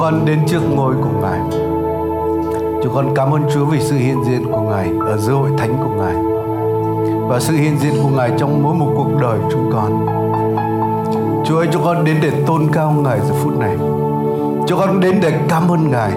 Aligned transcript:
con 0.00 0.24
đến 0.24 0.38
trước 0.46 0.60
ngôi 0.74 0.94
của 0.94 1.20
Ngài. 1.22 1.40
Chúng 2.82 2.94
con 2.94 3.14
cảm 3.14 3.34
ơn 3.34 3.42
Chúa 3.54 3.64
vì 3.64 3.80
sự 3.80 3.96
hiện 3.96 4.24
diện 4.24 4.52
của 4.52 4.60
Ngài 4.60 4.90
ở 5.06 5.16
giữa 5.16 5.32
hội 5.32 5.50
thánh 5.58 5.76
của 5.76 5.90
Ngài 6.02 6.14
và 7.28 7.40
sự 7.40 7.54
hiện 7.54 7.78
diện 7.78 7.92
của 8.02 8.08
Ngài 8.08 8.30
trong 8.38 8.62
mỗi 8.62 8.74
một 8.74 8.92
cuộc 8.96 9.20
đời 9.20 9.38
chúng 9.52 9.70
con. 9.72 10.06
Chúa 11.46 11.56
ơi, 11.56 11.68
chúng 11.72 11.84
con 11.84 12.04
đến 12.04 12.16
để 12.22 12.30
tôn 12.46 12.68
cao 12.72 12.92
Ngài 12.92 13.20
giờ 13.20 13.34
phút 13.42 13.58
này. 13.58 13.76
Chúng 14.68 14.78
con 14.78 15.00
đến 15.00 15.18
để 15.22 15.32
cảm 15.48 15.68
ơn 15.68 15.90
Ngài 15.90 16.12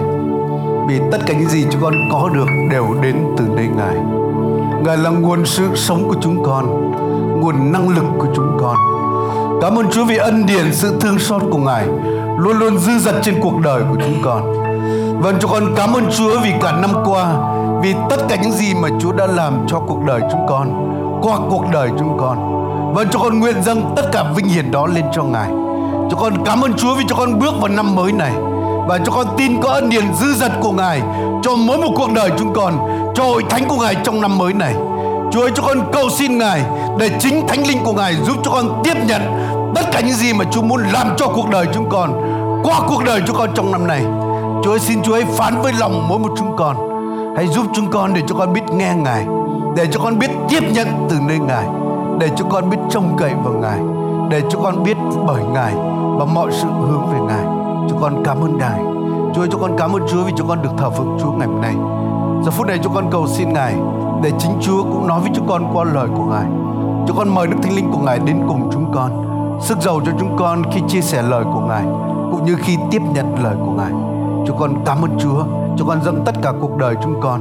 vì 0.88 1.00
tất 1.12 1.18
cả 1.26 1.34
những 1.34 1.48
gì 1.48 1.66
chúng 1.70 1.82
con 1.82 1.94
có 2.12 2.30
được 2.34 2.48
đều 2.70 2.86
đến 3.02 3.16
từ 3.36 3.44
nơi 3.56 3.68
Ngài. 3.76 3.96
Ngài 4.84 4.96
là 4.96 5.10
nguồn 5.10 5.46
sự 5.46 5.68
sống 5.74 6.08
của 6.08 6.16
chúng 6.20 6.42
con, 6.42 6.90
nguồn 7.40 7.72
năng 7.72 7.88
lực 7.88 8.04
của 8.18 8.28
chúng 8.36 8.58
con. 8.60 8.76
Cảm 9.60 9.78
ơn 9.78 9.86
Chúa 9.90 10.04
vì 10.04 10.16
ân 10.16 10.46
điển 10.46 10.72
sự 10.72 10.96
thương 11.00 11.18
xót 11.18 11.42
của 11.50 11.58
Ngài 11.58 11.86
luôn 12.38 12.58
luôn 12.58 12.78
dư 12.78 12.98
dật 12.98 13.14
trên 13.22 13.40
cuộc 13.40 13.60
đời 13.60 13.82
của 13.90 13.96
chúng 14.00 14.22
con. 14.24 14.52
Vâng, 15.20 15.36
chúng 15.40 15.50
con 15.50 15.74
cảm 15.76 15.92
ơn 15.92 16.10
Chúa 16.10 16.40
vì 16.42 16.52
cả 16.62 16.72
năm 16.72 16.90
qua, 17.04 17.26
vì 17.82 17.94
tất 18.10 18.16
cả 18.28 18.36
những 18.42 18.52
gì 18.52 18.74
mà 18.74 18.88
Chúa 19.00 19.12
đã 19.12 19.26
làm 19.26 19.66
cho 19.66 19.80
cuộc 19.80 20.04
đời 20.06 20.20
chúng 20.32 20.46
con, 20.48 20.68
qua 21.22 21.36
cuộc 21.50 21.64
đời 21.72 21.88
chúng 21.98 22.18
con. 22.20 22.54
Vâng, 22.94 23.08
cho 23.10 23.18
con 23.18 23.40
nguyện 23.40 23.62
dâng 23.62 23.92
tất 23.96 24.02
cả 24.12 24.24
vinh 24.36 24.48
hiển 24.48 24.70
đó 24.70 24.86
lên 24.86 25.04
cho 25.12 25.22
Ngài. 25.22 25.48
Cho 26.10 26.16
con 26.20 26.44
cảm 26.44 26.60
ơn 26.60 26.74
Chúa 26.74 26.94
vì 26.94 27.04
cho 27.08 27.16
con 27.16 27.38
bước 27.38 27.54
vào 27.60 27.68
năm 27.68 27.94
mới 27.94 28.12
này 28.12 28.32
và 28.88 28.98
cho 29.04 29.12
con 29.12 29.26
tin 29.36 29.60
có 29.60 29.68
ân 29.68 29.88
điển 29.88 30.14
dư 30.14 30.32
dật 30.34 30.52
của 30.60 30.72
Ngài 30.72 31.02
cho 31.42 31.56
mỗi 31.56 31.78
một 31.78 31.92
cuộc 31.96 32.12
đời 32.14 32.30
chúng 32.38 32.52
con, 32.54 32.78
cho 33.14 33.24
hội 33.24 33.44
thánh 33.50 33.64
của 33.68 33.76
Ngài 33.76 33.94
trong 34.04 34.20
năm 34.20 34.38
mới 34.38 34.52
này. 34.52 34.74
Chúa 35.32 35.40
ơi 35.40 35.50
cho 35.54 35.62
con 35.66 35.78
cầu 35.92 36.10
xin 36.10 36.38
Ngài 36.38 36.62
để 36.98 37.10
chính 37.20 37.46
Thánh 37.48 37.66
Linh 37.66 37.84
của 37.84 37.92
Ngài 37.92 38.14
giúp 38.14 38.36
cho 38.44 38.50
con 38.50 38.82
tiếp 38.84 38.94
nhận 39.06 39.22
tất 39.74 39.82
cả 39.92 40.00
những 40.00 40.14
gì 40.14 40.32
mà 40.32 40.44
Chúa 40.50 40.62
muốn 40.62 40.82
làm 40.92 41.16
cho 41.16 41.26
cuộc 41.26 41.50
đời 41.50 41.66
chúng 41.74 41.88
con 41.88 42.33
qua 42.64 42.80
cuộc 42.88 43.04
đời 43.04 43.20
chúng 43.26 43.36
con 43.36 43.50
trong 43.54 43.72
năm 43.72 43.86
này. 43.86 44.04
Chúa 44.64 44.70
ơi 44.70 44.78
xin 44.78 45.02
Chúa 45.02 45.14
hãy 45.14 45.24
phán 45.24 45.62
với 45.62 45.72
lòng 45.72 46.08
mỗi 46.08 46.18
một 46.18 46.32
chúng 46.36 46.56
con. 46.56 46.76
Hãy 47.36 47.46
giúp 47.46 47.66
chúng 47.74 47.90
con 47.90 48.14
để 48.14 48.22
cho 48.26 48.34
con 48.38 48.52
biết 48.52 48.62
nghe 48.72 48.94
Ngài, 48.94 49.26
để 49.76 49.86
cho 49.86 50.00
con 50.00 50.18
biết 50.18 50.30
tiếp 50.48 50.60
nhận 50.72 50.86
từ 51.10 51.16
nơi 51.28 51.38
Ngài, 51.38 51.66
để 52.18 52.30
cho 52.36 52.44
con 52.50 52.70
biết 52.70 52.76
trông 52.90 53.16
cậy 53.18 53.32
vào 53.44 53.52
Ngài, 53.52 53.78
để 54.30 54.42
cho 54.50 54.58
con 54.62 54.82
biết 54.84 54.96
bởi 55.26 55.42
Ngài 55.44 55.74
và 56.18 56.24
mọi 56.24 56.52
sự 56.52 56.68
hướng 56.68 57.06
về 57.12 57.18
Ngài. 57.20 57.44
Chúng 57.90 58.00
con 58.00 58.22
cảm 58.24 58.40
ơn 58.40 58.58
Ngài. 58.58 58.80
Chúa 59.34 59.42
ơi, 59.42 59.48
cho 59.52 59.58
con 59.58 59.76
cảm 59.78 59.92
ơn 59.92 60.02
Chúa 60.08 60.24
vì 60.24 60.32
cho 60.36 60.44
con 60.48 60.62
được 60.62 60.70
thờ 60.78 60.90
phượng 60.90 61.18
Chúa 61.22 61.32
ngày 61.32 61.48
hôm 61.48 61.60
nay. 61.60 61.74
Giờ 62.44 62.50
phút 62.50 62.66
này 62.66 62.78
chúng 62.82 62.94
con 62.94 63.10
cầu 63.10 63.26
xin 63.26 63.52
Ngài 63.52 63.74
để 64.22 64.30
chính 64.38 64.52
Chúa 64.60 64.82
cũng 64.82 65.06
nói 65.06 65.20
với 65.20 65.30
chúng 65.34 65.48
con 65.48 65.70
qua 65.72 65.84
lời 65.84 66.08
của 66.16 66.24
Ngài. 66.24 66.46
Chúng 67.06 67.16
con 67.16 67.34
mời 67.34 67.46
Đức 67.46 67.56
Thánh 67.62 67.76
Linh 67.76 67.90
của 67.92 67.98
Ngài 67.98 68.18
đến 68.18 68.40
cùng 68.48 68.70
chúng 68.72 68.92
con, 68.94 69.10
sức 69.60 69.78
giàu 69.80 70.00
cho 70.06 70.12
chúng 70.20 70.36
con 70.36 70.62
khi 70.72 70.80
chia 70.88 71.00
sẻ 71.00 71.22
lời 71.22 71.44
của 71.54 71.60
Ngài, 71.60 71.84
cũng 72.34 72.46
như 72.46 72.56
khi 72.62 72.76
tiếp 72.90 73.02
nhận 73.14 73.44
lời 73.44 73.54
của 73.60 73.70
Ngài. 73.70 73.90
Chúng 74.46 74.56
con 74.58 74.84
cảm 74.86 75.04
ơn 75.04 75.18
Chúa, 75.18 75.44
chúng 75.78 75.88
con 75.88 76.02
dâng 76.04 76.22
tất 76.26 76.34
cả 76.42 76.52
cuộc 76.60 76.76
đời 76.76 76.94
chúng 77.02 77.20
con. 77.20 77.40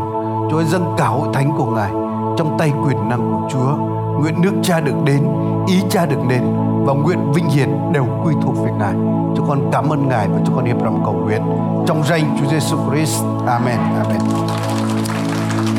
Chúa 0.51 0.57
ơi, 0.57 0.65
dâng 0.65 0.95
cả 0.97 1.07
hội 1.07 1.27
thánh 1.33 1.51
của 1.57 1.65
Ngài 1.65 1.91
trong 2.37 2.55
tay 2.59 2.71
quyền 2.85 3.09
năng 3.09 3.31
của 3.31 3.49
Chúa. 3.51 3.75
Nguyện 4.19 4.41
nước 4.41 4.51
Cha 4.63 4.79
được 4.79 4.95
đến, 5.05 5.23
ý 5.67 5.81
Cha 5.89 6.05
được 6.05 6.19
đến 6.29 6.43
và 6.85 6.93
nguyện 6.93 7.31
vinh 7.31 7.49
hiển 7.49 7.69
đều 7.93 8.05
quy 8.25 8.33
thuộc 8.43 8.55
về 8.65 8.71
Ngài. 8.79 8.93
Chúng 9.35 9.45
con 9.47 9.69
cảm 9.71 9.89
ơn 9.89 10.07
Ngài 10.07 10.27
và 10.27 10.39
chúng 10.45 10.55
con 10.55 10.65
hiệp 10.65 10.83
lòng 10.83 11.01
cầu 11.05 11.13
nguyện 11.13 11.41
trong 11.87 12.03
danh 12.03 12.37
Chúa 12.39 12.49
Giêsu 12.49 12.77
Christ. 12.89 13.23
Amen. 13.47 13.77
Amen. 13.77 14.21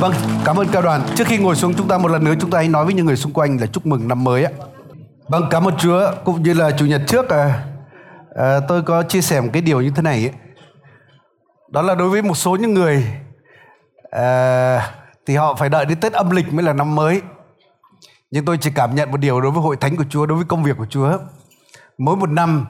Vâng, 0.00 0.12
cảm 0.44 0.56
ơn 0.56 0.66
cao 0.72 0.82
đoàn. 0.82 1.00
Trước 1.14 1.26
khi 1.26 1.38
ngồi 1.38 1.56
xuống 1.56 1.74
chúng 1.74 1.88
ta 1.88 1.98
một 1.98 2.08
lần 2.08 2.24
nữa 2.24 2.34
chúng 2.40 2.50
ta 2.50 2.58
hãy 2.58 2.68
nói 2.68 2.84
với 2.84 2.94
những 2.94 3.06
người 3.06 3.16
xung 3.16 3.32
quanh 3.32 3.60
là 3.60 3.66
chúc 3.66 3.86
mừng 3.86 4.08
năm 4.08 4.24
mới 4.24 4.44
ạ. 4.44 4.50
Vâng, 5.28 5.44
cảm 5.50 5.68
ơn 5.68 5.74
Chúa. 5.76 6.10
Cũng 6.24 6.42
như 6.42 6.54
là 6.54 6.70
chủ 6.70 6.86
nhật 6.86 7.02
trước 7.06 7.28
à, 7.28 7.64
à, 8.34 8.60
tôi 8.68 8.82
có 8.82 9.02
chia 9.02 9.20
sẻ 9.20 9.40
một 9.40 9.48
cái 9.52 9.62
điều 9.62 9.80
như 9.80 9.92
thế 9.96 10.02
này 10.02 10.24
ấy. 10.24 10.32
Đó 11.68 11.82
là 11.82 11.94
đối 11.94 12.08
với 12.08 12.22
một 12.22 12.34
số 12.34 12.56
những 12.56 12.74
người 12.74 13.06
à, 14.10 14.90
thì 15.26 15.36
họ 15.36 15.54
phải 15.54 15.68
đợi 15.68 15.84
đến 15.86 16.00
Tết 16.00 16.12
âm 16.12 16.30
lịch 16.30 16.52
mới 16.52 16.64
là 16.64 16.72
năm 16.72 16.94
mới. 16.94 17.22
Nhưng 18.30 18.44
tôi 18.44 18.58
chỉ 18.60 18.70
cảm 18.74 18.94
nhận 18.94 19.10
một 19.10 19.16
điều 19.16 19.40
đối 19.40 19.50
với 19.50 19.62
hội 19.62 19.76
thánh 19.76 19.96
của 19.96 20.04
Chúa, 20.10 20.26
đối 20.26 20.36
với 20.36 20.46
công 20.48 20.62
việc 20.62 20.76
của 20.76 20.86
Chúa. 20.86 21.18
Mỗi 21.98 22.16
một 22.16 22.30
năm 22.30 22.66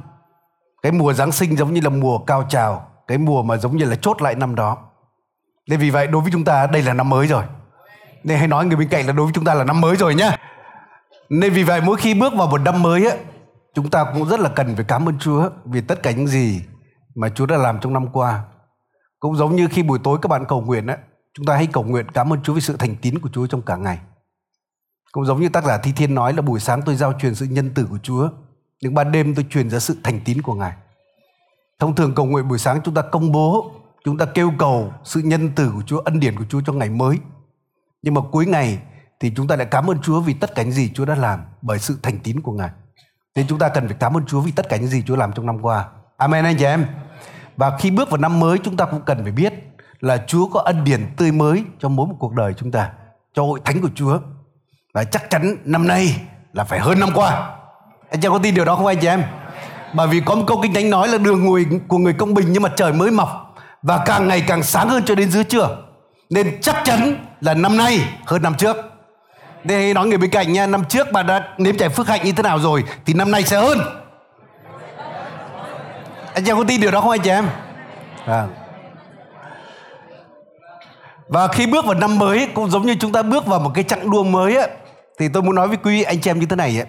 cái 0.82 0.92
mùa 0.92 1.12
Giáng 1.12 1.32
sinh 1.32 1.56
giống 1.56 1.74
như 1.74 1.80
là 1.80 1.90
mùa 1.90 2.18
cao 2.18 2.46
trào, 2.48 2.90
cái 3.08 3.18
mùa 3.18 3.42
mà 3.42 3.56
giống 3.56 3.76
như 3.76 3.84
là 3.84 3.96
chốt 3.96 4.22
lại 4.22 4.34
năm 4.34 4.54
đó 4.54 4.78
nên 5.66 5.80
vì 5.80 5.90
vậy 5.90 6.06
đối 6.06 6.22
với 6.22 6.32
chúng 6.32 6.44
ta 6.44 6.66
đây 6.66 6.82
là 6.82 6.92
năm 6.92 7.08
mới 7.08 7.26
rồi. 7.26 7.44
Nên 8.24 8.38
hãy 8.38 8.48
nói 8.48 8.66
người 8.66 8.76
bên 8.76 8.88
cạnh 8.88 9.06
là 9.06 9.12
đối 9.12 9.26
với 9.26 9.32
chúng 9.34 9.44
ta 9.44 9.54
là 9.54 9.64
năm 9.64 9.80
mới 9.80 9.96
rồi 9.96 10.14
nhá. 10.14 10.36
Nên 11.28 11.52
vì 11.52 11.62
vậy 11.62 11.80
mỗi 11.80 11.96
khi 11.96 12.14
bước 12.14 12.34
vào 12.36 12.46
một 12.46 12.60
năm 12.60 12.82
mới 12.82 13.06
ấy 13.06 13.18
chúng 13.74 13.90
ta 13.90 14.04
cũng 14.12 14.28
rất 14.28 14.40
là 14.40 14.48
cần 14.48 14.74
phải 14.76 14.84
cảm 14.84 15.08
ơn 15.08 15.18
Chúa 15.18 15.50
vì 15.64 15.80
tất 15.80 16.02
cả 16.02 16.10
những 16.10 16.26
gì 16.26 16.62
mà 17.14 17.28
Chúa 17.28 17.46
đã 17.46 17.56
làm 17.56 17.78
trong 17.80 17.92
năm 17.92 18.06
qua. 18.12 18.44
Cũng 19.20 19.36
giống 19.36 19.56
như 19.56 19.68
khi 19.70 19.82
buổi 19.82 19.98
tối 20.04 20.18
các 20.22 20.28
bạn 20.28 20.44
cầu 20.48 20.60
nguyện 20.60 20.86
á, 20.86 20.98
chúng 21.34 21.46
ta 21.46 21.56
hãy 21.56 21.66
cầu 21.72 21.84
nguyện 21.84 22.06
cảm 22.08 22.32
ơn 22.32 22.42
Chúa 22.42 22.54
vì 22.54 22.60
sự 22.60 22.76
thành 22.76 22.96
tín 22.96 23.18
của 23.18 23.28
Chúa 23.32 23.46
trong 23.46 23.62
cả 23.62 23.76
ngày. 23.76 23.98
Cũng 25.12 25.24
giống 25.24 25.40
như 25.40 25.48
tác 25.48 25.64
giả 25.64 25.78
Thi 25.78 25.92
Thiên 25.96 26.14
nói 26.14 26.32
là 26.32 26.42
buổi 26.42 26.60
sáng 26.60 26.82
tôi 26.82 26.96
giao 26.96 27.12
truyền 27.12 27.34
sự 27.34 27.46
nhân 27.46 27.70
tử 27.74 27.86
của 27.90 27.98
Chúa, 28.02 28.28
nhưng 28.82 28.94
ban 28.94 29.12
đêm 29.12 29.34
tôi 29.34 29.46
truyền 29.50 29.70
ra 29.70 29.78
sự 29.78 29.96
thành 30.02 30.20
tín 30.24 30.42
của 30.42 30.54
Ngài. 30.54 30.72
Thông 31.78 31.94
thường 31.94 32.14
cầu 32.14 32.26
nguyện 32.26 32.48
buổi 32.48 32.58
sáng 32.58 32.80
chúng 32.84 32.94
ta 32.94 33.02
công 33.02 33.32
bố 33.32 33.70
chúng 34.04 34.18
ta 34.18 34.26
kêu 34.26 34.52
cầu 34.58 34.92
sự 35.04 35.20
nhân 35.20 35.50
từ 35.56 35.70
của 35.74 35.82
Chúa, 35.86 35.98
ân 35.98 36.20
điển 36.20 36.38
của 36.38 36.44
Chúa 36.48 36.60
cho 36.66 36.72
ngày 36.72 36.90
mới. 36.90 37.18
Nhưng 38.02 38.14
mà 38.14 38.20
cuối 38.32 38.46
ngày 38.46 38.78
thì 39.20 39.32
chúng 39.36 39.48
ta 39.48 39.56
lại 39.56 39.66
cảm 39.70 39.90
ơn 39.90 39.98
Chúa 40.02 40.20
vì 40.20 40.34
tất 40.34 40.54
cả 40.54 40.62
những 40.62 40.72
gì 40.72 40.90
Chúa 40.94 41.04
đã 41.04 41.14
làm 41.14 41.40
bởi 41.62 41.78
sự 41.78 41.98
thành 42.02 42.18
tín 42.18 42.40
của 42.40 42.52
Ngài. 42.52 42.70
Nên 43.34 43.46
chúng 43.46 43.58
ta 43.58 43.68
cần 43.68 43.88
phải 43.88 43.96
cảm 44.00 44.16
ơn 44.16 44.26
Chúa 44.26 44.40
vì 44.40 44.52
tất 44.52 44.68
cả 44.68 44.76
những 44.76 44.86
gì 44.88 45.02
Chúa 45.06 45.16
làm 45.16 45.32
trong 45.32 45.46
năm 45.46 45.58
qua. 45.62 45.84
Amen 46.16 46.44
anh 46.44 46.56
chị 46.56 46.64
em. 46.64 46.86
Và 47.56 47.78
khi 47.78 47.90
bước 47.90 48.10
vào 48.10 48.18
năm 48.18 48.40
mới 48.40 48.58
chúng 48.58 48.76
ta 48.76 48.84
cũng 48.84 49.00
cần 49.00 49.22
phải 49.22 49.32
biết 49.32 49.52
là 50.00 50.24
Chúa 50.26 50.48
có 50.48 50.60
ân 50.60 50.84
điển 50.84 51.06
tươi 51.16 51.32
mới 51.32 51.64
cho 51.78 51.88
mỗi 51.88 52.06
một 52.06 52.14
cuộc 52.18 52.32
đời 52.32 52.54
chúng 52.54 52.70
ta, 52.70 52.90
cho 53.34 53.42
hội 53.42 53.60
thánh 53.64 53.80
của 53.80 53.88
Chúa. 53.94 54.18
Và 54.94 55.04
chắc 55.04 55.30
chắn 55.30 55.56
năm 55.64 55.88
nay 55.88 56.16
là 56.52 56.64
phải 56.64 56.80
hơn 56.80 57.00
năm 57.00 57.08
qua. 57.14 57.56
Anh 58.10 58.20
chị 58.20 58.28
có 58.28 58.38
tin 58.38 58.54
điều 58.54 58.64
đó 58.64 58.76
không 58.76 58.86
anh 58.86 58.98
chị 59.00 59.06
em? 59.06 59.22
Bởi 59.94 60.08
vì 60.08 60.20
có 60.20 60.34
một 60.34 60.44
câu 60.46 60.58
kinh 60.62 60.74
thánh 60.74 60.90
nói 60.90 61.08
là 61.08 61.18
đường 61.18 61.44
ngồi 61.44 61.66
của 61.88 61.98
người 61.98 62.12
công 62.12 62.34
bình 62.34 62.52
nhưng 62.52 62.62
mà 62.62 62.68
trời 62.76 62.92
mới 62.92 63.10
mọc 63.10 63.54
và 63.82 64.02
càng 64.06 64.28
ngày 64.28 64.44
càng 64.46 64.62
sáng 64.62 64.88
hơn 64.88 65.02
cho 65.06 65.14
đến 65.14 65.30
giữa 65.30 65.42
trưa 65.42 65.76
nên 66.30 66.60
chắc 66.60 66.76
chắn 66.84 67.26
là 67.40 67.54
năm 67.54 67.76
nay 67.76 68.00
hơn 68.26 68.42
năm 68.42 68.54
trước 68.54 68.76
Thế 69.68 69.94
nói 69.94 70.06
người 70.06 70.18
bên 70.18 70.30
cạnh 70.30 70.52
nha 70.52 70.66
năm 70.66 70.84
trước 70.84 71.12
bà 71.12 71.22
đã 71.22 71.48
nếm 71.58 71.76
trải 71.76 71.88
phước 71.88 72.08
hạnh 72.08 72.24
như 72.24 72.32
thế 72.32 72.42
nào 72.42 72.58
rồi 72.58 72.84
thì 73.06 73.14
năm 73.14 73.30
nay 73.30 73.42
sẽ 73.42 73.60
hơn. 73.60 73.78
Anh 76.34 76.44
chị 76.44 76.50
em 76.50 76.56
có 76.56 76.64
tin 76.68 76.80
điều 76.80 76.90
đó 76.90 77.00
không 77.00 77.10
anh 77.10 77.20
chị 77.20 77.30
em? 77.30 77.48
À. 78.26 78.46
và 81.28 81.48
khi 81.48 81.66
bước 81.66 81.84
vào 81.84 81.94
năm 81.94 82.18
mới 82.18 82.48
cũng 82.54 82.70
giống 82.70 82.86
như 82.86 82.94
chúng 83.00 83.12
ta 83.12 83.22
bước 83.22 83.46
vào 83.46 83.60
một 83.60 83.70
cái 83.74 83.84
chặng 83.84 84.10
đua 84.10 84.22
mới 84.22 84.56
ấy, 84.56 84.70
thì 85.18 85.28
tôi 85.28 85.42
muốn 85.42 85.54
nói 85.54 85.68
với 85.68 85.76
quý 85.76 85.98
vị 85.98 86.02
anh 86.02 86.20
chị 86.20 86.30
em 86.30 86.40
như 86.40 86.46
thế 86.46 86.56
này 86.56 86.78
ấy, 86.80 86.86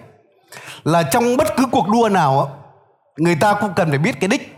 là 0.84 1.02
trong 1.02 1.36
bất 1.36 1.56
cứ 1.56 1.66
cuộc 1.70 1.88
đua 1.88 2.08
nào 2.08 2.58
người 3.16 3.36
ta 3.40 3.52
cũng 3.52 3.72
cần 3.76 3.88
phải 3.88 3.98
biết 3.98 4.20
cái 4.20 4.28
đích. 4.28 4.56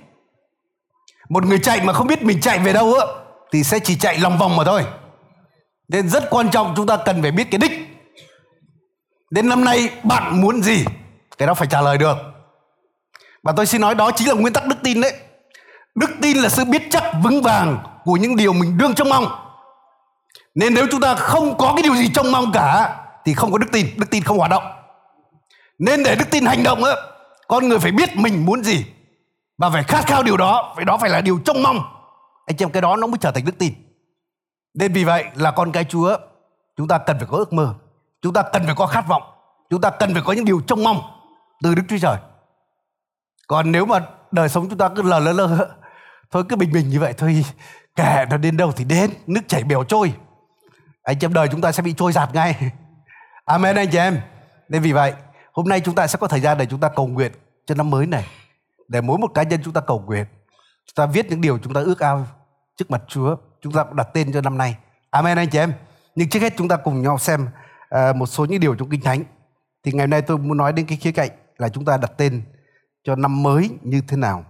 Một 1.28 1.44
người 1.46 1.58
chạy 1.58 1.80
mà 1.84 1.92
không 1.92 2.06
biết 2.06 2.22
mình 2.22 2.40
chạy 2.40 2.58
về 2.58 2.72
đâu 2.72 2.94
ấy, 2.94 3.06
thì 3.52 3.64
sẽ 3.64 3.78
chỉ 3.78 3.96
chạy 3.96 4.18
lòng 4.18 4.38
vòng 4.38 4.56
mà 4.56 4.64
thôi. 4.64 4.84
Nên 5.88 6.08
rất 6.08 6.30
quan 6.30 6.50
trọng 6.50 6.72
chúng 6.76 6.86
ta 6.86 6.96
cần 6.96 7.22
phải 7.22 7.30
biết 7.30 7.50
cái 7.50 7.58
đích 7.58 7.97
đến 9.30 9.48
năm 9.48 9.64
nay, 9.64 9.90
bạn 10.04 10.40
muốn 10.40 10.62
gì? 10.62 10.84
Cái 11.38 11.48
đó 11.48 11.54
phải 11.54 11.68
trả 11.70 11.80
lời 11.80 11.98
được. 11.98 12.16
Và 13.42 13.52
tôi 13.56 13.66
xin 13.66 13.80
nói 13.80 13.94
đó 13.94 14.10
chính 14.10 14.28
là 14.28 14.34
nguyên 14.34 14.52
tắc 14.52 14.66
đức 14.66 14.76
tin 14.82 15.00
đấy. 15.00 15.12
Đức 15.94 16.10
tin 16.22 16.36
là 16.36 16.48
sự 16.48 16.64
biết 16.64 16.82
chắc 16.90 17.04
vững 17.22 17.42
vàng 17.42 17.78
của 18.04 18.16
những 18.16 18.36
điều 18.36 18.52
mình 18.52 18.78
đương 18.78 18.94
trông 18.94 19.08
mong. 19.08 19.26
Nên 20.54 20.74
nếu 20.74 20.86
chúng 20.90 21.00
ta 21.00 21.14
không 21.14 21.58
có 21.58 21.72
cái 21.76 21.82
điều 21.82 21.94
gì 21.94 22.08
trông 22.14 22.32
mong 22.32 22.52
cả, 22.52 22.96
thì 23.24 23.34
không 23.34 23.52
có 23.52 23.58
đức 23.58 23.66
tin. 23.72 23.86
Đức 23.96 24.10
tin 24.10 24.22
không 24.22 24.38
hoạt 24.38 24.50
động. 24.50 24.62
Nên 25.78 26.02
để 26.02 26.14
đức 26.14 26.30
tin 26.30 26.44
hành 26.44 26.62
động 26.62 26.84
á, 26.84 26.92
con 27.48 27.68
người 27.68 27.78
phải 27.78 27.92
biết 27.92 28.16
mình 28.16 28.46
muốn 28.46 28.62
gì. 28.62 28.86
Và 29.58 29.70
phải 29.70 29.82
khát 29.82 30.06
khao 30.06 30.22
điều 30.22 30.36
đó 30.36 30.72
phải 30.76 30.84
đó 30.84 30.96
phải 30.96 31.10
là 31.10 31.20
điều 31.20 31.40
trông 31.44 31.62
mong. 31.62 31.78
Anh 32.46 32.56
chị 32.56 32.64
em, 32.64 32.70
cái 32.70 32.82
đó 32.82 32.96
nó 32.96 33.06
mới 33.06 33.18
trở 33.20 33.30
thành 33.30 33.44
đức 33.44 33.58
tin. 33.58 33.72
Nên 34.74 34.92
vì 34.92 35.04
vậy 35.04 35.24
là 35.34 35.50
con 35.50 35.72
cái 35.72 35.84
chúa, 35.84 36.16
chúng 36.76 36.88
ta 36.88 36.98
cần 36.98 37.18
phải 37.18 37.28
có 37.30 37.36
ước 37.36 37.52
mơ 37.52 37.74
chúng 38.22 38.32
ta 38.32 38.42
cần 38.52 38.66
phải 38.66 38.74
có 38.74 38.86
khát 38.86 39.08
vọng. 39.08 39.22
Chúng 39.70 39.80
ta 39.80 39.90
cần 39.90 40.12
phải 40.12 40.22
có 40.22 40.32
những 40.32 40.44
điều 40.44 40.60
trông 40.66 40.84
mong 40.84 41.02
từ 41.62 41.74
đức 41.74 41.82
chúa 41.88 41.98
trời. 41.98 42.16
Còn 43.48 43.72
nếu 43.72 43.86
mà 43.86 44.00
đời 44.30 44.48
sống 44.48 44.68
chúng 44.68 44.78
ta 44.78 44.88
cứ 44.88 45.02
lờ 45.02 45.18
lơ 45.18 45.32
lơ 45.32 45.68
thôi 46.30 46.44
cứ 46.48 46.56
bình 46.56 46.72
bình 46.72 46.88
như 46.88 47.00
vậy 47.00 47.12
thôi, 47.12 47.44
kể 47.96 48.26
nó 48.30 48.36
đến 48.36 48.56
đâu 48.56 48.72
thì 48.72 48.84
đến, 48.84 49.10
nước 49.26 49.40
chảy 49.48 49.64
bèo 49.64 49.84
trôi. 49.84 50.12
Anh 51.02 51.18
chị 51.18 51.26
em, 51.26 51.32
đời 51.32 51.48
chúng 51.48 51.60
ta 51.60 51.72
sẽ 51.72 51.82
bị 51.82 51.92
trôi 51.92 52.12
giạt 52.12 52.34
ngay. 52.34 52.72
Amen, 53.44 53.76
anh 53.76 53.88
chị 53.90 53.98
em. 53.98 54.20
Nên 54.68 54.82
vì 54.82 54.92
vậy, 54.92 55.12
hôm 55.52 55.68
nay 55.68 55.80
chúng 55.80 55.94
ta 55.94 56.06
sẽ 56.06 56.18
có 56.20 56.26
thời 56.26 56.40
gian 56.40 56.58
để 56.58 56.66
chúng 56.66 56.80
ta 56.80 56.88
cầu 56.88 57.06
nguyện 57.06 57.32
cho 57.66 57.74
năm 57.74 57.90
mới 57.90 58.06
này. 58.06 58.26
Để 58.88 59.00
mỗi 59.00 59.18
một 59.18 59.28
cá 59.34 59.42
nhân 59.42 59.60
chúng 59.64 59.72
ta 59.72 59.80
cầu 59.80 60.02
nguyện, 60.06 60.24
chúng 60.86 60.94
ta 60.94 61.06
viết 61.06 61.26
những 61.30 61.40
điều 61.40 61.58
chúng 61.58 61.74
ta 61.74 61.80
ước 61.80 62.00
ao 62.00 62.26
trước 62.76 62.90
mặt 62.90 63.02
Chúa, 63.08 63.36
chúng 63.62 63.72
ta 63.72 63.84
đặt 63.92 64.08
tên 64.14 64.32
cho 64.32 64.40
năm 64.40 64.58
nay. 64.58 64.76
Amen, 65.10 65.38
anh 65.38 65.48
chị 65.50 65.58
em. 65.58 65.72
Nhưng 66.14 66.28
trước 66.28 66.40
hết 66.40 66.54
chúng 66.56 66.68
ta 66.68 66.76
cùng 66.76 67.02
nhau 67.02 67.18
xem 67.18 67.48
Ờ, 67.88 68.12
một 68.12 68.26
số 68.26 68.44
những 68.44 68.60
điều 68.60 68.74
trong 68.74 68.90
kinh 68.90 69.00
thánh 69.00 69.24
thì 69.84 69.92
ngày 69.92 70.02
hôm 70.02 70.10
nay 70.10 70.22
tôi 70.22 70.38
muốn 70.38 70.56
nói 70.56 70.72
đến 70.72 70.86
cái 70.86 70.98
khía 70.98 71.12
cạnh 71.12 71.30
là 71.56 71.68
chúng 71.68 71.84
ta 71.84 71.96
đặt 71.96 72.12
tên 72.16 72.42
cho 73.04 73.16
năm 73.16 73.42
mới 73.42 73.70
như 73.82 74.00
thế 74.08 74.16
nào 74.16 74.44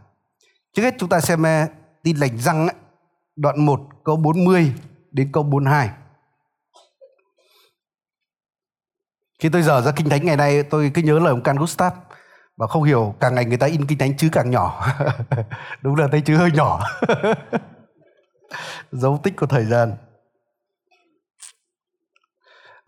trước 0.73 0.83
hết 0.83 0.95
chúng 0.99 1.09
ta 1.09 1.21
xem 1.21 1.43
ờ, 1.43 1.67
tin 2.03 2.17
lành 2.17 2.39
răng 2.39 2.69
đoạn 3.37 3.67
1 3.67 3.81
câu 4.05 4.17
40 4.17 4.73
đến 5.11 5.33
câu 5.33 5.43
42. 5.43 5.91
Khi 9.39 9.49
tôi 9.49 9.63
dở 9.63 9.81
ra 9.81 9.93
kinh 9.97 10.09
thánh 10.09 10.25
ngày 10.25 10.37
nay, 10.37 10.63
tôi 10.63 10.91
cứ 10.95 11.03
nhớ 11.03 11.19
lời 11.19 11.31
ông 11.31 11.43
Can 11.43 11.57
Gustav 11.57 11.93
và 12.57 12.67
không 12.67 12.83
hiểu 12.83 13.15
càng 13.21 13.35
ngày 13.35 13.45
người 13.45 13.57
ta 13.57 13.67
in 13.67 13.87
kinh 13.87 13.99
thánh 13.99 14.17
chứ 14.17 14.29
càng 14.33 14.51
nhỏ. 14.51 14.87
Đúng 15.83 15.95
là 15.95 16.09
thấy 16.13 16.21
chứ 16.21 16.37
hơi 16.37 16.51
nhỏ. 16.55 16.81
Dấu 18.93 19.21
tích 19.23 19.37
của 19.37 19.47
thời 19.47 19.65
gian. 19.65 19.97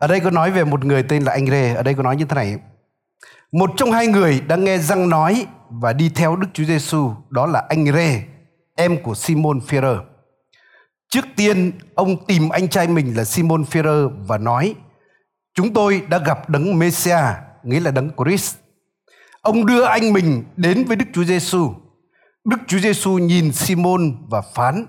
Ở 0.01 0.07
đây 0.07 0.19
có 0.19 0.31
nói 0.31 0.51
về 0.51 0.63
một 0.63 0.85
người 0.85 1.03
tên 1.03 1.23
là 1.23 1.31
anh 1.31 1.47
Rê. 1.47 1.73
Ở 1.73 1.83
đây 1.83 1.93
có 1.93 2.03
nói 2.03 2.15
như 2.15 2.25
thế 2.25 2.35
này. 2.35 2.57
Một 3.51 3.71
trong 3.77 3.91
hai 3.91 4.07
người 4.07 4.41
đã 4.47 4.55
nghe 4.55 4.77
răng 4.77 5.09
nói 5.09 5.45
và 5.69 5.93
đi 5.93 6.09
theo 6.15 6.35
Đức 6.35 6.47
Chúa 6.53 6.63
Giêsu 6.63 7.11
đó 7.29 7.45
là 7.45 7.63
anh 7.69 7.85
Rê, 7.93 8.23
em 8.75 9.03
của 9.03 9.15
Simon 9.15 9.59
Führer. 9.59 9.99
Trước 11.09 11.25
tiên, 11.35 11.71
ông 11.95 12.25
tìm 12.25 12.49
anh 12.49 12.67
trai 12.67 12.87
mình 12.87 13.17
là 13.17 13.23
Simon 13.23 13.63
Führer 13.63 14.25
và 14.27 14.37
nói: 14.37 14.75
"Chúng 15.53 15.73
tôi 15.73 16.01
đã 16.09 16.17
gặp 16.17 16.49
đấng 16.49 16.79
messia 16.79 17.19
nghĩa 17.63 17.79
là 17.79 17.91
đấng 17.91 18.09
Christ." 18.23 18.55
Ông 19.41 19.65
đưa 19.65 19.83
anh 19.83 20.13
mình 20.13 20.43
đến 20.55 20.83
với 20.83 20.95
Đức 20.95 21.05
Chúa 21.13 21.23
Giêsu. 21.23 21.73
Đức 22.45 22.57
Chúa 22.67 22.79
Giêsu 22.79 23.17
nhìn 23.17 23.51
Simon 23.51 24.27
và 24.29 24.41
phán: 24.41 24.85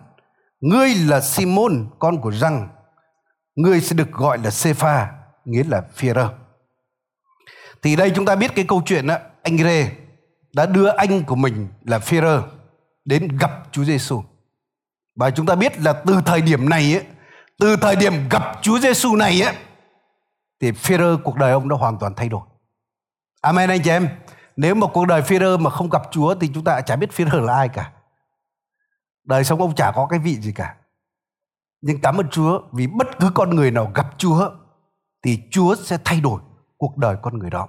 "Ngươi 0.61 0.95
là 0.95 1.21
Simon, 1.21 1.87
con 1.99 2.21
của 2.21 2.31
răng. 2.31 2.69
Ngươi 3.55 3.81
sẽ 3.81 3.95
được 3.95 4.13
gọi 4.13 4.39
là 4.39 4.51
Sepha, 4.51 5.13
nghĩa 5.45 5.65
là 5.69 5.83
Führer." 5.97 6.29
Thì 7.83 7.97
đây 7.97 8.13
chúng 8.15 8.25
ta 8.25 8.37
biết 8.37 8.55
cái 8.55 8.65
câu 8.69 8.83
chuyện 8.87 9.07
đó, 9.07 9.17
anh 9.43 9.59
Rê 9.59 9.91
đã 10.53 10.67
đưa 10.67 10.89
anh 10.89 11.25
của 11.25 11.35
mình 11.35 11.69
là 11.85 11.99
Führer 11.99 12.43
đến 13.05 13.39
gặp 13.39 13.51
Chúa 13.73 13.85
Giêsu. 13.85 14.23
Và 15.17 15.31
chúng 15.31 15.47
ta 15.47 15.55
biết 15.55 15.81
là 15.81 15.93
từ 15.93 16.21
thời 16.27 16.41
điểm 16.41 16.69
này 16.69 16.95
ấy, 16.95 17.05
từ 17.59 17.77
thời 17.77 17.97
điểm 17.97 18.29
gặp 18.29 18.43
Chúa 18.63 18.79
Giêsu 18.79 19.17
này 19.17 19.43
ấy, 19.43 19.55
thì 20.61 20.71
Führer 20.71 21.19
cuộc 21.23 21.37
đời 21.37 21.53
ông 21.53 21.69
đã 21.69 21.77
hoàn 21.77 21.99
toàn 21.99 22.15
thay 22.15 22.29
đổi. 22.29 22.43
Amen 23.41 23.71
anh 23.71 23.83
chị 23.83 23.91
em. 23.91 24.09
Nếu 24.57 24.75
mà 24.75 24.87
cuộc 24.87 25.07
đời 25.07 25.23
Führer 25.23 25.59
mà 25.59 25.71
không 25.71 25.91
gặp 25.91 26.03
Chúa 26.11 26.35
thì 26.35 26.51
chúng 26.55 26.65
ta 26.65 26.81
chả 26.81 26.97
biết 26.97 27.11
Führer 27.11 27.41
là 27.41 27.55
ai 27.55 27.69
cả. 27.69 27.93
Đời 29.25 29.45
sống 29.45 29.61
ông 29.61 29.75
chả 29.75 29.93
có 29.95 30.07
cái 30.07 30.19
vị 30.19 30.41
gì 30.41 30.53
cả. 30.53 30.75
Nhưng 31.83 32.01
cảm 32.01 32.17
ơn 32.17 32.29
Chúa 32.29 32.61
vì 32.73 32.87
bất 32.87 33.19
cứ 33.21 33.31
con 33.35 33.51
người 33.51 33.71
nào 33.71 33.91
gặp 33.95 34.07
Chúa 34.19 34.51
thì 35.25 35.39
Chúa 35.51 35.75
sẽ 35.75 35.99
thay 36.05 36.21
đổi 36.21 36.41
cuộc 36.77 36.97
đời 36.97 37.17
con 37.23 37.39
người 37.39 37.51
đó. 37.51 37.69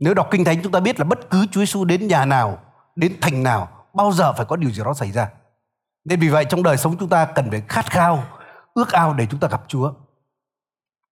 Nếu 0.00 0.14
đọc 0.14 0.28
kinh 0.30 0.44
thánh 0.44 0.62
chúng 0.62 0.72
ta 0.72 0.80
biết 0.80 0.98
là 0.98 1.04
bất 1.04 1.30
cứ 1.30 1.46
Chúa 1.50 1.60
Giêsu 1.60 1.84
đến 1.84 2.06
nhà 2.06 2.24
nào, 2.24 2.58
đến 2.96 3.12
thành 3.20 3.42
nào, 3.42 3.68
bao 3.94 4.12
giờ 4.12 4.32
phải 4.32 4.46
có 4.46 4.56
điều 4.56 4.70
gì 4.70 4.82
đó 4.84 4.94
xảy 4.94 5.12
ra. 5.12 5.30
Nên 6.04 6.20
vì 6.20 6.28
vậy 6.28 6.44
trong 6.44 6.62
đời 6.62 6.76
sống 6.76 6.96
chúng 6.98 7.08
ta 7.08 7.24
cần 7.24 7.50
phải 7.50 7.62
khát 7.68 7.90
khao, 7.90 8.24
ước 8.74 8.92
ao 8.92 9.14
để 9.14 9.26
chúng 9.30 9.40
ta 9.40 9.48
gặp 9.48 9.62
Chúa. 9.68 9.92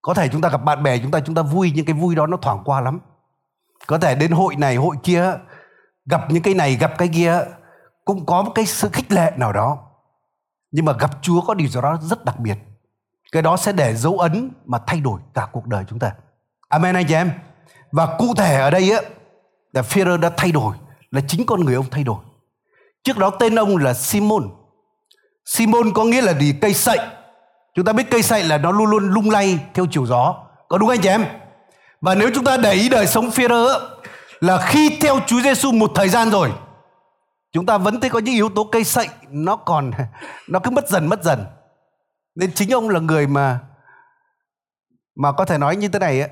Có 0.02 0.14
thể 0.14 0.28
chúng 0.28 0.40
ta 0.40 0.48
gặp 0.48 0.64
bạn 0.64 0.82
bè 0.82 0.98
chúng 0.98 1.10
ta 1.10 1.20
chúng 1.20 1.34
ta 1.34 1.42
vui 1.42 1.72
nhưng 1.74 1.84
cái 1.84 1.94
vui 1.94 2.14
đó 2.14 2.26
nó 2.26 2.36
thoảng 2.36 2.62
qua 2.64 2.80
lắm. 2.80 3.00
Có 3.86 3.98
thể 3.98 4.14
đến 4.14 4.30
hội 4.30 4.56
này 4.56 4.76
hội 4.76 4.96
kia 5.02 5.32
gặp 6.06 6.30
những 6.30 6.42
cái 6.42 6.54
này 6.54 6.74
gặp 6.74 6.98
cái 6.98 7.08
kia 7.08 7.44
cũng 8.04 8.26
có 8.26 8.42
một 8.42 8.52
cái 8.54 8.66
sự 8.66 8.88
khích 8.92 9.12
lệ 9.12 9.32
nào 9.36 9.52
đó. 9.52 9.91
Nhưng 10.72 10.84
mà 10.84 10.92
gặp 10.92 11.10
Chúa 11.22 11.40
có 11.40 11.54
điều 11.54 11.69
gì 11.69 11.80
đó 11.82 11.98
rất 12.02 12.24
đặc 12.24 12.38
biệt. 12.38 12.58
Cái 13.32 13.42
đó 13.42 13.56
sẽ 13.56 13.72
để 13.72 13.94
dấu 13.94 14.19
ấn 14.19 14.50
mà 14.66 14.78
thay 14.86 15.00
đổi 15.00 15.20
cả 15.34 15.48
cuộc 15.52 15.66
đời 15.66 15.84
chúng 15.88 15.98
ta. 15.98 16.12
Amen 16.69 16.94
anh 16.94 17.06
chị 17.08 17.14
em. 17.14 17.30
Và 17.92 18.16
cụ 18.19 18.34
thể 18.36 18.60
ở 18.60 18.70
đây 18.70 18.92
á, 18.92 19.00
là 19.72 19.82
Peter 19.82 20.20
đã 20.20 20.30
thay 20.36 20.52
đổi, 20.52 20.76
là 21.10 21.20
chính 21.28 21.46
con 21.46 21.64
người 21.64 21.74
ông 21.74 21.86
thay 21.90 22.04
đổi. 22.04 22.19
Trước 23.04 23.19
đó 23.19 23.30
tên 23.30 23.58
ông 23.58 23.76
là 23.76 23.94
Simon. 23.94 24.50
Simon 25.44 25.92
có 25.94 26.04
nghĩa 26.04 26.22
là 26.22 26.32
gì? 26.32 26.54
Cây 26.60 26.74
sậy. 26.74 26.98
Chúng 27.74 27.84
ta 27.84 27.92
biết 27.92 28.10
cây 28.10 28.22
sậy 28.22 28.44
là 28.44 28.58
nó 28.58 28.70
luôn 28.70 28.90
luôn 28.90 29.08
lung 29.08 29.30
lay 29.30 29.58
theo 29.74 29.86
chiều 29.90 30.06
gió. 30.06 30.34
Có 30.69 30.78
đúng 30.78 30.88
anh 30.88 31.00
chị 31.00 31.08
em? 31.08 31.24
Và 32.00 32.14
nếu 32.14 32.30
chúng 32.34 32.44
ta 32.44 32.56
để 32.56 32.72
ý 32.72 32.88
đời 32.88 33.06
sống 33.06 33.30
Führer 33.30 33.80
là 34.40 34.58
khi 34.58 34.98
theo 35.00 35.20
Chúa 35.26 35.40
Giêsu 35.40 35.72
một 35.72 35.92
thời 35.94 36.08
gian 36.08 36.30
rồi 36.30 36.52
chúng 37.52 37.66
ta 37.66 37.78
vẫn 37.78 38.00
thấy 38.00 38.10
có 38.10 38.19
những 38.19 38.34
yếu 38.34 38.49
tố 38.49 38.64
cây 38.64 38.84
sậy 38.84 39.08
nó 39.28 39.56
còn 39.56 39.90
nó 40.49 40.58
cứ 40.58 40.70
mất 40.70 40.88
dần 40.88 41.06
mất 41.06 41.22
dần. 41.25 41.44
Nên 42.34 42.52
chính 42.52 42.70
ông 42.70 42.88
là 42.88 43.00
người 43.00 43.26
mà 43.26 43.60
mà 45.14 45.32
có 45.32 45.44
thể 45.44 45.58
nói 45.58 45.76
như 45.76 45.88
thế 45.88 45.99
này 45.99 46.20
ấy, 46.20 46.31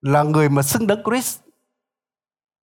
là 0.00 0.22
người 0.22 0.48
mà 0.48 0.62
xưng 0.62 0.86
đấng 0.86 1.02
Christ. 1.04 1.40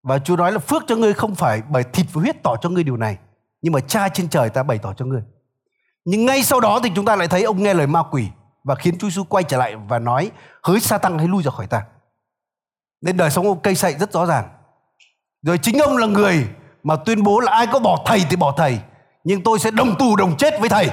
Và 0.03 0.19
Chúa 0.19 0.35
nói 0.35 0.51
là 0.51 0.59
phước 0.59 0.83
cho 0.87 0.95
ngươi 0.95 1.13
không 1.13 1.35
phải 1.35 1.61
bởi 1.69 1.83
thịt 1.83 2.05
và 2.13 2.21
huyết 2.21 2.43
tỏ 2.43 2.55
cho 2.61 2.69
ngươi 2.69 2.83
điều 2.83 2.97
này 2.97 3.17
nhưng 3.61 3.73
mà 3.73 3.79
cha 3.79 4.09
trên 4.09 4.29
trời 4.29 4.49
ta 4.49 4.63
bày 4.63 4.77
tỏ 4.77 4.93
cho 4.93 5.05
ngươi. 5.05 5.21
Nhưng 6.05 6.25
ngay 6.25 6.43
sau 6.43 6.59
đó 6.59 6.79
thì 6.83 6.91
chúng 6.95 7.05
ta 7.05 7.15
lại 7.15 7.27
thấy 7.27 7.43
ông 7.43 7.63
nghe 7.63 7.73
lời 7.73 7.87
ma 7.87 8.03
quỷ 8.11 8.27
và 8.63 8.75
khiến 8.75 8.97
Chúa 8.97 9.09
Giêsu 9.09 9.23
quay 9.23 9.43
trở 9.43 9.57
lại 9.57 9.75
và 9.75 9.99
nói 9.99 10.31
hỡi 10.63 10.79
sa 10.79 10.97
tăng 10.97 11.17
hãy 11.17 11.27
lui 11.27 11.43
ra 11.43 11.51
khỏi 11.51 11.67
ta. 11.67 11.85
Nên 13.01 13.17
đời 13.17 13.29
sống 13.29 13.47
ông 13.47 13.61
cây 13.61 13.75
sậy 13.75 13.93
rất 13.93 14.13
rõ 14.13 14.25
ràng. 14.25 14.49
Rồi 15.41 15.57
chính 15.57 15.79
ông 15.79 15.97
là 15.97 16.07
người 16.07 16.47
mà 16.83 16.95
tuyên 16.95 17.23
bố 17.23 17.39
là 17.39 17.51
ai 17.51 17.67
có 17.67 17.79
bỏ 17.79 18.03
thầy 18.05 18.21
thì 18.29 18.35
bỏ 18.35 18.53
thầy. 18.57 18.79
Nhưng 19.23 19.43
tôi 19.43 19.59
sẽ 19.59 19.71
đồng 19.71 19.95
tù 19.99 20.15
đồng 20.15 20.37
chết 20.37 20.59
với 20.59 20.69
thầy. 20.69 20.89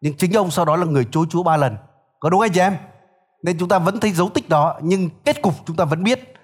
Nhưng 0.00 0.16
chính 0.16 0.32
ông 0.32 0.50
sau 0.50 0.64
đó 0.64 0.76
là 0.76 0.84
người 0.86 1.06
chối 1.10 1.26
Chúa 1.30 1.42
ba 1.42 1.56
lần. 1.56 1.76
Có 2.20 2.30
đúng 2.30 2.40
anh 2.40 2.52
chị 2.52 2.60
em? 2.60 2.76
Nên 3.42 3.58
chúng 3.58 3.68
ta 3.68 3.78
vẫn 3.78 4.00
thấy 4.00 4.12
dấu 4.12 4.28
tích 4.28 4.48
đó, 4.48 4.78
nhưng 4.82 5.10
kết 5.24 5.42
cục 5.42 5.54
chúng 5.66 5.76
ta 5.76 5.84
vẫn 5.84 6.04
biết. 6.04 6.34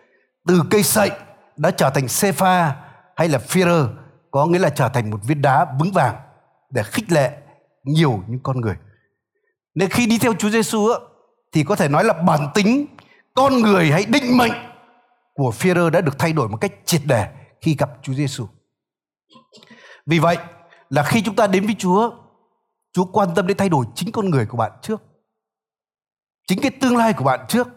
Từ 0.46 0.62
cây 0.70 0.82
sậy 0.82 1.10
đã 1.56 1.70
trở 1.70 1.90
thành 1.90 2.08
Sepha 2.08 2.76
hay 3.16 3.28
là 3.28 3.38
Führer 3.48 3.88
có 4.30 4.46
nghĩa 4.46 4.58
là 4.58 4.70
trở 4.70 4.88
thành 4.88 5.10
một 5.10 5.18
viên 5.26 5.42
đá 5.42 5.66
vững 5.80 5.92
vàng 5.92 6.16
để 6.70 6.82
khích 6.82 7.12
lệ 7.12 7.30
nhiều 7.84 8.22
những 8.28 8.40
con 8.42 8.60
người. 8.60 8.74
Nên 9.74 9.90
khi 9.90 10.06
đi 10.06 10.18
theo 10.18 10.34
Chúa 10.34 10.50
Giêsu 10.50 10.88
thì 11.52 11.64
có 11.64 11.76
thể 11.76 11.88
nói 11.88 12.04
là 12.04 12.12
bản 12.12 12.48
tính 12.54 12.86
con 13.34 13.62
người 13.62 13.90
hay 13.90 14.04
định 14.04 14.36
mệnh 14.36 14.52
của 15.34 15.52
Führer 15.58 15.90
đã 15.90 16.00
được 16.00 16.18
thay 16.18 16.32
đổi 16.32 16.48
một 16.48 16.56
cách 16.56 16.72
triệt 16.84 17.00
để 17.04 17.28
khi 17.60 17.76
gặp 17.78 17.90
Chúa 18.02 18.14
Giêsu. 18.14 18.46
Vì 20.06 20.18
vậy 20.18 20.36
là 20.90 21.02
khi 21.02 21.22
chúng 21.22 21.36
ta 21.36 21.46
đến 21.46 21.66
với 21.66 21.74
Chúa, 21.78 22.10
Chúa 22.92 23.04
quan 23.04 23.28
tâm 23.36 23.46
đến 23.46 23.56
thay 23.56 23.68
đổi 23.68 23.86
chính 23.94 24.12
con 24.12 24.30
người 24.30 24.46
của 24.46 24.56
bạn 24.56 24.72
trước 24.82 25.02
chính 26.48 26.58
cái 26.62 26.70
tương 26.70 26.96
lai 26.96 27.12
của 27.12 27.24
bạn 27.24 27.46
trước. 27.48 27.68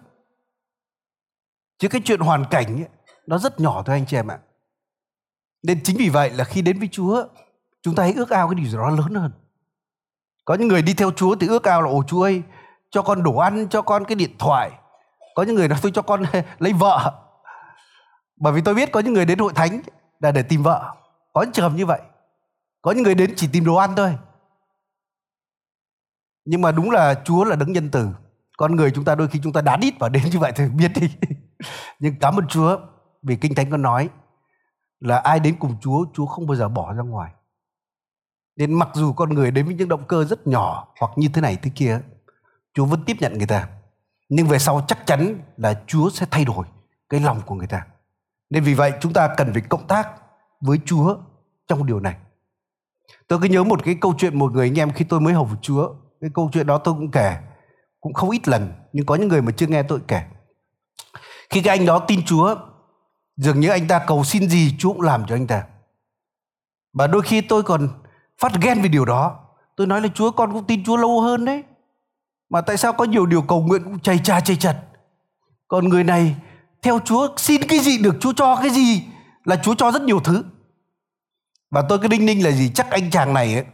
Chứ 1.77 1.87
cái 1.87 2.01
chuyện 2.05 2.19
hoàn 2.19 2.45
cảnh 2.51 2.65
ấy, 2.75 2.87
nó 3.27 3.37
rất 3.37 3.59
nhỏ 3.59 3.83
thôi 3.85 3.95
anh 3.95 4.05
chị 4.05 4.17
em 4.17 4.31
ạ. 4.31 4.39
Nên 5.63 5.83
chính 5.83 5.97
vì 5.97 6.09
vậy 6.09 6.29
là 6.29 6.43
khi 6.43 6.61
đến 6.61 6.79
với 6.79 6.89
Chúa 6.91 7.25
chúng 7.81 7.95
ta 7.95 8.03
hãy 8.03 8.13
ước 8.13 8.29
ao 8.29 8.47
cái 8.47 8.55
điều 8.55 8.65
gì 8.65 8.77
đó 8.77 8.89
lớn 8.89 9.13
hơn. 9.15 9.31
Có 10.45 10.53
những 10.53 10.67
người 10.67 10.81
đi 10.81 10.93
theo 10.93 11.11
Chúa 11.11 11.35
thì 11.35 11.47
ước 11.47 11.63
ao 11.63 11.81
là 11.81 11.89
ồ 11.89 12.03
Chúa 12.07 12.21
ơi 12.21 12.41
cho 12.89 13.01
con 13.01 13.23
đồ 13.23 13.37
ăn 13.37 13.67
cho 13.69 13.81
con 13.81 14.05
cái 14.05 14.15
điện 14.15 14.37
thoại. 14.39 14.71
Có 15.35 15.43
những 15.43 15.55
người 15.55 15.67
nói 15.67 15.79
tôi 15.81 15.91
cho 15.95 16.01
con 16.01 16.23
lấy 16.59 16.73
vợ 16.73 17.13
bởi 18.41 18.53
vì 18.53 18.61
tôi 18.61 18.75
biết 18.75 18.91
có 18.91 18.99
những 18.99 19.13
người 19.13 19.25
đến 19.25 19.39
hội 19.39 19.53
thánh 19.55 19.81
là 20.19 20.31
để 20.31 20.43
tìm 20.43 20.63
vợ. 20.63 20.95
Có 21.33 21.41
những 21.41 21.51
trường 21.51 21.69
hợp 21.69 21.77
như 21.77 21.85
vậy. 21.85 22.01
Có 22.81 22.91
những 22.91 23.03
người 23.03 23.15
đến 23.15 23.33
chỉ 23.35 23.47
tìm 23.51 23.65
đồ 23.65 23.75
ăn 23.75 23.93
thôi. 23.97 24.17
Nhưng 26.45 26.61
mà 26.61 26.71
đúng 26.71 26.91
là 26.91 27.21
Chúa 27.25 27.43
là 27.43 27.55
đấng 27.55 27.71
nhân 27.71 27.89
từ. 27.91 28.09
Con 28.57 28.75
người 28.75 28.91
chúng 28.91 29.05
ta 29.05 29.15
đôi 29.15 29.27
khi 29.27 29.39
chúng 29.43 29.53
ta 29.53 29.61
đá 29.61 29.77
đít 29.77 29.93
và 29.99 30.09
đến 30.09 30.23
như 30.31 30.39
vậy 30.39 30.51
thì 30.55 30.69
biết 30.69 30.91
đi. 30.95 31.11
Nhưng 31.99 32.15
cảm 32.19 32.39
ơn 32.39 32.47
chúa 32.47 32.77
vì 33.21 33.35
kinh 33.35 33.55
thánh 33.55 33.71
có 33.71 33.77
nói 33.77 34.09
là 34.99 35.17
ai 35.17 35.39
đến 35.39 35.55
cùng 35.59 35.75
chúa 35.81 36.05
chúa 36.13 36.25
không 36.25 36.47
bao 36.47 36.55
giờ 36.55 36.69
bỏ 36.69 36.93
ra 36.93 37.03
ngoài. 37.03 37.31
Nên 38.55 38.73
mặc 38.73 38.89
dù 38.93 39.13
con 39.13 39.29
người 39.29 39.51
đến 39.51 39.65
với 39.65 39.75
những 39.75 39.89
động 39.89 40.07
cơ 40.07 40.25
rất 40.25 40.47
nhỏ 40.47 40.93
hoặc 40.99 41.11
như 41.15 41.27
thế 41.33 41.41
này 41.41 41.57
thế 41.61 41.71
kia, 41.75 42.01
chúa 42.73 42.85
vẫn 42.85 43.03
tiếp 43.05 43.17
nhận 43.19 43.37
người 43.37 43.47
ta. 43.47 43.67
Nhưng 44.29 44.47
về 44.47 44.59
sau 44.59 44.85
chắc 44.87 45.05
chắn 45.05 45.35
là 45.57 45.81
chúa 45.87 46.09
sẽ 46.09 46.25
thay 46.31 46.45
đổi 46.45 46.65
cái 47.09 47.19
lòng 47.19 47.41
của 47.45 47.55
người 47.55 47.67
ta 47.67 47.85
nên 48.51 48.63
vì 48.63 48.73
vậy 48.73 48.93
chúng 49.01 49.13
ta 49.13 49.33
cần 49.37 49.53
phải 49.53 49.61
cộng 49.61 49.87
tác 49.87 50.09
với 50.61 50.79
chúa 50.85 51.17
trong 51.67 51.85
điều 51.85 51.99
này. 51.99 52.15
Tôi 53.27 53.39
cứ 53.41 53.47
nhớ 53.47 53.63
một 53.63 53.83
cái 53.83 53.97
câu 54.01 54.13
chuyện 54.17 54.39
một 54.39 54.51
người 54.51 54.67
anh 54.67 54.79
em 54.79 54.91
khi 54.91 55.05
tôi 55.05 55.21
mới 55.21 55.33
hầu 55.33 55.49
chúa. 55.61 55.93
Cái 56.21 56.29
câu 56.33 56.49
chuyện 56.53 56.67
đó 56.67 56.77
tôi 56.77 56.93
cũng 56.93 57.11
kể, 57.11 57.37
cũng 58.01 58.13
không 58.13 58.29
ít 58.29 58.47
lần, 58.47 58.73
nhưng 58.93 59.05
có 59.05 59.15
những 59.15 59.27
người 59.27 59.41
mà 59.41 59.51
chưa 59.51 59.67
nghe 59.67 59.83
tôi 59.83 59.99
kể. 60.07 60.21
Khi 61.49 61.61
cái 61.61 61.77
anh 61.77 61.85
đó 61.85 61.99
tin 61.99 62.25
chúa, 62.25 62.55
dường 63.37 63.59
như 63.59 63.69
anh 63.69 63.87
ta 63.87 63.99
cầu 64.07 64.23
xin 64.23 64.49
gì, 64.49 64.75
chúa 64.79 64.93
cũng 64.93 65.01
làm 65.01 65.25
cho 65.27 65.35
anh 65.35 65.47
ta. 65.47 65.63
Và 66.93 67.07
đôi 67.07 67.21
khi 67.21 67.41
tôi 67.41 67.63
còn 67.63 67.89
phát 68.41 68.51
ghen 68.61 68.81
về 68.81 68.89
điều 68.89 69.05
đó. 69.05 69.39
Tôi 69.75 69.87
nói 69.87 70.01
là, 70.01 70.07
chúa, 70.13 70.31
con 70.31 70.53
cũng 70.53 70.63
tin 70.63 70.83
chúa 70.83 70.97
lâu 70.97 71.21
hơn 71.21 71.45
đấy. 71.45 71.63
Mà 72.49 72.61
tại 72.61 72.77
sao 72.77 72.93
có 72.93 73.05
nhiều 73.05 73.25
điều 73.25 73.41
cầu 73.41 73.61
nguyện 73.61 73.83
cũng 73.83 73.99
chày 73.99 74.19
cha 74.23 74.39
chày 74.39 74.55
chật. 74.55 74.77
Còn 75.67 75.89
người 75.89 76.03
này 76.03 76.35
theo 76.81 76.99
chúa 77.05 77.27
xin 77.37 77.61
cái 77.69 77.79
gì 77.79 77.97
được 77.97 78.15
chúa 78.19 78.33
cho 78.33 78.55
cái 78.55 78.69
gì 78.69 79.07
là 79.43 79.55
chúa 79.55 79.75
cho 79.75 79.91
rất 79.91 80.01
nhiều 80.01 80.19
thứ. 80.19 80.43
Và 81.71 81.83
tôi 81.89 81.99
cứ 81.99 82.07
đinh 82.07 82.25
ninh 82.25 82.43
là 82.43 82.51
gì? 82.51 82.71
Chắc 82.75 82.89
anh 82.89 83.11
chàng 83.11 83.33
này 83.33 83.53
ấy, 83.53 83.65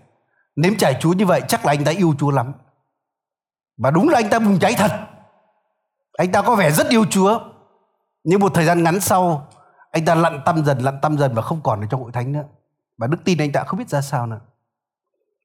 nếm 0.55 0.77
trải 0.77 0.97
chúa 1.01 1.13
như 1.13 1.25
vậy 1.25 1.41
chắc 1.47 1.65
là 1.65 1.71
anh 1.71 1.83
ta 1.83 1.91
yêu 1.91 2.13
chúa 2.19 2.31
lắm. 2.31 2.53
Và 3.77 3.91
đúng 3.91 4.09
là 4.09 4.19
anh 4.19 4.29
ta 4.29 4.39
bùng 4.39 4.59
cháy 4.59 4.73
thật. 4.77 5.07
Anh 6.17 6.31
ta 6.31 6.41
có 6.41 6.55
vẻ 6.55 6.71
rất 6.71 6.89
yêu 6.89 7.05
chúa. 7.09 7.39
Nhưng 8.23 8.39
một 8.39 8.53
thời 8.53 8.65
gian 8.65 8.83
ngắn 8.83 8.99
sau 8.99 9.47
anh 9.91 10.05
ta 10.05 10.15
lặn 10.15 10.41
tâm 10.45 10.65
dần 10.65 10.79
lặn 10.79 10.99
tâm 11.01 11.17
dần 11.17 11.33
và 11.33 11.41
không 11.41 11.61
còn 11.63 11.81
ở 11.81 11.87
trong 11.89 12.01
hội 12.01 12.11
thánh 12.11 12.31
nữa. 12.31 12.43
Và 12.97 13.07
đức 13.07 13.17
tin 13.23 13.37
anh 13.37 13.51
ta 13.51 13.63
không 13.63 13.79
biết 13.79 13.89
ra 13.89 14.01
sao 14.01 14.27
nữa. 14.27 14.39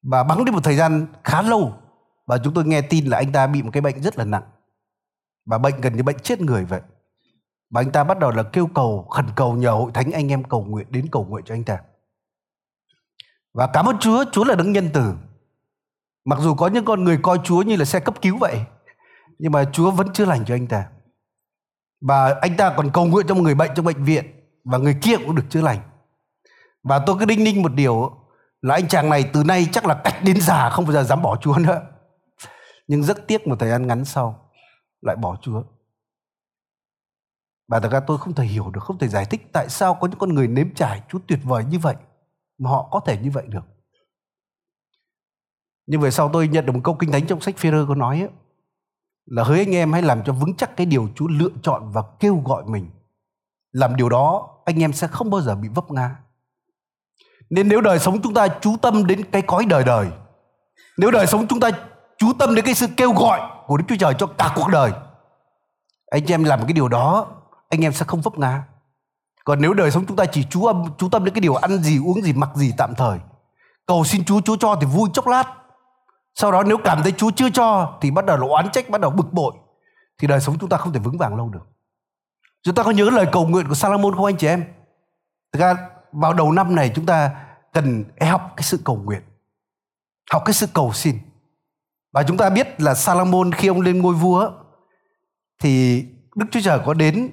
Và 0.02 0.24
bắn 0.24 0.44
đi 0.44 0.52
một 0.52 0.64
thời 0.64 0.76
gian 0.76 1.06
khá 1.24 1.42
lâu 1.42 1.74
và 2.26 2.38
chúng 2.44 2.54
tôi 2.54 2.64
nghe 2.64 2.82
tin 2.82 3.06
là 3.06 3.18
anh 3.18 3.32
ta 3.32 3.46
bị 3.46 3.62
một 3.62 3.70
cái 3.72 3.80
bệnh 3.80 4.02
rất 4.02 4.18
là 4.18 4.24
nặng. 4.24 4.42
Và 5.46 5.58
bệnh 5.58 5.80
gần 5.80 5.96
như 5.96 6.02
bệnh 6.02 6.18
chết 6.18 6.40
người 6.40 6.64
vậy 6.64 6.80
và 7.72 7.80
anh 7.80 7.92
ta 7.92 8.04
bắt 8.04 8.18
đầu 8.18 8.30
là 8.30 8.42
kêu 8.42 8.66
cầu, 8.74 9.06
khẩn 9.10 9.26
cầu 9.36 9.54
nhờ 9.54 9.70
hội 9.70 9.90
thánh 9.94 10.12
anh 10.12 10.28
em 10.28 10.44
cầu 10.44 10.64
nguyện, 10.64 10.86
đến 10.90 11.08
cầu 11.12 11.24
nguyện 11.24 11.44
cho 11.44 11.54
anh 11.54 11.64
ta. 11.64 11.78
Và 13.54 13.66
cảm 13.66 13.86
ơn 13.86 13.98
Chúa 13.98 14.24
Chúa 14.32 14.44
là 14.44 14.54
đấng 14.54 14.72
nhân 14.72 14.90
từ. 14.94 15.12
Mặc 16.24 16.38
dù 16.42 16.54
có 16.54 16.68
những 16.68 16.84
con 16.84 17.04
người 17.04 17.18
coi 17.22 17.38
Chúa 17.44 17.62
như 17.62 17.76
là 17.76 17.84
xe 17.84 18.00
cấp 18.00 18.14
cứu 18.22 18.38
vậy, 18.38 18.60
nhưng 19.38 19.52
mà 19.52 19.64
Chúa 19.72 19.90
vẫn 19.90 20.12
chữa 20.12 20.24
lành 20.24 20.44
cho 20.44 20.54
anh 20.54 20.66
ta. 20.66 20.86
Và 22.00 22.34
anh 22.40 22.56
ta 22.56 22.74
còn 22.76 22.90
cầu 22.92 23.04
nguyện 23.04 23.26
cho 23.26 23.34
một 23.34 23.40
người 23.40 23.54
bệnh 23.54 23.70
trong 23.74 23.84
bệnh 23.84 24.04
viện, 24.04 24.24
và 24.64 24.78
người 24.78 24.96
kia 25.02 25.16
cũng 25.16 25.34
được 25.34 25.44
chữa 25.50 25.60
lành. 25.60 25.78
Và 26.82 26.98
tôi 27.06 27.16
cứ 27.18 27.24
đinh 27.24 27.44
ninh 27.44 27.62
một 27.62 27.74
điều, 27.74 28.10
là 28.60 28.74
anh 28.74 28.88
chàng 28.88 29.10
này 29.10 29.30
từ 29.32 29.44
nay 29.44 29.68
chắc 29.72 29.86
là 29.86 30.00
cách 30.04 30.16
đến 30.24 30.40
già, 30.40 30.70
không 30.70 30.84
bao 30.84 30.92
giờ 30.92 31.02
dám 31.02 31.22
bỏ 31.22 31.36
Chúa 31.36 31.58
nữa. 31.58 31.80
Nhưng 32.88 33.02
rất 33.02 33.26
tiếc 33.26 33.46
một 33.46 33.56
thời 33.58 33.70
gian 33.70 33.86
ngắn 33.86 34.04
sau, 34.04 34.50
lại 35.00 35.16
bỏ 35.16 35.36
Chúa 35.40 35.62
và 37.68 37.80
thật 37.80 37.92
ra 37.92 38.00
tôi 38.00 38.18
không 38.18 38.34
thể 38.34 38.44
hiểu 38.44 38.70
được 38.70 38.82
không 38.82 38.98
thể 38.98 39.08
giải 39.08 39.24
thích 39.24 39.48
tại 39.52 39.68
sao 39.68 39.94
có 39.94 40.06
những 40.06 40.18
con 40.18 40.34
người 40.34 40.48
nếm 40.48 40.74
trải 40.74 41.02
Chúa 41.08 41.18
tuyệt 41.26 41.38
vời 41.42 41.64
như 41.64 41.78
vậy 41.78 41.94
mà 42.58 42.70
họ 42.70 42.88
có 42.90 43.00
thể 43.00 43.18
như 43.18 43.30
vậy 43.30 43.44
được 43.48 43.64
nhưng 45.86 46.00
về 46.00 46.10
sau 46.10 46.30
tôi 46.32 46.48
nhận 46.48 46.66
được 46.66 46.72
một 46.72 46.80
câu 46.84 46.94
kinh 46.94 47.12
thánh 47.12 47.26
trong 47.26 47.40
sách 47.40 47.56
Phêrô 47.56 47.86
có 47.86 47.94
nói 47.94 48.20
ấy, 48.20 48.28
là 49.26 49.44
hỡi 49.44 49.58
anh 49.58 49.74
em 49.74 49.92
hãy 49.92 50.02
làm 50.02 50.24
cho 50.24 50.32
vững 50.32 50.56
chắc 50.56 50.76
cái 50.76 50.86
điều 50.86 51.08
Chúa 51.14 51.28
lựa 51.28 51.50
chọn 51.62 51.92
và 51.92 52.02
kêu 52.20 52.42
gọi 52.44 52.64
mình. 52.66 52.90
Làm 53.72 53.96
điều 53.96 54.08
đó 54.08 54.48
anh 54.64 54.82
em 54.82 54.92
sẽ 54.92 55.06
không 55.06 55.30
bao 55.30 55.40
giờ 55.40 55.54
bị 55.54 55.68
vấp 55.68 55.90
ngã. 55.90 56.16
Nên 57.50 57.68
nếu 57.68 57.80
đời 57.80 57.98
sống 57.98 58.22
chúng 58.22 58.34
ta 58.34 58.48
chú 58.60 58.76
tâm 58.82 59.06
đến 59.06 59.22
cái 59.32 59.42
cõi 59.42 59.64
đời 59.68 59.84
đời, 59.84 60.06
nếu 60.98 61.10
đời 61.10 61.26
sống 61.26 61.46
chúng 61.48 61.60
ta 61.60 61.70
chú 62.18 62.32
tâm 62.38 62.54
đến 62.54 62.64
cái 62.64 62.74
sự 62.74 62.86
kêu 62.96 63.12
gọi 63.12 63.40
của 63.66 63.76
Đức 63.76 63.84
Chúa 63.88 63.96
Trời 63.98 64.14
cho 64.18 64.26
cả 64.26 64.52
cuộc 64.54 64.68
đời, 64.72 64.92
anh 66.10 66.24
em 66.26 66.44
làm 66.44 66.60
cái 66.62 66.72
điều 66.72 66.88
đó, 66.88 67.26
anh 67.72 67.84
em 67.84 67.92
sẽ 67.92 68.04
không 68.04 68.20
vấp 68.20 68.38
ngã. 68.38 68.62
Còn 69.44 69.60
nếu 69.60 69.74
đời 69.74 69.90
sống 69.90 70.06
chúng 70.06 70.16
ta 70.16 70.24
chỉ 70.24 70.44
chú 70.50 70.66
âm 70.66 70.84
chú 70.98 71.08
tâm 71.08 71.24
đến 71.24 71.34
cái 71.34 71.40
điều 71.40 71.54
ăn 71.54 71.82
gì 71.82 71.98
uống 71.98 72.22
gì 72.22 72.32
mặc 72.32 72.50
gì 72.54 72.72
tạm 72.76 72.94
thời, 72.94 73.18
cầu 73.86 74.04
xin 74.04 74.24
Chúa 74.24 74.40
Chúa 74.40 74.56
cho 74.56 74.76
thì 74.80 74.86
vui 74.86 75.08
chốc 75.12 75.26
lát, 75.26 75.44
sau 76.34 76.52
đó 76.52 76.62
nếu 76.62 76.78
cảm 76.84 77.02
thấy 77.02 77.12
Chúa 77.12 77.30
chưa 77.30 77.50
cho 77.50 77.98
thì 78.00 78.10
bắt 78.10 78.24
đầu 78.24 78.36
là 78.36 78.46
oán 78.46 78.70
trách, 78.72 78.90
bắt 78.90 79.00
đầu 79.00 79.10
bực 79.10 79.32
bội 79.32 79.54
thì 80.18 80.28
đời 80.28 80.40
sống 80.40 80.58
chúng 80.58 80.68
ta 80.68 80.76
không 80.76 80.92
thể 80.92 81.00
vững 81.00 81.18
vàng 81.18 81.36
lâu 81.36 81.48
được. 81.48 81.66
Chúng 82.62 82.74
ta 82.74 82.82
có 82.82 82.90
nhớ 82.90 83.10
lời 83.10 83.26
cầu 83.32 83.46
nguyện 83.46 83.68
của 83.68 83.74
Salomon 83.74 84.14
không 84.14 84.24
anh 84.24 84.36
chị 84.36 84.46
em? 84.46 84.64
Thực 85.52 85.60
ra 85.60 85.74
vào 86.12 86.32
đầu 86.32 86.52
năm 86.52 86.74
này 86.74 86.92
chúng 86.94 87.06
ta 87.06 87.30
cần 87.72 88.04
e 88.16 88.26
học 88.26 88.52
cái 88.56 88.62
sự 88.62 88.80
cầu 88.84 88.96
nguyện. 88.96 89.22
Học 90.32 90.42
cái 90.44 90.52
sự 90.52 90.66
cầu 90.74 90.92
xin. 90.92 91.18
Và 92.12 92.22
chúng 92.22 92.36
ta 92.36 92.50
biết 92.50 92.80
là 92.80 92.94
Salomon 92.94 93.52
khi 93.52 93.68
ông 93.68 93.80
lên 93.80 94.02
ngôi 94.02 94.14
vua 94.14 94.50
thì 95.58 96.04
Đức 96.34 96.46
Chúa 96.50 96.60
Trời 96.60 96.78
có 96.84 96.94
đến 96.94 97.30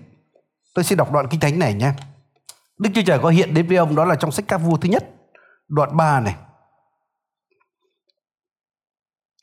tôi 0.80 0.84
xin 0.84 0.98
đọc 0.98 1.12
đoạn 1.12 1.28
kinh 1.30 1.40
thánh 1.40 1.60
này 1.60 1.74
nhé. 1.74 1.92
Đức 2.78 2.90
Chúa 2.96 3.02
Trời 3.06 3.20
có 3.20 3.30
hiện 3.30 3.54
đến 3.54 3.68
với 3.68 3.78
ông 3.78 3.96
đó 3.96 4.06
là 4.06 4.16
trong 4.16 4.32
sách 4.32 4.46
các 4.48 4.58
vua 4.58 4.78
thứ 4.78 4.90
nhất 4.90 5.04
đoạn 5.68 5.98
3 5.98 6.20
này 6.20 6.36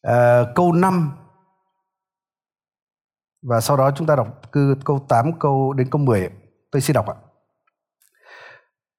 À, 0.02 0.42
câu 0.54 0.72
5 0.72 1.12
và 3.42 3.60
sau 3.60 3.76
đó 3.76 3.90
chúng 3.90 4.06
ta 4.06 4.16
đọc 4.16 4.52
cứ 4.52 4.76
câu 4.84 5.06
8 5.08 5.38
câu 5.38 5.72
đến 5.72 5.90
câu 5.90 6.00
10 6.00 6.30
tôi 6.70 6.82
xin 6.82 6.94
đọc 6.94 7.06
ạ 7.08 7.14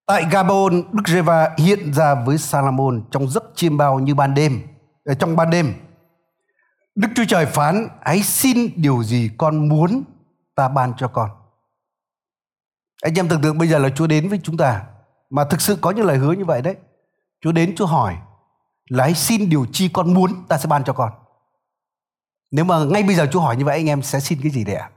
Tại 0.06 0.24
Gabon, 0.30 0.82
Đức 0.92 1.08
Reva 1.08 1.54
hiện 1.58 1.92
ra 1.92 2.14
với 2.14 2.38
Salomon 2.38 3.02
trong 3.10 3.28
giấc 3.28 3.44
chiêm 3.54 3.76
bao 3.76 3.98
như 3.98 4.14
ban 4.14 4.34
đêm, 4.34 4.60
ở 5.04 5.14
trong 5.14 5.36
ban 5.36 5.50
đêm. 5.50 5.74
Đức 6.94 7.08
Chúa 7.14 7.24
Trời 7.28 7.46
phán, 7.46 7.88
hãy 8.00 8.22
xin 8.22 8.70
điều 8.76 9.02
gì 9.02 9.30
con 9.38 9.68
muốn 9.68 10.02
ta 10.54 10.68
ban 10.68 10.92
cho 10.96 11.08
con. 11.08 11.37
Anh 13.02 13.14
em 13.14 13.28
tưởng 13.28 13.42
tượng 13.42 13.58
bây 13.58 13.68
giờ 13.68 13.78
là 13.78 13.88
Chúa 13.88 14.06
đến 14.06 14.28
với 14.28 14.40
chúng 14.42 14.56
ta, 14.56 14.84
mà 15.30 15.44
thực 15.44 15.60
sự 15.60 15.78
có 15.80 15.90
những 15.90 16.06
lời 16.06 16.18
hứa 16.18 16.32
như 16.32 16.44
vậy 16.44 16.62
đấy. 16.62 16.76
Chúa 17.40 17.52
đến, 17.52 17.74
Chúa 17.76 17.86
hỏi, 17.86 18.16
là 18.88 19.04
hãy 19.04 19.14
xin 19.14 19.48
điều 19.48 19.66
chi 19.72 19.88
con 19.92 20.14
muốn 20.14 20.46
ta 20.48 20.58
sẽ 20.58 20.66
ban 20.66 20.84
cho 20.84 20.92
con? 20.92 21.12
Nếu 22.50 22.64
mà 22.64 22.84
ngay 22.84 23.02
bây 23.02 23.14
giờ 23.14 23.26
chúa 23.32 23.40
hỏi 23.40 23.56
như 23.56 23.64
vậy 23.64 23.76
anh 23.76 23.86
em 23.86 24.02
sẽ 24.02 24.20
xin 24.20 24.38
cái 24.42 24.50
gì 24.50 24.64
đấy 24.64 24.76
ạ? 24.76 24.90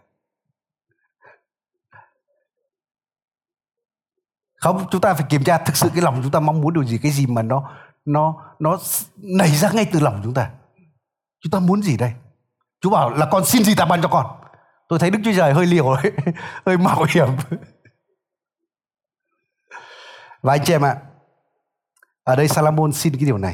Không 4.55 4.85
chúng 4.91 5.01
ta 5.01 5.13
phải 5.13 5.25
kiểm 5.29 5.43
tra 5.43 5.57
thực 5.57 5.75
sự 5.75 5.89
cái 5.93 6.01
lòng 6.01 6.19
chúng 6.23 6.31
ta 6.31 6.39
mong 6.39 6.61
muốn 6.61 6.73
điều 6.73 6.83
gì 6.83 6.97
cái 6.97 7.11
gì 7.11 7.25
mà 7.25 7.41
nó 7.41 7.71
nó 8.05 8.35
nó 8.59 8.77
nảy 9.17 9.49
ra 9.49 9.71
ngay 9.71 9.87
từ 9.91 9.99
lòng 9.99 10.21
chúng 10.23 10.33
ta. 10.33 10.51
Chúng 11.43 11.51
ta 11.51 11.59
muốn 11.59 11.83
gì 11.83 11.97
đây? 11.97 12.13
Chúa 12.81 12.89
bảo 12.89 13.09
là 13.09 13.27
con 13.31 13.45
xin 13.45 13.63
gì 13.63 13.75
ta 13.75 13.85
ban 13.85 14.01
cho 14.01 14.07
con? 14.07 14.25
Tôi 14.87 14.99
thấy 14.99 15.09
đức 15.09 15.19
chúa 15.25 15.31
trời 15.37 15.53
hơi 15.53 15.65
liều 15.65 15.89
ấy 15.89 16.11
hơi 16.65 16.77
mạo 16.77 17.05
hiểm 17.09 17.27
và 20.41 20.53
anh 20.53 20.63
chị 20.65 20.73
em 20.73 20.85
ạ 20.85 20.97
ở 22.23 22.35
đây 22.35 22.47
Salomon 22.47 22.91
xin 22.91 23.13
cái 23.13 23.25
điều 23.25 23.37
này 23.37 23.53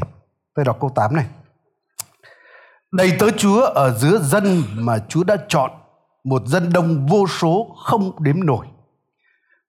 Tôi 0.58 0.66
đọc 0.66 0.78
câu 0.82 0.90
8 0.96 1.16
này. 1.16 1.26
Đầy 2.92 3.12
tớ 3.20 3.32
Chúa 3.38 3.62
ở 3.62 3.98
giữa 3.98 4.20
dân 4.20 4.64
mà 4.74 5.00
Chúa 5.10 5.24
đã 5.24 5.38
chọn, 5.48 5.72
một 6.24 6.42
dân 6.46 6.74
đông 6.74 7.08
vô 7.08 7.28
số 7.28 7.76
không 7.86 8.24
đếm 8.24 8.46
nổi. 8.46 8.66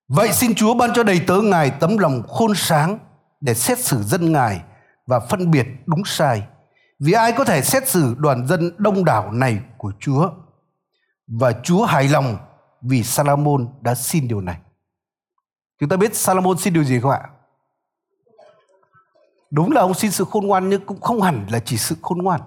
Vậy 0.09 0.33
xin 0.33 0.55
Chúa 0.55 0.75
ban 0.75 0.91
cho 0.95 1.03
đầy 1.03 1.21
tớ 1.27 1.41
Ngài 1.41 1.71
tấm 1.71 1.99
lòng 1.99 2.23
khôn 2.29 2.53
sáng 2.55 2.99
để 3.41 3.55
xét 3.55 3.79
xử 3.79 4.03
dân 4.03 4.33
Ngài 4.33 4.61
và 5.07 5.21
phân 5.21 5.51
biệt 5.51 5.67
đúng 5.87 6.05
sai. 6.05 6.43
Vì 7.01 7.13
ai 7.13 7.33
có 7.33 7.45
thể 7.45 7.63
xét 7.63 7.89
xử 7.89 8.15
đoàn 8.19 8.47
dân 8.47 8.71
đông 8.79 9.05
đảo 9.05 9.33
này 9.33 9.61
của 9.77 9.93
Chúa? 10.01 10.31
Và 11.27 11.53
Chúa 11.63 11.85
hài 11.85 12.09
lòng 12.09 12.37
vì 12.83 13.03
Salomon 13.03 13.69
đã 13.81 13.95
xin 13.95 14.29
điều 14.29 14.41
này. 14.41 14.57
Chúng 15.81 15.89
ta 15.89 15.97
biết 15.97 16.17
Salomon 16.17 16.59
xin 16.59 16.73
điều 16.75 16.85
gì 16.85 17.01
không 17.01 17.11
ạ? 17.11 17.21
đúng 19.51 19.73
là 19.73 19.81
ông 19.81 19.95
xin 19.95 20.11
sự 20.11 20.25
khôn 20.25 20.47
ngoan 20.47 20.69
nhưng 20.69 20.87
cũng 20.87 21.01
không 21.01 21.23
hẳn 21.23 21.47
là 21.51 21.59
chỉ 21.59 21.77
sự 21.77 21.97
khôn 22.03 22.19
ngoan. 22.19 22.41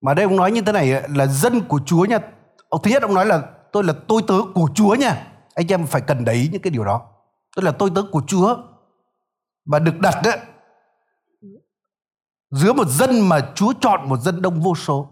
Mà 0.00 0.14
đây 0.14 0.24
ông 0.24 0.36
nói 0.36 0.52
như 0.52 0.62
thế 0.62 0.72
này 0.72 1.02
là 1.08 1.26
dân 1.26 1.60
của 1.60 1.80
Chúa 1.86 2.04
nha. 2.04 2.18
Ông, 2.68 2.82
thứ 2.82 2.90
nhất 2.90 3.02
ông 3.02 3.14
nói 3.14 3.26
là 3.26 3.42
tôi 3.72 3.84
là 3.84 3.94
tôi 4.08 4.22
tớ 4.28 4.34
của 4.54 4.68
Chúa 4.74 4.94
nha. 4.94 5.26
Anh 5.54 5.66
em 5.72 5.86
phải 5.86 6.00
cần 6.00 6.24
đấy 6.24 6.48
những 6.52 6.62
cái 6.62 6.70
điều 6.70 6.84
đó. 6.84 7.02
Tôi 7.56 7.64
là 7.64 7.72
tôi 7.72 7.90
tớ 7.94 8.02
của 8.12 8.22
Chúa. 8.26 8.56
Và 9.64 9.78
được 9.78 9.98
đặt 10.00 10.20
đấy 10.24 10.38
giữa 12.50 12.72
một 12.72 12.88
dân 12.88 13.28
mà 13.28 13.52
Chúa 13.54 13.72
chọn 13.80 14.08
một 14.08 14.16
dân 14.20 14.42
đông 14.42 14.60
vô 14.60 14.74
số 14.74 15.08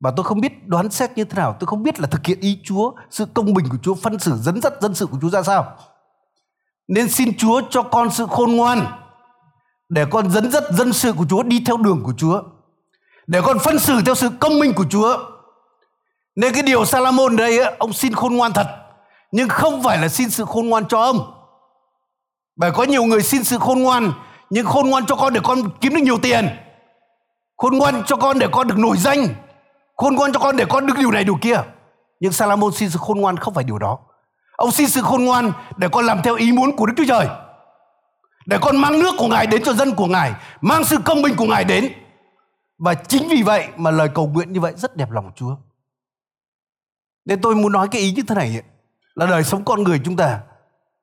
và 0.00 0.10
tôi 0.16 0.24
không 0.24 0.40
biết 0.40 0.66
đoán 0.66 0.90
xét 0.90 1.16
như 1.16 1.24
thế 1.24 1.36
nào, 1.36 1.56
tôi 1.60 1.66
không 1.66 1.82
biết 1.82 2.00
là 2.00 2.06
thực 2.06 2.26
hiện 2.26 2.40
ý 2.40 2.58
Chúa, 2.64 2.92
sự 3.10 3.26
công 3.34 3.54
bình 3.54 3.68
của 3.70 3.76
Chúa, 3.82 3.94
phân 3.94 4.18
xử 4.18 4.36
dẫn 4.36 4.60
dắt 4.60 4.72
dân 4.80 4.94
sự 4.94 5.06
của 5.06 5.18
Chúa 5.22 5.30
ra 5.30 5.42
sao. 5.42 5.76
Nên 6.88 7.08
xin 7.08 7.36
Chúa 7.38 7.62
cho 7.70 7.82
con 7.82 8.10
sự 8.10 8.26
khôn 8.30 8.52
ngoan, 8.56 8.86
để 9.88 10.04
con 10.10 10.30
dẫn 10.30 10.50
dắt 10.50 10.62
dân 10.70 10.92
sự 10.92 11.12
của 11.12 11.24
Chúa 11.30 11.42
đi 11.42 11.62
theo 11.66 11.76
đường 11.76 12.02
của 12.04 12.12
Chúa, 12.16 12.42
để 13.26 13.40
con 13.42 13.58
phân 13.58 13.78
xử 13.78 14.00
theo 14.06 14.14
sự 14.14 14.30
công 14.40 14.58
minh 14.58 14.72
của 14.72 14.84
Chúa. 14.90 15.18
Nên 16.36 16.54
cái 16.54 16.62
điều 16.62 16.84
Salomon 16.84 17.36
đây 17.36 17.58
ông 17.78 17.92
xin 17.92 18.14
khôn 18.14 18.36
ngoan 18.36 18.52
thật, 18.52 18.66
nhưng 19.32 19.48
không 19.48 19.82
phải 19.82 19.98
là 19.98 20.08
xin 20.08 20.30
sự 20.30 20.44
khôn 20.44 20.68
ngoan 20.68 20.88
cho 20.88 21.00
ông. 21.00 21.34
Bởi 22.56 22.70
có 22.70 22.82
nhiều 22.84 23.04
người 23.04 23.22
xin 23.22 23.44
sự 23.44 23.58
khôn 23.58 23.82
ngoan, 23.82 24.12
nhưng 24.50 24.66
khôn 24.66 24.90
ngoan 24.90 25.06
cho 25.06 25.16
con 25.16 25.32
để 25.32 25.40
con 25.44 25.58
kiếm 25.80 25.94
được 25.94 26.02
nhiều 26.02 26.18
tiền. 26.22 26.48
Khôn 27.56 27.78
ngoan 27.78 28.02
cho 28.06 28.16
con 28.16 28.38
để 28.38 28.46
con 28.52 28.68
được 28.68 28.78
nổi 28.78 28.96
danh 28.96 29.26
khôn 29.98 30.14
ngoan 30.14 30.32
cho 30.32 30.40
con 30.40 30.56
để 30.56 30.64
con 30.68 30.86
được 30.86 30.94
điều 30.98 31.10
này 31.10 31.24
điều 31.24 31.38
kia 31.40 31.56
nhưng 32.20 32.32
Salomon 32.32 32.72
xin 32.72 32.90
sự 32.90 32.98
khôn 32.98 33.20
ngoan 33.20 33.36
không 33.36 33.54
phải 33.54 33.64
điều 33.64 33.78
đó 33.78 33.98
ông 34.56 34.70
xin 34.70 34.88
sự 34.88 35.02
khôn 35.02 35.24
ngoan 35.24 35.52
để 35.76 35.88
con 35.92 36.06
làm 36.06 36.20
theo 36.24 36.34
ý 36.34 36.52
muốn 36.52 36.76
của 36.76 36.86
Đức 36.86 36.94
Chúa 36.96 37.04
Trời 37.08 37.28
để 38.48 38.58
con 38.60 38.76
mang 38.76 38.98
nước 38.98 39.14
của 39.18 39.28
Ngài 39.28 39.46
đến 39.46 39.62
cho 39.64 39.72
dân 39.72 39.94
của 39.94 40.06
Ngài, 40.06 40.32
mang 40.60 40.84
sự 40.84 40.96
công 41.04 41.22
bình 41.22 41.34
của 41.36 41.44
Ngài 41.44 41.64
đến. 41.64 41.92
Và 42.78 42.94
chính 42.94 43.28
vì 43.28 43.42
vậy 43.42 43.68
mà 43.76 43.90
lời 43.90 44.08
cầu 44.14 44.26
nguyện 44.28 44.52
như 44.52 44.60
vậy 44.60 44.72
rất 44.76 44.96
đẹp 44.96 45.10
lòng 45.10 45.30
Chúa. 45.36 45.56
Nên 47.24 47.40
tôi 47.40 47.54
muốn 47.54 47.72
nói 47.72 47.88
cái 47.90 48.00
ý 48.00 48.12
như 48.12 48.22
thế 48.22 48.34
này 48.34 48.62
là 49.14 49.26
đời 49.26 49.44
sống 49.44 49.64
con 49.64 49.82
người 49.82 50.00
chúng 50.04 50.16
ta 50.16 50.40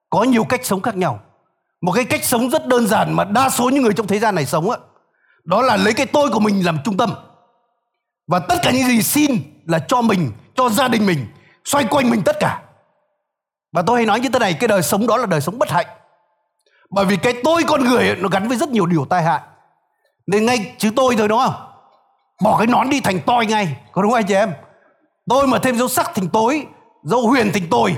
có 0.09 0.23
nhiều 0.23 0.43
cách 0.43 0.65
sống 0.65 0.81
khác 0.81 0.97
nhau. 0.97 1.19
Một 1.81 1.91
cái 1.91 2.05
cách 2.05 2.23
sống 2.23 2.49
rất 2.49 2.67
đơn 2.67 2.87
giản 2.87 3.13
mà 3.13 3.23
đa 3.23 3.49
số 3.49 3.69
những 3.69 3.83
người 3.83 3.93
trong 3.93 4.07
thế 4.07 4.19
gian 4.19 4.35
này 4.35 4.45
sống 4.45 4.69
đó 5.43 5.61
là 5.61 5.77
lấy 5.77 5.93
cái 5.93 6.05
tôi 6.05 6.29
của 6.29 6.39
mình 6.39 6.65
làm 6.65 6.77
trung 6.83 6.97
tâm. 6.97 7.13
Và 8.27 8.39
tất 8.39 8.55
cả 8.63 8.72
những 8.72 8.88
gì 8.88 9.01
xin 9.01 9.32
là 9.65 9.79
cho 9.79 10.01
mình, 10.01 10.32
cho 10.55 10.70
gia 10.70 10.88
đình 10.88 11.05
mình, 11.05 11.25
xoay 11.65 11.86
quanh 11.86 12.10
mình 12.10 12.22
tất 12.25 12.38
cả. 12.39 12.62
Và 13.74 13.82
tôi 13.82 13.98
hay 13.98 14.05
nói 14.05 14.20
như 14.20 14.29
thế 14.29 14.39
này, 14.39 14.53
cái 14.53 14.67
đời 14.67 14.82
sống 14.82 15.08
đó 15.08 15.17
là 15.17 15.25
đời 15.25 15.41
sống 15.41 15.60
bất 15.60 15.72
hạnh. 15.72 15.86
Bởi 16.89 17.05
vì 17.05 17.17
cái 17.17 17.34
tôi 17.44 17.63
con 17.67 17.84
người 17.84 18.08
ấy, 18.08 18.15
nó 18.15 18.29
gắn 18.29 18.48
với 18.48 18.58
rất 18.58 18.70
nhiều 18.70 18.86
điều 18.86 19.05
tai 19.05 19.24
hại. 19.24 19.41
Nên 20.27 20.46
ngay 20.46 20.75
chứ 20.77 20.91
tôi 20.96 21.15
thôi 21.17 21.27
đúng 21.27 21.39
không? 21.39 21.53
Bỏ 22.44 22.58
cái 22.58 22.67
nón 22.67 22.89
đi 22.89 23.01
thành 23.01 23.20
tôi 23.25 23.46
ngay 23.46 23.77
có 23.91 24.01
đúng 24.01 24.12
không 24.12 24.20
anh 24.20 24.27
chị 24.27 24.34
em? 24.34 24.53
Tôi 25.29 25.48
mà 25.48 25.60
thêm 25.60 25.77
dấu 25.77 25.88
sắc 25.88 26.12
thành 26.15 26.29
tối 26.29 26.67
dấu 27.03 27.27
huyền 27.27 27.51
thành 27.53 27.63
tôi 27.72 27.96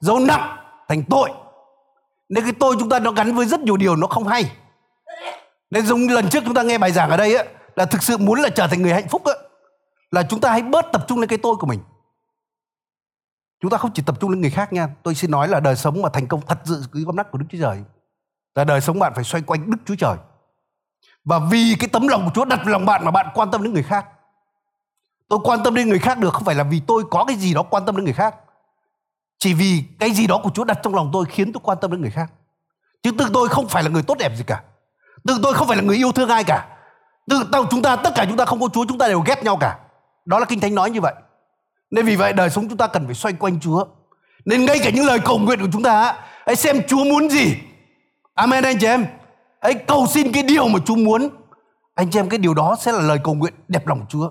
dấu 0.00 0.18
nặng 0.18 0.56
thành 0.88 1.02
tội. 1.10 1.30
Nên 2.28 2.44
cái 2.44 2.52
tôi 2.60 2.76
chúng 2.78 2.88
ta 2.88 2.98
nó 2.98 3.12
gắn 3.12 3.34
với 3.34 3.46
rất 3.46 3.60
nhiều 3.60 3.76
điều 3.76 3.96
nó 3.96 4.06
không 4.06 4.28
hay. 4.28 4.52
Nên 5.70 5.86
giống 5.86 6.08
lần 6.08 6.28
trước 6.28 6.42
chúng 6.44 6.54
ta 6.54 6.62
nghe 6.62 6.78
bài 6.78 6.92
giảng 6.92 7.10
ở 7.10 7.16
đây 7.16 7.36
á 7.36 7.44
là 7.76 7.84
thực 7.84 8.02
sự 8.02 8.18
muốn 8.18 8.40
là 8.40 8.48
trở 8.48 8.66
thành 8.66 8.82
người 8.82 8.92
hạnh 8.92 9.08
phúc 9.08 9.24
ấy, 9.24 9.38
là 10.12 10.22
chúng 10.22 10.40
ta 10.40 10.50
hãy 10.50 10.62
bớt 10.62 10.86
tập 10.92 11.04
trung 11.08 11.18
lên 11.18 11.28
cái 11.28 11.38
tôi 11.42 11.56
của 11.56 11.66
mình. 11.66 11.80
Chúng 13.60 13.70
ta 13.70 13.78
không 13.78 13.90
chỉ 13.94 14.02
tập 14.06 14.20
trung 14.20 14.30
lên 14.30 14.40
người 14.40 14.50
khác 14.50 14.72
nha. 14.72 14.88
Tôi 15.02 15.14
xin 15.14 15.30
nói 15.30 15.48
là 15.48 15.60
đời 15.60 15.76
sống 15.76 16.02
mà 16.02 16.08
thành 16.12 16.26
công 16.26 16.40
thật 16.46 16.58
sự 16.64 16.84
cái 16.92 17.02
con 17.06 17.16
mắt 17.16 17.30
của 17.30 17.38
đức 17.38 17.46
chúa 17.50 17.58
trời. 17.58 17.84
Là 18.54 18.64
đời 18.64 18.80
sống 18.80 18.98
bạn 18.98 19.12
phải 19.14 19.24
xoay 19.24 19.42
quanh 19.42 19.70
đức 19.70 19.76
chúa 19.86 19.94
trời. 19.94 20.16
Và 21.24 21.38
vì 21.50 21.76
cái 21.78 21.88
tấm 21.88 22.08
lòng 22.08 22.24
của 22.24 22.30
chúa, 22.34 22.44
đặt 22.44 22.60
vào 22.64 22.72
lòng 22.72 22.84
bạn 22.84 23.04
mà 23.04 23.10
bạn 23.10 23.26
quan 23.34 23.50
tâm 23.50 23.62
đến 23.62 23.72
người 23.72 23.82
khác. 23.82 24.06
Tôi 25.28 25.38
quan 25.44 25.62
tâm 25.64 25.74
đến 25.74 25.88
người 25.88 25.98
khác 25.98 26.18
được 26.18 26.34
không 26.34 26.44
phải 26.44 26.54
là 26.54 26.64
vì 26.64 26.80
tôi 26.86 27.04
có 27.10 27.24
cái 27.24 27.36
gì 27.36 27.54
đó 27.54 27.62
quan 27.62 27.86
tâm 27.86 27.96
đến 27.96 28.04
người 28.04 28.14
khác. 28.14 28.34
Chỉ 29.38 29.54
vì 29.54 29.84
cái 29.98 30.10
gì 30.10 30.26
đó 30.26 30.40
của 30.42 30.50
chúa 30.54 30.64
đặt 30.64 30.78
trong 30.82 30.94
lòng 30.94 31.10
tôi 31.12 31.24
khiến 31.24 31.52
tôi 31.52 31.60
quan 31.64 31.78
tâm 31.80 31.90
đến 31.90 32.00
người 32.00 32.10
khác. 32.10 32.32
Chứ 33.02 33.10
tự 33.18 33.30
tôi 33.34 33.48
không 33.48 33.68
phải 33.68 33.82
là 33.82 33.88
người 33.88 34.02
tốt 34.02 34.18
đẹp 34.18 34.32
gì 34.36 34.44
cả. 34.46 34.62
Tự 35.26 35.40
tôi 35.42 35.54
không 35.54 35.68
phải 35.68 35.76
là 35.76 35.82
người 35.82 35.96
yêu 35.96 36.12
thương 36.12 36.28
ai 36.28 36.44
cả. 36.44 36.68
Tự 37.30 37.48
tao, 37.52 37.66
chúng 37.70 37.82
ta, 37.82 37.96
tất 37.96 38.10
cả 38.14 38.24
chúng 38.28 38.36
ta 38.36 38.44
không 38.44 38.60
có 38.60 38.68
chúa, 38.72 38.84
chúng 38.88 38.98
ta 38.98 39.08
đều 39.08 39.20
ghét 39.20 39.44
nhau 39.44 39.56
cả 39.60 39.78
đó 40.24 40.38
là 40.38 40.44
kinh 40.44 40.60
thánh 40.60 40.74
nói 40.74 40.90
như 40.90 41.00
vậy. 41.00 41.14
Nên 41.90 42.06
vì 42.06 42.16
vậy 42.16 42.32
đời 42.32 42.50
sống 42.50 42.68
chúng 42.68 42.78
ta 42.78 42.86
cần 42.86 43.06
phải 43.06 43.14
xoay 43.14 43.34
quanh 43.34 43.60
chúa. 43.60 43.84
Nên 44.44 44.64
ngay 44.64 44.78
cả 44.84 44.90
những 44.90 45.06
lời 45.06 45.18
cầu 45.24 45.38
nguyện 45.38 45.60
của 45.60 45.68
chúng 45.72 45.82
ta 45.82 46.16
hãy 46.46 46.56
xem 46.56 46.82
chúa 46.88 47.04
muốn 47.04 47.30
gì. 47.30 47.56
Amen, 48.34 48.64
anh 48.64 48.78
chị 48.78 48.86
em. 48.86 49.06
Hãy 49.60 49.74
cầu 49.74 50.06
xin 50.06 50.32
cái 50.32 50.42
điều 50.42 50.68
mà 50.68 50.78
chúa 50.84 50.96
muốn. 50.96 51.28
Anh 51.94 52.10
chị 52.10 52.18
em, 52.18 52.28
cái 52.28 52.38
điều 52.38 52.54
đó 52.54 52.76
sẽ 52.80 52.92
là 52.92 53.00
lời 53.00 53.18
cầu 53.24 53.34
nguyện 53.34 53.54
đẹp 53.68 53.86
lòng 53.86 54.06
chúa. 54.08 54.30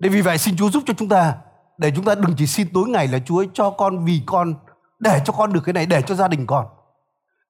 Nên 0.00 0.12
vì 0.12 0.20
vậy 0.20 0.38
xin 0.38 0.56
chúa 0.56 0.70
giúp 0.70 0.82
cho 0.86 0.94
chúng 0.94 1.08
ta, 1.08 1.34
để 1.78 1.92
chúng 1.96 2.04
ta 2.04 2.14
đừng 2.14 2.36
chỉ 2.36 2.46
xin 2.46 2.68
tối 2.74 2.88
ngày 2.88 3.08
là 3.08 3.18
chúa 3.26 3.44
cho 3.54 3.70
con 3.70 4.04
vì 4.04 4.22
con, 4.26 4.54
để 4.98 5.20
cho 5.24 5.32
con 5.32 5.52
được 5.52 5.60
cái 5.64 5.72
này, 5.72 5.86
để 5.86 6.02
cho 6.02 6.14
gia 6.14 6.28
đình 6.28 6.46
con. 6.46 6.66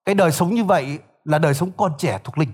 Cái 0.04 0.14
đời 0.14 0.32
sống 0.32 0.54
như 0.54 0.64
vậy 0.64 0.98
là 1.24 1.38
đời 1.38 1.54
sống 1.54 1.70
con 1.76 1.92
trẻ 1.98 2.18
thuộc 2.24 2.38
linh. 2.38 2.52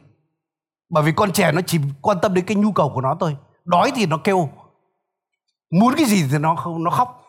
Bởi 0.89 1.03
vì 1.03 1.13
con 1.13 1.33
trẻ 1.33 1.53
nó 1.53 1.61
chỉ 1.67 1.79
quan 2.03 2.19
tâm 2.23 2.35
đến 2.35 2.45
cái 2.45 2.57
nhu 2.57 2.73
cầu 2.73 2.91
của 2.95 3.01
nó 3.01 3.17
thôi 3.21 3.37
đói 3.65 3.93
thì 3.95 4.07
nó 4.07 4.17
kêu 4.25 4.49
muốn 5.71 5.95
cái 5.97 6.07
gì 6.07 6.29
thì 6.31 6.39
nó 6.39 6.55
không 6.55 6.85
nó 6.85 6.91
khóc. 6.91 7.21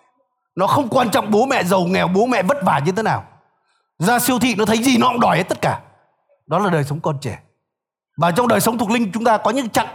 Nó 0.55 0.67
không 0.67 0.89
quan 0.89 1.11
trọng 1.11 1.31
bố 1.31 1.45
mẹ 1.45 1.63
giàu 1.63 1.85
nghèo 1.85 2.07
bố 2.07 2.25
mẹ 2.25 2.43
vất 2.43 2.57
vả 2.63 2.79
như 2.85 2.91
thế 2.91 3.03
nào. 3.03 3.23
Ra 3.99 4.19
siêu 4.19 4.39
thị 4.39 4.55
nó 4.55 4.65
thấy 4.65 4.83
gì 4.83 4.97
nó 4.97 5.07
cũng 5.07 5.19
đòi 5.19 5.37
hết 5.37 5.43
tất 5.49 5.61
cả. 5.61 5.81
Đó 6.47 6.59
là 6.59 6.69
đời 6.69 6.83
sống 6.83 6.99
con 6.99 7.17
trẻ. 7.21 7.39
Và 8.17 8.31
trong 8.31 8.47
đời 8.47 8.59
sống 8.59 8.77
thuộc 8.77 8.89
linh 8.89 9.11
chúng 9.11 9.23
ta 9.23 9.37
có 9.37 9.51
những 9.51 9.69
chặng 9.69 9.87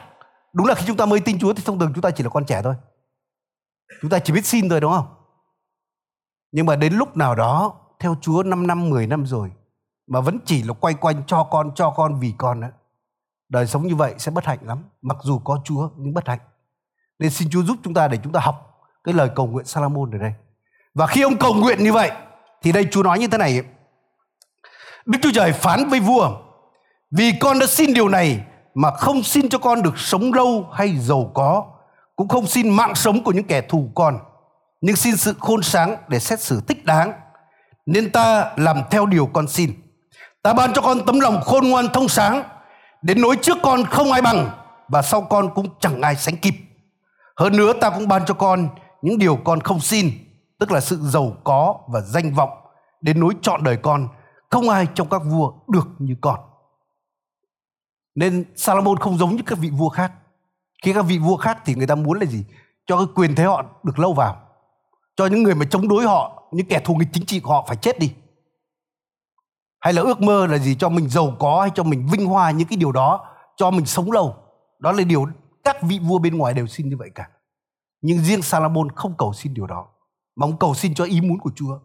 đúng 0.53 0.67
là 0.67 0.75
khi 0.75 0.85
chúng 0.87 0.97
ta 0.97 1.07
mới 1.07 1.21
tin 1.21 1.39
chúa 1.39 1.53
thì 1.53 1.63
thông 1.67 1.79
thường 1.79 1.93
chúng 1.95 2.03
ta 2.03 2.11
chỉ 2.11 2.25
là 2.25 2.31
con 2.31 2.45
trẻ 2.45 2.61
thôi. 2.65 2.75
Chúng 4.03 4.11
ta 4.11 4.19
chỉ 4.19 4.33
biết 4.33 4.47
xin 4.47 4.69
thôi 4.69 4.81
đúng 4.81 4.93
không? 4.93 5.07
Nhưng 6.53 6.67
mà 6.67 6.77
đến 6.77 6.93
lúc 6.93 7.17
nào 7.17 7.35
đó 7.35 7.75
theo 8.01 8.17
chúa 8.21 8.43
5 8.43 8.67
năm 8.67 8.91
10 8.91 9.07
năm 9.07 9.27
rồi 9.27 9.53
mà 10.07 10.21
vẫn 10.21 10.39
chỉ 10.45 10.63
là 10.63 10.75
quay 10.75 10.95
quanh 10.95 11.23
cho 11.27 11.45
con 11.45 11.75
cho 11.75 11.91
con 11.91 12.21
vì 12.21 12.35
con 12.39 12.61
ấy, 12.61 12.71
đời 13.50 13.66
sống 13.66 13.87
như 13.87 13.95
vậy 13.95 14.14
sẽ 14.19 14.30
bất 14.30 14.45
hạnh 14.45 14.59
lắm, 14.62 14.85
mặc 15.02 15.16
dù 15.23 15.38
có 15.38 15.61
chúa 15.64 15.88
nhưng 15.97 16.14
bất 16.14 16.28
hạnh. 16.28 16.38
Nên 17.19 17.30
xin 17.30 17.50
chúa 17.50 17.62
giúp 17.62 17.76
chúng 17.85 17.95
ta 17.95 18.09
để 18.09 18.19
chúng 18.23 18.33
ta 18.33 18.40
học 18.40 18.80
cái 19.04 19.14
lời 19.14 19.28
cầu 19.35 19.47
nguyện 19.47 19.66
Salomon 19.66 20.11
ở 20.11 20.19
đây. 20.19 20.33
Và 20.95 21.07
khi 21.07 21.23
ông 21.23 21.37
cầu 21.37 21.54
nguyện 21.54 21.85
như 21.85 21.92
vậy, 21.92 22.11
thì 22.62 22.73
đây 22.73 22.87
chúa 22.90 23.02
nói 23.02 23.19
như 23.19 23.28
thế 23.28 23.38
này. 23.38 23.62
Đức 25.07 25.19
chúa 25.23 25.30
trời 25.35 25.52
phán 25.52 25.88
với 25.88 26.00
vua, 26.00 26.30
vì 27.11 27.33
con 27.40 27.59
đã 27.59 27.66
xin 27.66 27.95
điều 27.95 28.09
này 28.09 28.40
mà 28.75 28.90
không 28.90 29.23
xin 29.23 29.49
cho 29.49 29.59
con 29.59 29.83
được 29.83 29.99
sống 29.99 30.33
lâu 30.33 30.69
hay 30.73 30.99
giàu 30.99 31.30
có, 31.35 31.66
cũng 32.16 32.28
không 32.28 32.47
xin 32.47 32.71
mạng 32.71 32.95
sống 32.95 33.25
của 33.25 33.33
những 33.33 33.47
kẻ 33.47 33.61
thù 33.61 33.91
con, 33.95 34.19
nhưng 34.80 34.97
xin 34.97 35.17
sự 35.17 35.34
khôn 35.41 35.63
sáng 35.63 35.97
để 36.08 36.19
xét 36.19 36.41
xử 36.41 36.60
thích 36.69 36.84
đáng. 36.84 37.13
Nên 37.86 38.10
ta 38.10 38.52
làm 38.56 38.82
theo 38.91 39.06
điều 39.06 39.26
con 39.26 39.49
xin. 39.49 39.73
Ta 40.43 40.52
ban 40.52 40.73
cho 40.73 40.82
con 40.82 41.06
tấm 41.06 41.21
lòng 41.21 41.41
khôn 41.41 41.69
ngoan 41.69 41.89
thông 41.93 42.08
sáng 42.08 42.43
đến 43.02 43.21
nối 43.21 43.36
trước 43.43 43.58
con 43.63 43.84
không 43.84 44.13
ai 44.13 44.23
bằng 44.23 44.50
và 44.89 45.02
sau 45.02 45.23
con 45.23 45.54
cũng 45.54 45.67
chẳng 45.80 46.02
ai 46.02 46.17
sánh 46.17 46.36
kịp. 46.36 46.54
Hơn 47.36 47.56
nữa 47.56 47.73
ta 47.80 47.91
cũng 47.91 48.08
ban 48.08 48.25
cho 48.26 48.34
con 48.34 48.69
những 49.02 49.19
điều 49.19 49.36
con 49.45 49.60
không 49.60 49.80
xin, 49.80 50.10
tức 50.58 50.73
là 50.73 50.80
sự 50.80 50.99
giàu 51.00 51.36
có 51.45 51.78
và 51.89 52.00
danh 52.00 52.34
vọng. 52.34 52.50
Đến 53.00 53.21
nối 53.21 53.34
trọn 53.43 53.65
đời 53.65 53.76
con, 53.76 54.08
không 54.50 54.69
ai 54.69 54.86
trong 54.95 55.08
các 55.08 55.23
vua 55.25 55.52
được 55.69 55.89
như 55.99 56.17
con. 56.21 56.41
Nên 58.15 58.45
Salomon 58.56 58.97
không 58.97 59.19
giống 59.19 59.36
như 59.36 59.43
các 59.47 59.58
vị 59.58 59.71
vua 59.71 59.89
khác. 59.89 60.13
Khi 60.84 60.93
các 60.93 61.02
vị 61.02 61.19
vua 61.19 61.36
khác 61.36 61.58
thì 61.65 61.75
người 61.75 61.86
ta 61.86 61.95
muốn 61.95 62.19
là 62.19 62.26
gì? 62.26 62.45
Cho 62.86 62.97
cái 62.97 63.06
quyền 63.15 63.34
thế 63.34 63.45
họ 63.45 63.65
được 63.82 63.99
lâu 63.99 64.13
vào. 64.13 64.41
Cho 65.17 65.26
những 65.26 65.43
người 65.43 65.54
mà 65.54 65.67
chống 65.71 65.89
đối 65.89 66.04
họ, 66.04 66.43
những 66.52 66.67
kẻ 66.67 66.80
thù 66.84 66.95
nghịch 66.95 67.08
chính 67.13 67.26
trị 67.26 67.41
của 67.41 67.52
họ 67.52 67.65
phải 67.69 67.76
chết 67.76 67.99
đi 67.99 68.13
hay 69.80 69.93
là 69.93 70.02
ước 70.02 70.21
mơ 70.21 70.47
là 70.47 70.58
gì? 70.58 70.75
Cho 70.75 70.88
mình 70.88 71.08
giàu 71.08 71.36
có 71.38 71.60
hay 71.60 71.71
cho 71.75 71.82
mình 71.82 72.06
vinh 72.12 72.26
hoa, 72.26 72.50
những 72.50 72.69
cái 72.69 72.76
điều 72.76 72.93
đó, 72.93 73.26
cho 73.56 73.71
mình 73.71 73.86
sống 73.86 74.12
lâu. 74.12 74.36
Đó 74.78 74.93
là 74.93 75.02
điều 75.04 75.26
các 75.64 75.82
vị 75.82 75.99
vua 75.99 76.19
bên 76.19 76.38
ngoài 76.38 76.54
đều 76.54 76.66
xin 76.66 76.88
như 76.88 76.97
vậy 76.97 77.10
cả. 77.14 77.28
Nhưng 78.02 78.19
riêng 78.19 78.43
Salomon 78.43 78.90
không 78.90 79.14
cầu 79.19 79.32
xin 79.32 79.54
điều 79.54 79.66
đó, 79.66 79.86
mà 80.36 80.47
ông 80.47 80.56
cầu 80.56 80.75
xin 80.75 80.95
cho 80.95 81.04
ý 81.04 81.21
muốn 81.21 81.38
của 81.38 81.50
Chúa, 81.54 81.78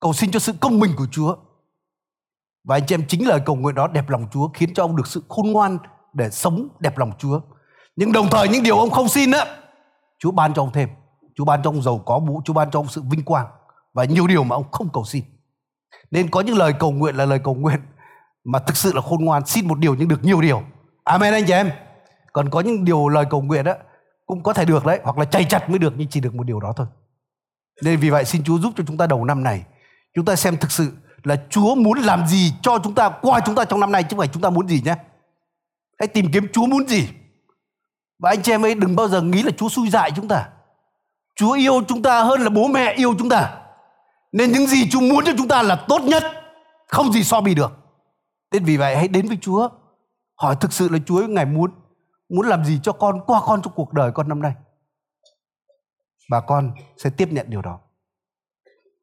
cầu 0.00 0.12
xin 0.12 0.30
cho 0.30 0.38
sự 0.38 0.52
công 0.60 0.80
bình 0.80 0.90
của 0.96 1.06
Chúa. 1.10 1.36
Và 2.64 2.76
anh 2.76 2.86
chị 2.86 2.94
em, 2.94 3.04
chính 3.08 3.28
lời 3.28 3.40
cầu 3.46 3.56
nguyện 3.56 3.74
đó 3.74 3.86
đẹp 3.86 4.08
lòng 4.08 4.26
Chúa, 4.30 4.48
khiến 4.54 4.74
cho 4.74 4.84
ông 4.84 4.96
được 4.96 5.06
sự 5.06 5.22
khôn 5.28 5.52
ngoan 5.52 5.78
để 6.12 6.30
sống 6.30 6.68
đẹp 6.80 6.98
lòng 6.98 7.12
Chúa. 7.18 7.40
Nhưng 7.96 8.12
đồng 8.12 8.26
thời 8.30 8.48
những 8.48 8.62
điều 8.62 8.78
ông 8.78 8.90
không 8.90 9.08
xin 9.08 9.30
á, 9.30 9.44
Chúa 10.18 10.30
ban 10.30 10.54
cho 10.54 10.62
ông 10.62 10.72
thêm, 10.72 10.88
Chúa 11.34 11.44
ban 11.44 11.62
cho 11.62 11.70
ông 11.70 11.82
giàu 11.82 11.98
có 12.06 12.18
vũ 12.18 12.42
Chúa 12.44 12.52
ban 12.52 12.70
cho 12.70 12.78
ông 12.78 12.88
sự 12.88 13.02
vinh 13.10 13.24
quang 13.24 13.46
và 13.94 14.04
nhiều 14.04 14.26
điều 14.26 14.44
mà 14.44 14.56
ông 14.56 14.70
không 14.70 14.88
cầu 14.92 15.04
xin 15.04 15.24
nên 16.10 16.30
có 16.30 16.40
những 16.40 16.56
lời 16.56 16.72
cầu 16.78 16.92
nguyện 16.92 17.16
là 17.16 17.24
lời 17.24 17.38
cầu 17.44 17.54
nguyện 17.54 17.80
mà 18.44 18.58
thực 18.58 18.76
sự 18.76 18.92
là 18.92 19.00
khôn 19.00 19.24
ngoan, 19.24 19.46
xin 19.46 19.68
một 19.68 19.78
điều 19.78 19.94
nhưng 19.94 20.08
được 20.08 20.24
nhiều 20.24 20.40
điều. 20.40 20.62
Amen 21.04 21.32
anh 21.32 21.44
chị 21.46 21.52
em. 21.52 21.70
Còn 22.32 22.50
có 22.50 22.60
những 22.60 22.84
điều 22.84 23.08
lời 23.08 23.24
cầu 23.30 23.42
nguyện 23.42 23.64
đó 23.64 23.74
cũng 24.26 24.42
có 24.42 24.52
thể 24.52 24.64
được 24.64 24.86
đấy, 24.86 25.00
hoặc 25.02 25.18
là 25.18 25.24
chay 25.24 25.44
chặt 25.44 25.70
mới 25.70 25.78
được, 25.78 25.92
nhưng 25.96 26.08
chỉ 26.08 26.20
được 26.20 26.34
một 26.34 26.44
điều 26.44 26.60
đó 26.60 26.72
thôi. 26.76 26.86
Nên 27.82 28.00
vì 28.00 28.10
vậy 28.10 28.24
xin 28.24 28.44
Chúa 28.44 28.58
giúp 28.58 28.72
cho 28.76 28.84
chúng 28.86 28.96
ta 28.96 29.06
đầu 29.06 29.24
năm 29.24 29.44
này. 29.44 29.64
Chúng 30.14 30.24
ta 30.24 30.36
xem 30.36 30.56
thực 30.56 30.70
sự 30.70 30.92
là 31.24 31.36
Chúa 31.50 31.74
muốn 31.74 31.98
làm 31.98 32.26
gì 32.26 32.52
cho 32.62 32.78
chúng 32.84 32.94
ta, 32.94 33.08
qua 33.22 33.40
chúng 33.46 33.54
ta 33.54 33.64
trong 33.64 33.80
năm 33.80 33.92
nay, 33.92 34.02
chứ 34.02 34.08
không 34.10 34.18
phải 34.18 34.28
chúng 34.28 34.42
ta 34.42 34.50
muốn 34.50 34.68
gì 34.68 34.82
nhé. 34.84 34.94
Hãy 35.98 36.06
tìm 36.08 36.32
kiếm 36.32 36.46
Chúa 36.52 36.66
muốn 36.66 36.86
gì. 36.88 37.08
Và 38.18 38.30
anh 38.30 38.42
chị 38.42 38.52
em 38.52 38.64
ấy 38.64 38.74
đừng 38.74 38.96
bao 38.96 39.08
giờ 39.08 39.22
nghĩ 39.22 39.42
là 39.42 39.50
Chúa 39.56 39.68
xui 39.68 39.90
dại 39.90 40.10
chúng 40.16 40.28
ta. 40.28 40.48
Chúa 41.36 41.52
yêu 41.52 41.82
chúng 41.88 42.02
ta 42.02 42.22
hơn 42.22 42.40
là 42.40 42.50
bố 42.50 42.68
mẹ 42.68 42.92
yêu 42.92 43.14
chúng 43.18 43.28
ta 43.28 43.60
nên 44.32 44.52
những 44.52 44.66
gì 44.66 44.90
Chúa 44.90 45.00
muốn 45.00 45.24
cho 45.24 45.32
chúng 45.38 45.48
ta 45.48 45.62
là 45.62 45.84
tốt 45.88 46.00
nhất, 46.02 46.22
không 46.88 47.12
gì 47.12 47.24
so 47.24 47.40
bì 47.40 47.54
được. 47.54 47.72
Nên 48.52 48.64
vì 48.64 48.76
vậy 48.76 48.96
hãy 48.96 49.08
đến 49.08 49.28
với 49.28 49.38
Chúa, 49.40 49.68
hỏi 50.34 50.56
thực 50.60 50.72
sự 50.72 50.88
là 50.88 50.98
Chúa 51.06 51.26
ngài 51.26 51.44
muốn 51.46 51.70
muốn 52.28 52.46
làm 52.46 52.64
gì 52.64 52.80
cho 52.82 52.92
con, 52.92 53.20
qua 53.26 53.40
con 53.46 53.62
trong 53.62 53.72
cuộc 53.76 53.92
đời 53.92 54.12
con 54.12 54.28
năm 54.28 54.42
nay? 54.42 54.54
Bà 56.30 56.40
con 56.40 56.72
sẽ 56.96 57.10
tiếp 57.10 57.28
nhận 57.32 57.50
điều 57.50 57.62
đó. 57.62 57.80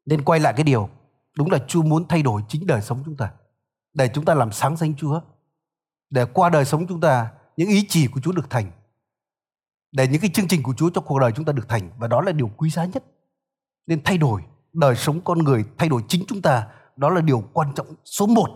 Nên 0.05 0.23
quay 0.23 0.39
lại 0.39 0.53
cái 0.53 0.63
điều, 0.63 0.89
đúng 1.37 1.51
là 1.51 1.59
Chúa 1.67 1.81
muốn 1.81 2.07
thay 2.07 2.23
đổi 2.23 2.41
chính 2.47 2.67
đời 2.67 2.81
sống 2.81 3.01
chúng 3.05 3.17
ta, 3.17 3.31
để 3.93 4.09
chúng 4.13 4.25
ta 4.25 4.33
làm 4.33 4.51
sáng 4.51 4.77
danh 4.77 4.95
Chúa, 4.95 5.21
để 6.09 6.25
qua 6.25 6.49
đời 6.49 6.65
sống 6.65 6.87
chúng 6.87 7.01
ta, 7.01 7.31
những 7.57 7.69
ý 7.69 7.85
chỉ 7.89 8.07
của 8.07 8.21
Chúa 8.21 8.31
được 8.31 8.49
thành, 8.49 8.71
để 9.91 10.07
những 10.07 10.21
cái 10.21 10.29
chương 10.33 10.47
trình 10.47 10.63
của 10.63 10.73
Chúa 10.73 10.89
cho 10.89 11.01
cuộc 11.01 11.19
đời 11.19 11.31
chúng 11.31 11.45
ta 11.45 11.53
được 11.53 11.69
thành, 11.69 11.89
và 11.97 12.07
đó 12.07 12.21
là 12.21 12.31
điều 12.31 12.47
quý 12.57 12.69
giá 12.69 12.85
nhất. 12.85 13.03
Nên 13.87 14.03
thay 14.03 14.17
đổi 14.17 14.41
đời 14.75 14.95
sống 14.95 15.21
con 15.21 15.37
người 15.37 15.65
thay 15.77 15.89
đổi 15.89 16.01
chính 16.07 16.23
chúng 16.27 16.41
ta, 16.41 16.67
đó 16.95 17.09
là 17.09 17.21
điều 17.21 17.43
quan 17.53 17.73
trọng 17.75 17.87
số 18.05 18.27
một. 18.27 18.49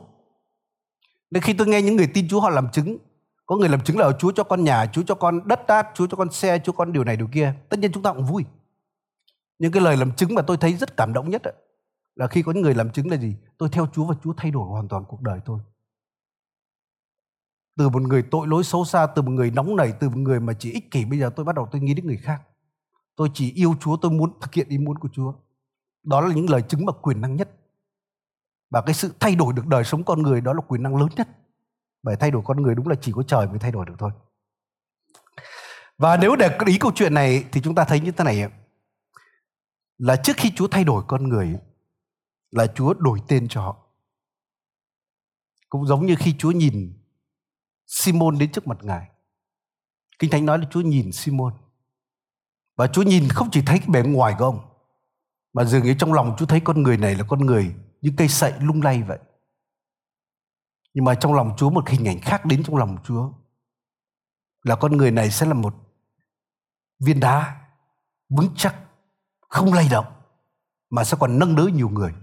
Nên 1.32 1.44
khi 1.44 1.54
tôi 1.54 1.68
nghe 1.68 1.82
những 1.82 1.96
người 1.96 2.08
tin 2.14 2.28
Chúa 2.30 2.40
họ 2.40 2.50
làm 2.50 2.72
chứng, 2.72 2.98
có 3.46 3.56
người 3.56 3.70
làm 3.70 3.84
chứng 3.84 3.98
là 3.98 4.06
ờ, 4.06 4.14
Chúa 4.20 4.32
cho 4.32 4.44
con 4.44 4.64
nhà, 4.64 4.86
Chúa 4.86 5.04
cho 5.04 5.16
con 5.16 5.48
đất 5.48 5.68
đát, 5.68 5.88
Chúa 5.96 6.08
cho 6.08 6.18
con 6.18 6.32
xe, 6.32 6.58
Chúa 6.58 6.72
cho 6.72 6.78
con 6.78 6.94
điều 6.94 7.04
này 7.04 7.18
điều 7.18 7.28
kia. 7.28 7.54
Tất 7.70 7.80
nhiên 7.80 7.92
chúng 7.92 8.04
ta 8.04 8.14
cũng 8.14 8.26
vui. 8.26 8.46
Những 9.60 9.72
cái 9.72 9.82
lời 9.82 9.98
làm 9.98 10.12
chứng 10.12 10.36
mà 10.36 10.42
tôi 10.42 10.58
thấy 10.58 10.74
rất 10.74 10.98
cảm 10.98 11.14
động 11.14 11.30
nhất 11.30 11.42
là 12.16 12.28
khi 12.28 12.42
có 12.42 12.52
những 12.52 12.64
người 12.64 12.76
làm 12.76 12.92
chứng 12.92 13.10
là 13.12 13.18
gì? 13.18 13.36
Tôi 13.58 13.70
theo 13.72 13.88
Chúa 13.94 14.06
và 14.06 14.16
Chúa 14.24 14.34
thay 14.38 14.52
đổi 14.52 14.68
hoàn 14.68 14.88
toàn 14.88 15.04
cuộc 15.08 15.22
đời 15.22 15.40
tôi. 15.46 15.60
Từ 17.78 17.90
một 17.90 18.02
người 18.02 18.24
tội 18.32 18.48
lỗi 18.48 18.64
xấu 18.64 18.86
xa, 18.86 19.08
từ 19.08 19.22
một 19.22 19.32
người 19.32 19.52
nóng 19.52 19.76
nảy, 19.76 19.94
từ 20.00 20.10
một 20.10 20.18
người 20.18 20.40
mà 20.40 20.54
chỉ 20.54 20.72
ích 20.72 20.92
kỷ, 20.92 21.06
bây 21.06 21.20
giờ 21.20 21.32
tôi 21.36 21.46
bắt 21.46 21.56
đầu 21.56 21.68
tôi 21.72 21.82
nghĩ 21.82 21.94
đến 21.94 22.08
người 22.08 22.18
khác. 22.18 22.42
Tôi 23.16 23.30
chỉ 23.34 23.54
yêu 23.54 23.76
Chúa, 23.80 23.98
tôi 23.98 24.12
muốn 24.12 24.40
thực 24.42 24.54
hiện 24.54 24.70
ý 24.70 24.78
muốn 24.78 24.98
của 24.98 25.10
Chúa 25.14 25.34
đó 26.04 26.22
là 26.22 26.36
những 26.36 26.50
lời 26.50 26.62
chứng 26.62 26.86
mà 26.86 26.94
quyền 27.02 27.22
năng 27.22 27.36
nhất. 27.36 27.50
Và 28.70 28.82
cái 28.82 28.94
sự 28.94 29.14
thay 29.20 29.36
đổi 29.36 29.54
được 29.54 29.68
đời 29.68 29.84
sống 29.84 30.04
con 30.04 30.22
người 30.22 30.42
đó 30.42 30.54
là 30.54 30.62
quyền 30.68 30.84
năng 30.84 30.96
lớn 30.96 31.10
nhất. 31.16 31.28
Bởi 32.04 32.16
thay 32.16 32.32
đổi 32.32 32.42
con 32.46 32.62
người 32.62 32.76
đúng 32.76 32.88
là 32.88 32.96
chỉ 33.02 33.12
có 33.12 33.24
trời 33.24 33.48
mới 33.48 33.60
thay 33.60 33.72
đổi 33.72 33.86
được 33.86 33.96
thôi. 33.98 34.12
Và 35.98 36.18
nếu 36.18 36.36
để 36.36 36.58
ý 36.66 36.78
câu 36.78 36.92
chuyện 36.96 37.14
này 37.14 37.46
thì 37.52 37.62
chúng 37.62 37.76
ta 37.76 37.86
thấy 37.86 38.00
như 38.00 38.12
thế 38.12 38.24
này 38.24 38.52
là 39.98 40.16
trước 40.16 40.34
khi 40.38 40.52
Chúa 40.56 40.68
thay 40.68 40.84
đổi 40.84 41.04
con 41.08 41.30
người, 41.30 41.60
là 42.52 42.68
Chúa 42.68 42.94
đổi 42.94 43.20
tên 43.28 43.48
cho 43.48 43.62
họ. 43.62 43.78
Cũng 45.70 45.86
giống 45.86 46.06
như 46.06 46.16
khi 46.20 46.36
Chúa 46.38 46.52
nhìn 46.52 46.94
Simon 47.86 48.38
đến 48.38 48.52
trước 48.52 48.68
mặt 48.68 48.78
Ngài. 48.82 49.10
Kinh 50.20 50.32
Thánh 50.32 50.46
nói 50.46 50.58
là 50.58 50.66
Chúa 50.72 50.82
nhìn 50.82 51.12
Simon. 51.12 51.54
Và 52.76 52.88
Chúa 52.88 53.02
nhìn 53.02 53.30
không 53.30 53.50
chỉ 53.52 53.62
thấy 53.66 53.80
cái 53.80 53.88
bề 53.90 54.02
ngoài 54.02 54.36
của 54.40 54.46
ông 54.46 54.69
mà 55.54 55.64
dường 55.64 55.84
như 55.84 55.96
trong 56.00 56.14
lòng 56.14 56.36
Chúa 56.38 56.46
thấy 56.46 56.60
con 56.60 56.84
người 56.84 56.98
này 56.98 57.16
là 57.16 57.24
con 57.28 57.40
người 57.40 57.76
như 58.02 58.12
cây 58.18 58.28
sậy 58.28 58.54
lung 58.60 58.82
lay 58.82 59.04
vậy. 59.04 59.20
Nhưng 60.94 61.06
mà 61.06 61.16
trong 61.16 61.34
lòng 61.34 61.54
Chúa, 61.58 61.70
một 61.70 61.90
hình 61.90 62.08
ảnh 62.08 62.20
khác 62.20 62.46
đến 62.46 62.64
trong 62.64 62.76
lòng 62.76 62.98
Chúa. 63.04 63.32
Là 64.64 64.76
con 64.76 64.98
người 64.98 65.12
này 65.12 65.32
sẽ 65.32 65.46
là 65.46 65.54
một 65.54 65.76
viên 67.00 67.20
đá 67.20 67.62
vững 68.30 68.50
chắc, 68.56 68.76
không 69.40 69.74
lay 69.74 69.88
động, 69.92 70.06
mà 70.90 71.04
sẽ 71.04 71.18
còn 71.20 71.40
nâng 71.40 71.56
đỡ 71.56 71.64
nhiều 71.74 71.90
người. 71.90 72.14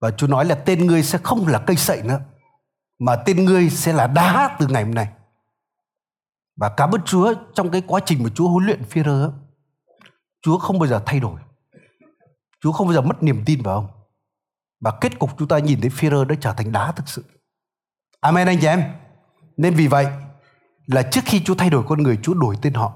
Và 0.00 0.10
Chúa 0.10 0.26
nói 0.26 0.44
là 0.44 0.54
tên 0.54 0.86
ngươi 0.86 1.02
sẽ 1.02 1.18
không 1.18 1.46
là 1.46 1.64
cây 1.66 1.76
sậy 1.76 2.02
nữa, 2.02 2.20
mà 2.98 3.16
tên 3.26 3.44
ngươi 3.44 3.70
sẽ 3.70 3.92
là 3.92 4.06
đá 4.06 4.56
từ 4.60 4.66
ngày 4.66 4.84
hôm 4.84 4.94
nay. 4.94 5.08
Và 6.56 6.74
cảm 6.76 6.90
ơn 6.90 7.02
Chúa 7.04 7.34
trong 7.54 7.70
cái 7.70 7.82
quá 7.86 8.00
trình 8.06 8.22
mà 8.22 8.30
Chúa 8.34 8.48
huấn 8.48 8.66
luyện 8.66 8.84
phi 8.84 9.02
rơ 9.02 9.32
Chúa 10.42 10.58
không 10.58 10.78
bao 10.78 10.86
giờ 10.86 11.02
thay 11.06 11.20
đổi. 11.20 11.40
Chúa 12.64 12.72
không 12.72 12.86
bao 12.86 12.94
giờ 12.94 13.00
mất 13.00 13.22
niềm 13.22 13.42
tin 13.46 13.62
vào 13.62 13.74
ông. 13.74 13.86
Và 14.80 14.92
kết 15.00 15.18
cục 15.18 15.38
chúng 15.38 15.48
ta 15.48 15.58
nhìn 15.58 15.80
thấy 15.80 15.90
Führer 15.90 16.24
đã 16.24 16.34
trở 16.40 16.52
thành 16.52 16.72
đá 16.72 16.92
thực 16.92 17.08
sự. 17.08 17.24
Amen 18.20 18.46
anh 18.46 18.58
chị 18.60 18.66
em. 18.66 18.82
Nên 19.56 19.74
vì 19.74 19.86
vậy 19.86 20.06
là 20.86 21.02
trước 21.02 21.20
khi 21.24 21.42
Chúa 21.44 21.54
thay 21.54 21.70
đổi 21.70 21.84
con 21.88 22.02
người 22.02 22.18
Chúa 22.22 22.34
đổi 22.34 22.56
tên 22.62 22.74
họ. 22.74 22.92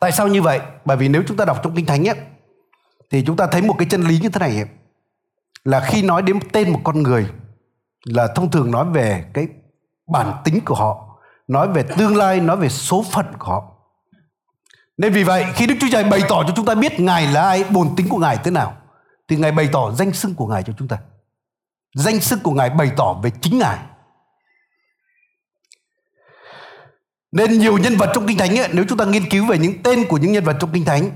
Tại 0.00 0.12
sao 0.12 0.28
như 0.28 0.42
vậy? 0.42 0.60
Bởi 0.84 0.96
vì 0.96 1.08
nếu 1.08 1.22
chúng 1.26 1.36
ta 1.36 1.44
đọc 1.44 1.60
trong 1.62 1.74
kinh 1.74 1.86
thánh 1.86 2.08
ấy, 2.08 2.16
thì 3.10 3.24
chúng 3.26 3.36
ta 3.36 3.46
thấy 3.46 3.62
một 3.62 3.74
cái 3.78 3.88
chân 3.90 4.02
lý 4.02 4.18
như 4.20 4.28
thế 4.28 4.40
này 4.40 4.56
ấy, 4.56 4.68
là 5.64 5.80
khi 5.80 6.02
nói 6.02 6.22
đến 6.22 6.38
tên 6.52 6.72
một 6.72 6.80
con 6.84 7.02
người 7.02 7.30
là 8.04 8.28
thông 8.34 8.50
thường 8.50 8.70
nói 8.70 8.86
về 8.92 9.24
cái 9.34 9.48
bản 10.12 10.42
tính 10.44 10.60
của 10.64 10.74
họ 10.74 11.18
nói 11.48 11.68
về 11.68 11.82
tương 11.96 12.16
lai 12.16 12.40
nói 12.40 12.56
về 12.56 12.68
số 12.68 13.04
phận 13.12 13.26
của 13.38 13.46
họ 13.46 13.77
nên 14.98 15.12
vì 15.12 15.24
vậy 15.24 15.44
khi 15.54 15.66
Đức 15.66 15.74
Chúa 15.80 15.86
Trời 15.92 16.04
bày 16.04 16.20
tỏ 16.28 16.44
cho 16.46 16.52
chúng 16.56 16.66
ta 16.66 16.74
biết 16.74 17.00
Ngài 17.00 17.26
là 17.26 17.42
ai, 17.42 17.64
bồn 17.64 17.88
tính 17.96 18.08
của 18.08 18.18
Ngài 18.18 18.36
thế 18.44 18.50
nào 18.50 18.76
thì 19.28 19.36
Ngài 19.36 19.52
bày 19.52 19.68
tỏ 19.72 19.92
danh 19.92 20.12
xưng 20.12 20.34
của 20.34 20.46
Ngài 20.46 20.62
cho 20.62 20.72
chúng 20.78 20.88
ta. 20.88 20.98
Danh 21.94 22.20
xưng 22.20 22.40
của 22.40 22.50
Ngài 22.50 22.70
bày 22.70 22.90
tỏ 22.96 23.20
về 23.22 23.30
chính 23.40 23.58
Ngài. 23.58 23.78
Nên 27.32 27.58
nhiều 27.58 27.78
nhân 27.78 27.96
vật 27.96 28.10
trong 28.14 28.26
Kinh 28.26 28.38
Thánh 28.38 28.58
ấy, 28.58 28.68
nếu 28.72 28.84
chúng 28.88 28.98
ta 28.98 29.04
nghiên 29.04 29.30
cứu 29.30 29.46
về 29.46 29.58
những 29.58 29.82
tên 29.82 30.04
của 30.08 30.16
những 30.16 30.32
nhân 30.32 30.44
vật 30.44 30.56
trong 30.60 30.70
Kinh 30.72 30.84
Thánh 30.84 31.10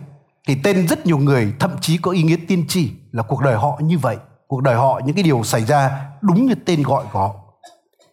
thì 0.49 0.57
tên 0.64 0.88
rất 0.88 1.07
nhiều 1.07 1.18
người 1.18 1.53
thậm 1.61 1.71
chí 1.81 1.99
có 1.99 2.11
ý 2.11 2.23
nghĩa 2.23 2.37
tiên 2.49 2.64
tri 2.68 2.90
là 3.12 3.23
cuộc 3.23 3.40
đời 3.40 3.57
họ 3.57 3.79
như 3.83 3.99
vậy. 3.99 4.16
Cuộc 4.47 4.62
đời 4.62 4.75
họ 4.75 5.01
những 5.05 5.14
cái 5.14 5.23
điều 5.23 5.45
xảy 5.45 5.64
ra 5.64 6.07
đúng 6.21 6.47
như 6.47 6.55
tên 6.55 6.83
gọi 6.83 7.05
của 7.12 7.18
họ. 7.18 7.35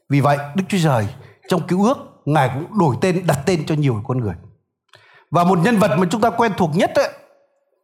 Vì 0.09 0.21
vậy 0.21 0.37
Đức 0.55 0.63
Chúa 0.69 0.77
Trời 0.83 1.07
trong 1.49 1.67
cứu 1.67 1.85
ước 1.85 1.97
Ngài 2.25 2.49
cũng 2.53 2.79
đổi 2.79 2.95
tên 3.01 3.27
đặt 3.27 3.39
tên 3.45 3.65
cho 3.65 3.75
nhiều 3.75 4.03
con 4.07 4.17
người. 4.17 4.35
Và 5.31 5.43
một 5.43 5.59
nhân 5.59 5.77
vật 5.77 5.97
mà 5.97 6.07
chúng 6.11 6.21
ta 6.21 6.29
quen 6.29 6.53
thuộc 6.57 6.71
nhất 6.73 6.91
ấy, 6.95 7.09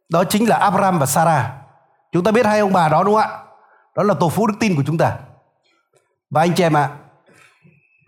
đó 0.08 0.24
chính 0.24 0.48
là 0.48 0.56
Abraham 0.56 0.98
và 0.98 1.06
Sarah. 1.06 1.52
Chúng 2.12 2.24
ta 2.24 2.30
biết 2.30 2.46
hai 2.46 2.60
ông 2.60 2.72
bà 2.72 2.88
đó 2.88 3.04
đúng 3.04 3.14
không 3.14 3.30
ạ? 3.30 3.38
Đó 3.94 4.02
là 4.02 4.14
tổ 4.20 4.28
phụ 4.28 4.46
đức 4.46 4.54
tin 4.60 4.76
của 4.76 4.82
chúng 4.86 4.98
ta. 4.98 5.18
Và 6.30 6.40
anh 6.40 6.54
chị 6.54 6.62
em 6.62 6.76
ạ, 6.76 6.90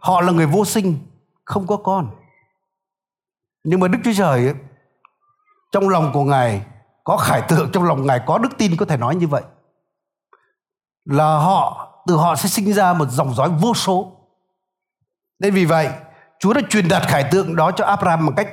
họ 0.00 0.20
là 0.20 0.32
người 0.32 0.46
vô 0.46 0.64
sinh, 0.64 0.98
không 1.44 1.66
có 1.66 1.76
con. 1.76 2.10
Nhưng 3.64 3.80
mà 3.80 3.88
Đức 3.88 3.98
Chúa 4.04 4.12
Trời 4.16 4.46
ấy, 4.46 4.54
trong 5.72 5.88
lòng 5.88 6.10
của 6.12 6.24
Ngài 6.24 6.62
có 7.04 7.16
khải 7.16 7.42
tượng 7.48 7.72
trong 7.72 7.84
lòng 7.84 8.06
Ngài 8.06 8.20
có 8.26 8.38
đức 8.38 8.48
tin 8.58 8.76
có 8.76 8.86
thể 8.86 8.96
nói 8.96 9.16
như 9.16 9.28
vậy. 9.28 9.42
Là 11.04 11.24
họ 11.24 11.88
từ 12.06 12.16
họ 12.16 12.36
sẽ 12.36 12.48
sinh 12.48 12.72
ra 12.72 12.92
một 12.92 13.08
dòng 13.08 13.34
dõi 13.34 13.48
vô 13.60 13.74
số. 13.74 14.12
Nên 15.38 15.54
vì 15.54 15.64
vậy, 15.64 15.90
Chúa 16.38 16.52
đã 16.52 16.60
truyền 16.70 16.88
đạt 16.88 17.02
khải 17.02 17.24
tượng 17.30 17.56
đó 17.56 17.70
cho 17.70 17.84
Abraham 17.84 18.26
bằng 18.26 18.34
cách 18.36 18.48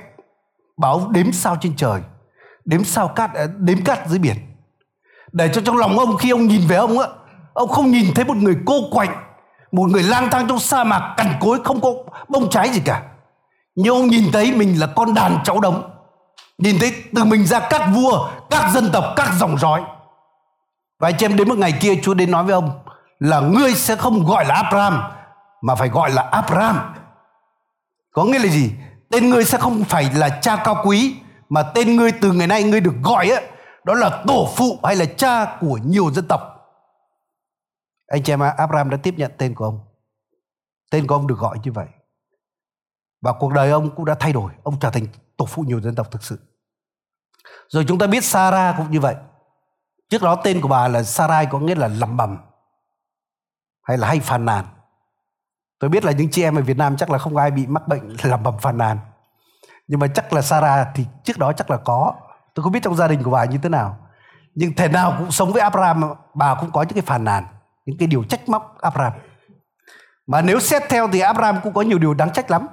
báo 0.77 1.07
đếm 1.11 1.31
sao 1.31 1.57
trên 1.61 1.75
trời, 1.75 2.01
đếm 2.65 2.83
sao 2.83 3.07
cát 3.07 3.33
ờ, 3.33 3.47
đếm 3.57 3.83
cát 3.83 4.07
dưới 4.07 4.19
biển. 4.19 4.35
Để 5.31 5.49
cho 5.53 5.61
trong 5.61 5.77
lòng 5.77 5.99
ông 5.99 6.17
khi 6.17 6.29
ông 6.29 6.47
nhìn 6.47 6.67
về 6.67 6.75
ông 6.75 6.99
á 6.99 7.07
ông 7.53 7.69
không 7.69 7.91
nhìn 7.91 8.13
thấy 8.15 8.25
một 8.25 8.37
người 8.37 8.57
cô 8.65 8.73
quạnh 8.91 9.15
một 9.71 9.89
người 9.89 10.03
lang 10.03 10.29
thang 10.31 10.47
trong 10.47 10.59
sa 10.59 10.83
mạc 10.83 11.13
cằn 11.17 11.33
cối 11.39 11.59
không 11.63 11.81
có 11.81 11.93
bông 12.27 12.49
trái 12.49 12.69
gì 12.69 12.81
cả. 12.85 13.01
Nhưng 13.75 13.95
ông 13.95 14.07
nhìn 14.07 14.31
thấy 14.31 14.51
mình 14.51 14.79
là 14.79 14.87
con 14.95 15.13
đàn 15.13 15.37
cháu 15.43 15.59
đống 15.59 15.91
nhìn 16.57 16.75
thấy 16.79 16.93
từ 17.15 17.23
mình 17.23 17.45
ra 17.45 17.59
các 17.59 17.81
vua 17.93 18.29
các 18.49 18.71
dân 18.73 18.89
tộc 18.93 19.03
các 19.15 19.33
dòng 19.39 19.57
dõi. 19.57 19.83
Và 20.99 21.07
anh 21.07 21.15
chị 21.17 21.25
em 21.25 21.35
đến 21.35 21.49
một 21.49 21.57
ngày 21.57 21.73
kia 21.81 21.95
Chúa 22.03 22.13
đến 22.13 22.31
nói 22.31 22.43
với 22.43 22.53
ông 22.53 22.69
là 23.19 23.39
ngươi 23.39 23.73
sẽ 23.73 23.95
không 23.95 24.25
gọi 24.25 24.45
là 24.45 24.55
Abraham 24.55 25.03
mà 25.61 25.75
phải 25.75 25.89
gọi 25.89 26.11
là 26.11 26.21
Abraham. 26.21 26.93
Có 28.13 28.23
nghĩa 28.23 28.39
là 28.39 28.47
gì? 28.47 28.71
Tên 29.15 29.29
ngươi 29.29 29.45
sẽ 29.45 29.57
không 29.57 29.83
phải 29.83 30.13
là 30.13 30.39
cha 30.41 30.55
cao 30.65 30.81
quý, 30.85 31.15
mà 31.49 31.63
tên 31.75 31.95
ngươi 31.95 32.11
từ 32.21 32.31
ngày 32.31 32.47
nay 32.47 32.63
ngươi 32.63 32.81
được 32.81 32.95
gọi 33.03 33.29
á, 33.29 33.41
đó 33.83 33.93
là 33.93 34.23
tổ 34.27 34.53
phụ 34.55 34.79
hay 34.83 34.95
là 34.95 35.05
cha 35.05 35.57
của 35.59 35.79
nhiều 35.85 36.11
dân 36.11 36.27
tộc. 36.27 36.41
Anh 38.07 38.23
chị 38.23 38.33
em 38.33 38.39
Abraham 38.39 38.89
đã 38.89 38.97
tiếp 39.03 39.13
nhận 39.17 39.31
tên 39.37 39.55
của 39.55 39.65
ông. 39.65 39.79
Tên 40.91 41.07
của 41.07 41.15
ông 41.15 41.27
được 41.27 41.39
gọi 41.39 41.57
như 41.63 41.71
vậy. 41.71 41.87
Và 43.21 43.33
cuộc 43.39 43.53
đời 43.53 43.71
ông 43.71 43.95
cũng 43.95 44.05
đã 44.05 44.15
thay 44.19 44.33
đổi, 44.33 44.51
ông 44.63 44.79
trở 44.79 44.89
thành 44.89 45.07
tổ 45.37 45.45
phụ 45.45 45.63
nhiều 45.63 45.81
dân 45.81 45.95
tộc 45.95 46.11
thực 46.11 46.23
sự. 46.23 46.39
Rồi 47.67 47.85
chúng 47.87 47.97
ta 47.97 48.07
biết 48.07 48.23
Sarah 48.23 48.75
cũng 48.77 48.91
như 48.91 48.99
vậy. 48.99 49.15
Trước 50.09 50.21
đó 50.21 50.35
tên 50.43 50.61
của 50.61 50.67
bà 50.67 50.87
là 50.87 51.03
Sarai 51.03 51.45
có 51.45 51.59
nghĩa 51.59 51.75
là 51.75 51.87
lầm 51.87 52.17
bầm 52.17 52.37
hay 53.83 53.97
là 53.97 54.07
hay 54.07 54.19
phàn 54.19 54.45
nàn 54.45 54.65
tôi 55.79 55.89
biết 55.89 56.05
là 56.05 56.11
những 56.11 56.31
chị 56.31 56.43
em 56.43 56.55
ở 56.55 56.61
Việt 56.61 56.77
Nam 56.77 56.97
chắc 56.97 57.11
là 57.11 57.17
không 57.17 57.37
ai 57.37 57.51
bị 57.51 57.67
mắc 57.67 57.87
bệnh 57.87 58.15
làm 58.23 58.43
bầm 58.43 58.57
phàn 58.57 58.77
nàn. 58.77 58.97
Nhưng 59.87 59.99
mà 59.99 60.07
chắc 60.07 60.33
là 60.33 60.41
Sarah 60.41 60.87
thì 60.95 61.05
trước 61.23 61.37
đó 61.37 61.53
chắc 61.53 61.71
là 61.71 61.77
có. 61.77 62.13
Tôi 62.53 62.63
không 62.63 62.71
biết 62.71 62.79
trong 62.83 62.95
gia 62.95 63.07
đình 63.07 63.23
của 63.23 63.31
bà 63.31 63.45
như 63.45 63.57
thế 63.57 63.69
nào. 63.69 63.97
Nhưng 64.55 64.75
thể 64.75 64.87
nào 64.87 65.15
cũng 65.17 65.31
sống 65.31 65.53
với 65.53 65.61
Abraham, 65.61 66.03
bà 66.33 66.55
cũng 66.55 66.71
có 66.71 66.81
những 66.81 66.93
cái 66.93 67.01
phàn 67.01 67.23
nàn, 67.23 67.45
những 67.85 67.97
cái 67.97 68.07
điều 68.07 68.23
trách 68.23 68.49
móc 68.49 68.77
Abraham. 68.81 69.13
Mà 70.27 70.41
nếu 70.41 70.59
xét 70.59 70.83
theo 70.89 71.07
thì 71.13 71.19
Abraham 71.19 71.59
cũng 71.63 71.73
có 71.73 71.81
nhiều 71.81 71.99
điều 71.99 72.13
đáng 72.13 72.33
trách 72.33 72.51
lắm. 72.51 72.67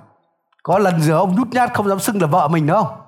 Có 0.62 0.78
lần 0.78 1.00
giờ 1.00 1.18
ông 1.18 1.34
nhút 1.34 1.48
nhát 1.48 1.74
không 1.74 1.88
dám 1.88 1.98
xưng 1.98 2.20
là 2.20 2.26
vợ 2.26 2.48
mình 2.48 2.66
đâu 2.66 3.02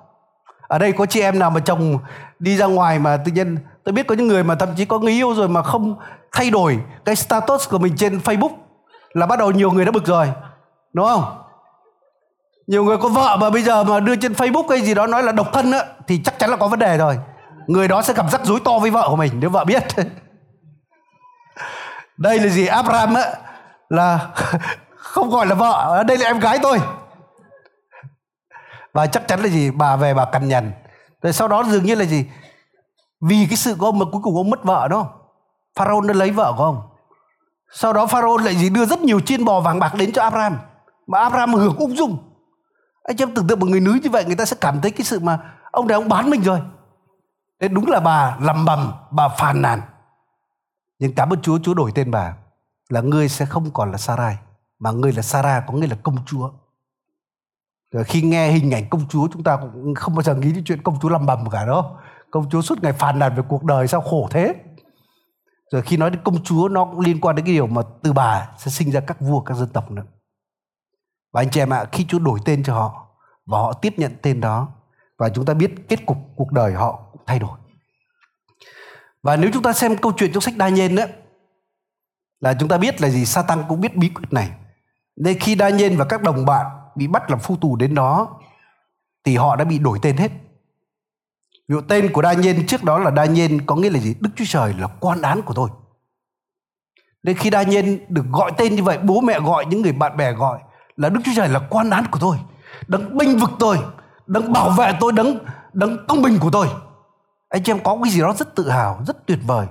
ở 0.67 0.79
đây 0.79 0.91
có 0.91 1.05
chị 1.05 1.21
em 1.21 1.39
nào 1.39 1.49
mà 1.49 1.59
chồng 1.59 1.97
đi 2.39 2.57
ra 2.57 2.65
ngoài 2.65 2.99
mà 2.99 3.17
tự 3.17 3.31
nhiên, 3.31 3.57
tôi 3.83 3.93
biết 3.93 4.07
có 4.07 4.15
những 4.15 4.27
người 4.27 4.43
mà 4.43 4.55
thậm 4.55 4.69
chí 4.77 4.85
có 4.85 4.99
người 4.99 5.11
yêu 5.11 5.33
rồi 5.33 5.49
mà 5.49 5.61
không 5.61 5.95
thay 6.31 6.49
đổi 6.49 6.79
cái 7.05 7.15
status 7.15 7.69
của 7.69 7.77
mình 7.77 7.95
trên 7.95 8.17
Facebook 8.17 8.49
là 9.15 9.25
bắt 9.25 9.39
đầu 9.39 9.51
nhiều 9.51 9.71
người 9.71 9.85
đã 9.85 9.91
bực 9.91 10.05
rồi, 10.05 10.31
đúng 10.93 11.05
không? 11.05 11.41
Nhiều 12.67 12.83
người 12.83 12.97
có 12.97 13.09
vợ 13.09 13.37
mà 13.41 13.49
bây 13.49 13.61
giờ 13.61 13.83
mà 13.83 13.99
đưa 13.99 14.15
trên 14.15 14.33
Facebook 14.33 14.67
hay 14.69 14.81
gì 14.81 14.93
đó 14.93 15.07
nói 15.07 15.23
là 15.23 15.31
độc 15.31 15.53
thân 15.53 15.71
á, 15.71 15.85
thì 16.07 16.21
chắc 16.23 16.39
chắn 16.39 16.49
là 16.49 16.57
có 16.57 16.67
vấn 16.67 16.79
đề 16.79 16.97
rồi. 16.97 17.19
Người 17.67 17.87
đó 17.87 18.01
sẽ 18.01 18.13
gặp 18.13 18.25
rắc 18.31 18.45
rối 18.45 18.59
to 18.65 18.79
với 18.79 18.91
vợ 18.91 19.07
của 19.09 19.15
mình, 19.15 19.31
nếu 19.39 19.49
vợ 19.49 19.65
biết. 19.65 19.83
Đây 22.17 22.39
là 22.39 22.47
gì? 22.47 22.67
Abraham 22.67 23.13
á, 23.13 23.33
là 23.89 24.29
không 24.95 25.29
gọi 25.29 25.45
là 25.45 25.55
vợ 25.55 26.03
đây 26.07 26.17
là 26.17 26.27
em 26.27 26.39
gái 26.39 26.59
tôi. 26.63 26.79
Và 28.93 29.07
chắc 29.07 29.27
chắn 29.27 29.39
là 29.39 29.47
gì? 29.47 29.71
Bà 29.71 29.95
về 29.95 30.13
bà 30.13 30.25
cằn 30.25 30.47
nhằn. 30.47 30.71
Rồi 31.21 31.33
sau 31.33 31.47
đó 31.47 31.63
dường 31.63 31.85
như 31.85 31.95
là 31.95 32.05
gì? 32.05 32.25
Vì 33.21 33.45
cái 33.49 33.57
sự 33.57 33.75
của 33.79 33.85
ông 33.85 33.99
mà 33.99 34.05
cuối 34.11 34.21
cùng 34.23 34.35
ông 34.35 34.49
mất 34.49 34.63
vợ 34.63 34.87
đó 34.87 35.09
Pharaoh 35.75 36.05
đã 36.05 36.13
lấy 36.13 36.31
vợ 36.31 36.53
của 36.57 36.63
ông 36.63 36.94
sau 37.71 37.93
đó 37.93 38.07
Pharaoh 38.07 38.41
lại 38.41 38.55
gì? 38.55 38.69
Đưa 38.69 38.85
rất 38.85 38.99
nhiều 38.99 39.19
chiên 39.19 39.45
bò 39.45 39.59
vàng 39.59 39.79
bạc 39.79 39.93
đến 39.97 40.11
cho 40.11 40.23
Abraham, 40.23 40.57
mà 41.07 41.19
Abraham 41.19 41.53
hưởng 41.53 41.75
ung 41.75 41.97
dung. 41.97 42.17
Anh 43.03 43.17
em 43.19 43.35
tưởng 43.35 43.47
tượng 43.47 43.59
một 43.59 43.65
người 43.65 43.79
nữ 43.79 43.99
như 44.03 44.09
vậy, 44.09 44.25
người 44.25 44.35
ta 44.35 44.45
sẽ 44.45 44.57
cảm 44.61 44.81
thấy 44.81 44.91
cái 44.91 45.05
sự 45.05 45.19
mà 45.19 45.39
ông 45.71 45.87
này 45.87 45.95
ông 45.95 46.09
bán 46.09 46.29
mình 46.29 46.41
rồi. 46.41 46.61
Đấy 47.59 47.69
đúng 47.69 47.87
là 47.87 47.99
bà 47.99 48.37
lầm 48.41 48.65
bầm, 48.65 48.91
bà 49.11 49.29
phàn 49.29 49.61
nàn. 49.61 49.81
Nhưng 50.99 51.15
cảm 51.15 51.29
ơn 51.33 51.41
Chúa 51.41 51.59
Chúa 51.63 51.73
đổi 51.73 51.91
tên 51.95 52.11
bà, 52.11 52.33
là 52.89 53.01
ngươi 53.01 53.29
sẽ 53.29 53.45
không 53.45 53.71
còn 53.73 53.91
là 53.91 53.97
Sarai, 53.97 54.37
mà 54.79 54.91
ngươi 54.91 55.13
là 55.13 55.21
Sarah 55.21 55.63
có 55.67 55.73
nghĩa 55.73 55.87
là 55.87 55.95
công 56.03 56.17
chúa. 56.25 56.49
Rồi 57.91 58.03
khi 58.03 58.21
nghe 58.21 58.51
hình 58.51 58.73
ảnh 58.73 58.89
công 58.89 59.07
chúa, 59.09 59.27
chúng 59.33 59.43
ta 59.43 59.57
cũng 59.57 59.95
không 59.95 60.15
bao 60.15 60.23
giờ 60.23 60.35
nghĩ 60.35 60.51
đến 60.51 60.63
chuyện 60.63 60.81
công 60.83 60.99
chúa 61.01 61.09
lầm 61.09 61.25
bầm 61.25 61.49
cả 61.49 61.65
đó 61.65 61.97
công 62.31 62.49
chúa 62.49 62.61
suốt 62.61 62.83
ngày 62.83 62.93
phàn 62.93 63.19
nàn 63.19 63.35
về 63.35 63.43
cuộc 63.47 63.63
đời, 63.63 63.87
sao 63.87 64.01
khổ 64.01 64.27
thế? 64.31 64.55
Rồi 65.71 65.81
khi 65.81 65.97
nói 65.97 66.09
đến 66.09 66.21
công 66.23 66.43
chúa 66.43 66.67
nó 66.67 66.85
cũng 66.85 66.99
liên 66.99 67.21
quan 67.21 67.35
đến 67.35 67.45
cái 67.45 67.53
điều 67.53 67.67
mà 67.67 67.81
từ 68.03 68.13
bà 68.13 68.49
sẽ 68.57 68.71
sinh 68.71 68.91
ra 68.91 68.99
các 68.99 69.19
vua 69.19 69.39
các 69.39 69.57
dân 69.57 69.69
tộc 69.69 69.91
nữa 69.91 70.03
và 71.35 71.41
anh 71.41 71.49
chị 71.49 71.61
em 71.61 71.73
ạ, 71.73 71.85
khi 71.91 72.05
Chúa 72.07 72.19
đổi 72.19 72.39
tên 72.45 72.63
cho 72.63 72.73
họ 72.73 73.07
và 73.45 73.57
họ 73.57 73.73
tiếp 73.73 73.93
nhận 73.97 74.15
tên 74.21 74.41
đó 74.41 74.67
và 75.17 75.29
chúng 75.29 75.45
ta 75.45 75.53
biết 75.53 75.71
kết 75.89 76.05
cục 76.05 76.17
cuộc 76.35 76.51
đời 76.51 76.73
họ 76.73 77.03
cũng 77.11 77.21
thay 77.25 77.39
đổi. 77.39 77.57
Và 79.23 79.35
nếu 79.35 79.49
chúng 79.53 79.63
ta 79.63 79.73
xem 79.73 79.97
câu 79.97 80.11
chuyện 80.17 80.31
trong 80.33 80.41
sách 80.41 80.57
Đa 80.57 80.69
Nhiên 80.69 80.95
đấy 80.95 81.07
là 82.39 82.53
chúng 82.59 82.69
ta 82.69 82.77
biết 82.77 83.01
là 83.01 83.09
gì 83.09 83.25
Satan 83.25 83.63
cũng 83.69 83.81
biết 83.81 83.95
bí 83.95 84.09
quyết 84.09 84.33
này. 84.33 84.51
Nên 85.15 85.39
khi 85.39 85.55
Đa 85.55 85.69
Nhiên 85.69 85.97
và 85.97 86.05
các 86.05 86.21
đồng 86.21 86.45
bạn 86.45 86.65
bị 86.95 87.07
bắt 87.07 87.29
làm 87.29 87.39
phu 87.39 87.55
tù 87.55 87.75
đến 87.75 87.95
đó 87.95 88.39
thì 89.23 89.35
họ 89.35 89.55
đã 89.55 89.65
bị 89.65 89.79
đổi 89.79 89.99
tên 90.01 90.17
hết. 90.17 90.31
Ví 91.67 91.73
dụ 91.73 91.81
tên 91.81 92.13
của 92.13 92.21
Đa 92.21 92.33
Nhiên 92.33 92.65
trước 92.67 92.83
đó 92.83 92.99
là 92.99 93.11
Đa 93.11 93.25
Nhiên 93.25 93.65
có 93.65 93.75
nghĩa 93.75 93.89
là 93.89 93.99
gì? 93.99 94.15
Đức 94.19 94.29
Chúa 94.35 94.45
Trời 94.47 94.73
là 94.79 94.87
quan 94.87 95.21
án 95.21 95.41
của 95.41 95.53
tôi. 95.53 95.69
Nên 97.23 97.37
khi 97.37 97.49
Đa 97.49 97.63
Nhiên 97.63 98.05
được 98.09 98.25
gọi 98.31 98.51
tên 98.57 98.75
như 98.75 98.83
vậy, 98.83 98.97
bố 98.97 99.21
mẹ 99.21 99.39
gọi, 99.39 99.65
những 99.65 99.81
người 99.81 99.91
bạn 99.91 100.17
bè 100.17 100.31
gọi 100.31 100.59
là 100.95 101.09
Đức 101.09 101.19
Chúa 101.25 101.31
Trời 101.35 101.49
là 101.49 101.59
quan 101.69 101.89
án 101.89 102.05
của 102.11 102.19
tôi, 102.19 102.37
đấng 102.87 103.17
binh 103.17 103.37
vực 103.37 103.49
tôi, 103.59 103.77
đấng 104.27 104.53
bảo 104.53 104.69
vệ 104.69 104.93
tôi, 104.99 105.11
đấng 105.11 105.39
đấng 105.73 106.07
công 106.07 106.21
bình 106.21 106.37
của 106.41 106.49
tôi. 106.51 106.67
Anh 107.49 107.63
chị 107.63 107.71
em 107.71 107.79
có 107.83 107.97
cái 108.03 108.13
gì 108.13 108.21
đó 108.21 108.33
rất 108.37 108.55
tự 108.55 108.69
hào, 108.69 109.01
rất 109.07 109.25
tuyệt 109.25 109.39
vời. 109.47 109.67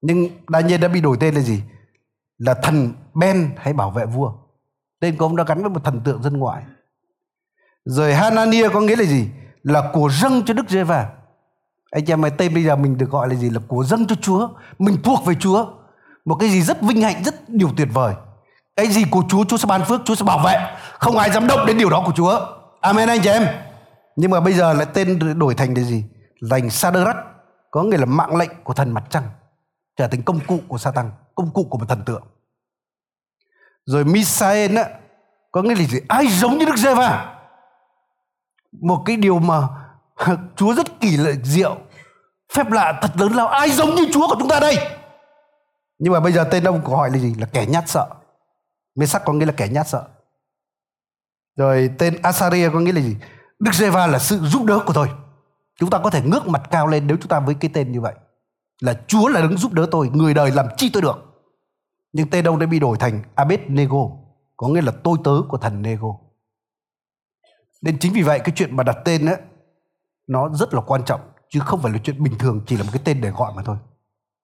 Nhưng 0.00 0.28
đa 0.48 0.60
nhiên 0.60 0.80
đã 0.80 0.88
bị 0.88 1.00
đổi 1.00 1.16
tên 1.20 1.34
là 1.34 1.40
gì? 1.40 1.62
là 2.38 2.54
thần 2.54 2.92
Ben 3.14 3.50
hay 3.56 3.72
bảo 3.72 3.90
vệ 3.90 4.06
vua. 4.06 4.32
Tên 5.00 5.16
của 5.16 5.24
ông 5.24 5.36
đã 5.36 5.44
gắn 5.44 5.62
với 5.62 5.70
một 5.70 5.84
thần 5.84 6.00
tượng 6.04 6.22
dân 6.22 6.36
ngoại. 6.36 6.62
Rồi 7.84 8.14
Hanania 8.14 8.68
có 8.68 8.80
nghĩa 8.80 8.96
là 8.96 9.04
gì? 9.04 9.28
Là 9.62 9.90
của 9.92 10.10
dâng 10.10 10.42
cho 10.46 10.54
Đức 10.54 10.68
Giê-va. 10.68 11.08
Anh 11.90 12.04
em 12.06 12.24
ơi, 12.24 12.30
tên 12.38 12.54
bây 12.54 12.64
giờ 12.64 12.76
mình 12.76 12.98
được 12.98 13.10
gọi 13.10 13.28
là 13.28 13.34
gì? 13.34 13.50
Là 13.50 13.60
của 13.68 13.84
dâng 13.84 14.06
cho 14.06 14.14
Chúa. 14.20 14.48
Mình 14.78 14.96
thuộc 15.04 15.24
về 15.24 15.34
Chúa. 15.40 15.66
Một 16.24 16.34
cái 16.34 16.48
gì 16.48 16.62
rất 16.62 16.82
vinh 16.82 17.02
hạnh, 17.02 17.22
rất 17.24 17.34
điều 17.48 17.70
tuyệt 17.76 17.88
vời. 17.92 18.14
Cái 18.76 18.86
gì 18.86 19.04
của 19.10 19.22
Chúa, 19.28 19.44
Chúa 19.44 19.56
sẽ 19.56 19.66
ban 19.66 19.84
phước, 19.84 20.00
Chúa 20.04 20.14
sẽ 20.14 20.24
bảo 20.24 20.38
vệ. 20.38 20.76
Không 20.98 21.18
ai 21.18 21.30
dám 21.30 21.46
động 21.46 21.66
đến 21.66 21.78
điều 21.78 21.90
đó 21.90 22.02
của 22.06 22.12
Chúa. 22.12 22.40
Amen 22.80 23.08
anh 23.08 23.20
chị 23.22 23.30
em. 23.30 23.46
Nhưng 24.16 24.30
mà 24.30 24.40
bây 24.40 24.52
giờ 24.52 24.72
lại 24.72 24.86
tên 24.94 25.38
đổi 25.38 25.54
thành 25.54 25.74
là 25.74 25.82
gì? 25.82 26.04
Lành 26.40 26.70
Sadrach 26.70 27.16
có 27.70 27.82
nghĩa 27.82 27.96
là 27.96 28.06
mạng 28.06 28.36
lệnh 28.36 28.50
của 28.64 28.74
thần 28.74 28.94
mặt 28.94 29.04
trăng 29.10 29.24
trở 29.96 30.08
thành 30.08 30.22
công 30.22 30.40
cụ 30.40 30.60
của 30.68 30.78
sa 30.78 30.90
tăng 30.90 31.10
công 31.34 31.50
cụ 31.50 31.66
của 31.70 31.78
một 31.78 31.84
thần 31.88 32.02
tượng. 32.06 32.22
Rồi 33.84 34.04
Misael 34.04 34.78
á, 34.78 34.84
có 35.52 35.62
nghĩa 35.62 35.74
là 35.74 35.84
gì? 35.84 35.98
Ai 36.08 36.26
giống 36.26 36.58
như 36.58 36.66
Đức 36.66 36.76
Giê-va? 36.76 37.37
Một 38.72 39.02
cái 39.06 39.16
điều 39.16 39.38
mà 39.38 39.68
Chúa 40.56 40.74
rất 40.74 41.00
kỳ 41.00 41.16
lạ 41.16 41.32
diệu, 41.44 41.76
phép 42.54 42.70
lạ 42.70 42.98
thật 43.02 43.10
lớn 43.14 43.32
lao. 43.32 43.48
Ai 43.48 43.70
giống 43.70 43.94
như 43.94 44.06
Chúa 44.12 44.28
của 44.28 44.36
chúng 44.38 44.48
ta 44.48 44.60
đây? 44.60 44.76
Nhưng 45.98 46.12
mà 46.12 46.20
bây 46.20 46.32
giờ 46.32 46.44
tên 46.50 46.64
ông 46.64 46.80
của 46.84 46.96
họ 46.96 47.08
là 47.08 47.18
gì? 47.18 47.34
Là 47.38 47.46
kẻ 47.46 47.66
nhát 47.66 47.88
sợ. 47.88 48.06
Mê 48.94 49.06
sắc 49.06 49.22
có 49.24 49.32
nghĩa 49.32 49.46
là 49.46 49.52
kẻ 49.52 49.68
nhát 49.68 49.88
sợ. 49.88 50.08
Rồi 51.56 51.90
tên 51.98 52.22
Asaria 52.22 52.70
có 52.72 52.80
nghĩa 52.80 52.92
là 52.92 53.00
gì? 53.00 53.16
Đức 53.58 53.74
Giê-va 53.74 54.06
là 54.06 54.18
sự 54.18 54.38
giúp 54.38 54.64
đỡ 54.64 54.80
của 54.86 54.92
tôi. 54.92 55.08
Chúng 55.80 55.90
ta 55.90 55.98
có 55.98 56.10
thể 56.10 56.22
ngước 56.22 56.48
mặt 56.48 56.62
cao 56.70 56.86
lên 56.86 57.06
nếu 57.06 57.16
chúng 57.16 57.28
ta 57.28 57.40
với 57.40 57.54
cái 57.54 57.70
tên 57.74 57.92
như 57.92 58.00
vậy. 58.00 58.14
Là 58.80 58.94
Chúa 59.06 59.28
là 59.28 59.40
đứng 59.40 59.58
giúp 59.58 59.72
đỡ 59.72 59.86
tôi, 59.90 60.10
người 60.12 60.34
đời 60.34 60.50
làm 60.50 60.66
chi 60.76 60.90
tôi 60.92 61.02
được. 61.02 61.28
Nhưng 62.12 62.30
tên 62.30 62.44
ông 62.44 62.58
đã 62.58 62.66
bị 62.66 62.78
đổi 62.78 62.96
thành 62.98 63.22
Abednego, 63.34 64.10
có 64.56 64.68
nghĩa 64.68 64.82
là 64.82 64.92
tôi 65.04 65.18
tớ 65.24 65.32
của 65.48 65.58
thần 65.58 65.82
Nego. 65.82 66.27
Nên 67.82 67.98
chính 67.98 68.12
vì 68.12 68.22
vậy 68.22 68.40
cái 68.40 68.52
chuyện 68.56 68.76
mà 68.76 68.82
đặt 68.82 68.96
tên 69.04 69.26
ấy, 69.26 69.36
nó 70.26 70.48
rất 70.54 70.74
là 70.74 70.80
quan 70.80 71.04
trọng 71.04 71.20
chứ 71.50 71.60
không 71.60 71.82
phải 71.82 71.92
là 71.92 71.98
chuyện 72.04 72.22
bình 72.22 72.38
thường 72.38 72.64
chỉ 72.66 72.76
là 72.76 72.82
một 72.82 72.90
cái 72.92 73.02
tên 73.04 73.20
để 73.20 73.30
gọi 73.30 73.52
mà 73.56 73.62
thôi. 73.62 73.76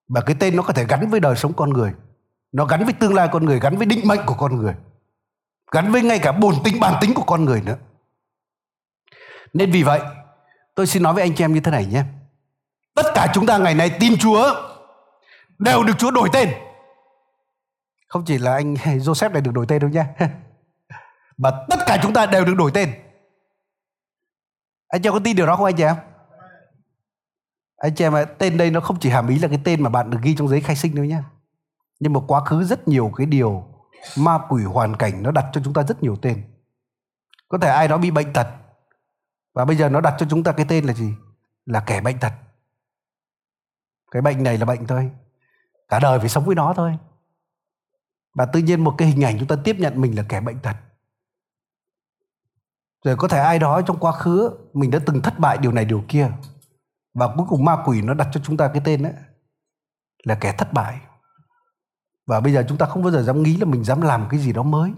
Và 0.09 0.20
cái 0.20 0.37
tên 0.40 0.57
nó 0.57 0.62
có 0.62 0.73
thể 0.73 0.85
gắn 0.85 1.11
với 1.11 1.20
đời 1.20 1.37
sống 1.37 1.53
con 1.53 1.70
người. 1.70 1.92
Nó 2.53 2.64
gắn 2.64 2.85
với 2.85 2.92
tương 2.92 3.14
lai 3.14 3.29
con 3.33 3.44
người, 3.44 3.61
gắn 3.61 3.77
với 3.77 3.87
định 3.87 4.09
mệnh 4.09 4.20
của 4.27 4.35
con 4.35 4.57
người. 4.57 4.75
Gắn 5.73 5.92
với 5.92 6.03
ngay 6.03 6.18
cả 6.18 6.33
bổn 6.33 6.55
tính 6.64 6.81
bản 6.81 6.94
tính 7.01 7.14
của 7.14 7.23
con 7.23 7.44
người 7.44 7.61
nữa. 7.61 7.77
Nên 9.53 9.70
vì 9.70 9.83
vậy, 9.83 10.01
tôi 10.75 10.87
xin 10.87 11.03
nói 11.03 11.14
với 11.14 11.23
anh 11.23 11.35
chị 11.35 11.44
em 11.44 11.53
như 11.55 11.61
thế 11.61 11.70
này 11.70 11.87
nhé. 11.87 12.05
Tất 12.94 13.07
cả 13.14 13.31
chúng 13.35 13.47
ta 13.47 13.59
ngày 13.59 13.75
nay 13.75 13.90
tin 14.01 14.16
Chúa 14.18 14.55
đều 15.59 15.83
được 15.83 15.92
Chúa 15.99 16.11
đổi 16.11 16.29
tên. 16.33 16.49
Không 18.09 18.25
chỉ 18.25 18.38
là 18.38 18.53
anh 18.53 18.75
Joseph 18.85 19.33
này 19.33 19.40
được 19.40 19.53
đổi 19.55 19.66
tên 19.68 19.79
đâu 19.81 19.90
nha. 19.90 20.07
Mà 21.37 21.51
tất 21.70 21.79
cả 21.87 21.99
chúng 22.03 22.12
ta 22.12 22.27
đều 22.27 22.44
được 22.44 22.55
đổi 22.55 22.70
tên. 22.75 23.04
Anh 24.95 25.03
chị 25.03 25.09
em 25.09 25.13
có 25.13 25.21
tin 25.25 25.37
điều 25.37 25.47
đó 25.47 25.57
không 25.57 25.65
anh 25.65 25.77
chị 25.77 25.83
em? 25.83 25.97
Anh 27.77 27.95
chị 27.95 28.05
em 28.05 28.15
tên 28.39 28.57
đây 28.57 28.71
nó 28.71 28.81
không 28.81 28.99
chỉ 29.01 29.11
hàm 29.11 29.29
ý 29.29 29.39
là 29.39 29.49
cái 29.49 29.61
tên 29.65 29.83
mà 29.83 29.91
bạn 29.91 30.11
được 30.11 30.19
ghi 30.23 30.35
trong 30.37 30.49
giấy 30.49 30.61
khai 30.61 30.77
sinh 30.77 30.95
đâu 30.95 31.05
nhé. 31.05 31.23
Nhưng 32.01 32.13
mà 32.13 32.21
quá 32.29 32.45
khứ 32.45 32.65
rất 32.65 32.89
nhiều 32.89 33.13
cái 33.17 33.27
điều 33.27 33.65
ma 34.19 34.39
quỷ 34.49 34.65
hoàn 34.65 34.97
cảnh 34.97 35.23
nó 35.23 35.31
đặt 35.31 35.47
cho 35.53 35.61
chúng 35.65 35.75
ta 35.75 35.83
rất 35.83 36.03
nhiều 36.03 36.17
tên. 36.17 36.43
Có 37.49 37.59
thể 37.59 37.69
ai 37.69 37.89
đó 37.89 37.99
bị 37.99 38.11
bệnh 38.11 38.33
tật, 38.33 38.47
và 39.55 39.65
bây 39.65 39.77
giờ 39.77 39.89
nó 39.89 40.01
đặt 40.01 40.15
cho 40.19 40.27
chúng 40.31 40.43
ta 40.43 40.53
cái 40.53 40.67
tên 40.69 40.85
là 40.85 40.93
gì? 40.93 41.15
Là 41.67 41.81
kẻ 41.81 42.01
bệnh 42.01 42.19
tật. 42.19 42.33
Cái 44.11 44.23
bệnh 44.23 44.43
này 44.43 44.59
là 44.59 44.65
bệnh 44.65 44.87
thôi. 44.87 45.11
Cả 45.89 45.99
đời 45.99 46.19
phải 46.19 46.29
sống 46.29 46.45
với 46.45 46.55
nó 46.55 46.75
thôi. 46.77 46.99
Và 48.35 48.47
tự 48.47 48.61
nhiên 48.61 48.85
một 48.85 48.95
cái 48.99 49.09
hình 49.09 49.25
ảnh 49.25 49.37
chúng 49.39 49.49
ta 49.49 49.57
tiếp 49.65 49.77
nhận 49.79 50.01
mình 50.01 50.17
là 50.17 50.25
kẻ 50.29 50.41
bệnh 50.41 50.59
tật. 50.59 50.77
Rồi 53.05 53.17
có 53.17 53.29
thể 53.29 53.38
ai 53.38 53.59
đó 53.59 53.83
trong 53.83 53.99
quá 53.99 54.12
khứ 54.12 54.51
mình 54.73 54.90
đã 54.90 54.99
từng 55.07 55.23
thất 55.23 55.38
bại 55.38 55.59
điều 55.59 55.73
này 55.73 55.85
điều 55.85 56.05
kia. 56.09 56.31
Và 57.14 57.35
cuối 57.37 57.47
cùng 57.49 57.64
ma 57.64 57.77
quỷ 57.85 58.03
nó 58.03 58.14
đặt 58.14 58.29
cho 58.33 58.40
chúng 58.45 58.57
ta 58.57 58.69
cái 58.69 58.83
tên 58.85 59.03
đấy 59.03 59.12
là 60.25 60.35
kẻ 60.35 60.55
thất 60.59 60.73
bại. 60.73 61.01
Và 62.27 62.40
bây 62.40 62.53
giờ 62.53 62.64
chúng 62.69 62.79
ta 62.79 62.87
không 62.87 63.03
bao 63.03 63.12
giờ 63.12 63.23
dám 63.23 63.43
nghĩ 63.43 63.57
là 63.57 63.64
mình 63.64 63.85
dám 63.85 64.01
làm 64.01 64.27
cái 64.31 64.40
gì 64.40 64.53
đó 64.53 64.62
mới. 64.62 64.93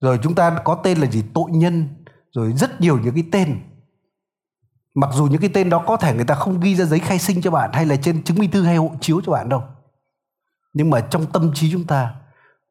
Rồi 0.00 0.18
chúng 0.22 0.34
ta 0.34 0.58
có 0.64 0.74
tên 0.84 0.98
là 0.98 1.06
gì? 1.10 1.24
Tội 1.34 1.50
nhân. 1.50 1.88
Rồi 2.32 2.52
rất 2.52 2.80
nhiều 2.80 2.98
những 2.98 3.14
cái 3.14 3.24
tên. 3.32 3.60
Mặc 4.94 5.10
dù 5.12 5.26
những 5.26 5.40
cái 5.40 5.50
tên 5.54 5.70
đó 5.70 5.84
có 5.86 5.96
thể 5.96 6.14
người 6.14 6.24
ta 6.24 6.34
không 6.34 6.60
ghi 6.60 6.76
ra 6.76 6.84
giấy 6.84 6.98
khai 6.98 7.18
sinh 7.18 7.42
cho 7.42 7.50
bạn 7.50 7.70
hay 7.72 7.86
là 7.86 7.96
trên 7.96 8.24
chứng 8.24 8.38
minh 8.38 8.50
thư 8.50 8.62
hay 8.62 8.76
hộ 8.76 8.90
chiếu 9.00 9.20
cho 9.24 9.32
bạn 9.32 9.48
đâu. 9.48 9.64
Nhưng 10.72 10.90
mà 10.90 11.00
trong 11.00 11.26
tâm 11.32 11.50
trí 11.54 11.72
chúng 11.72 11.86
ta 11.86 12.14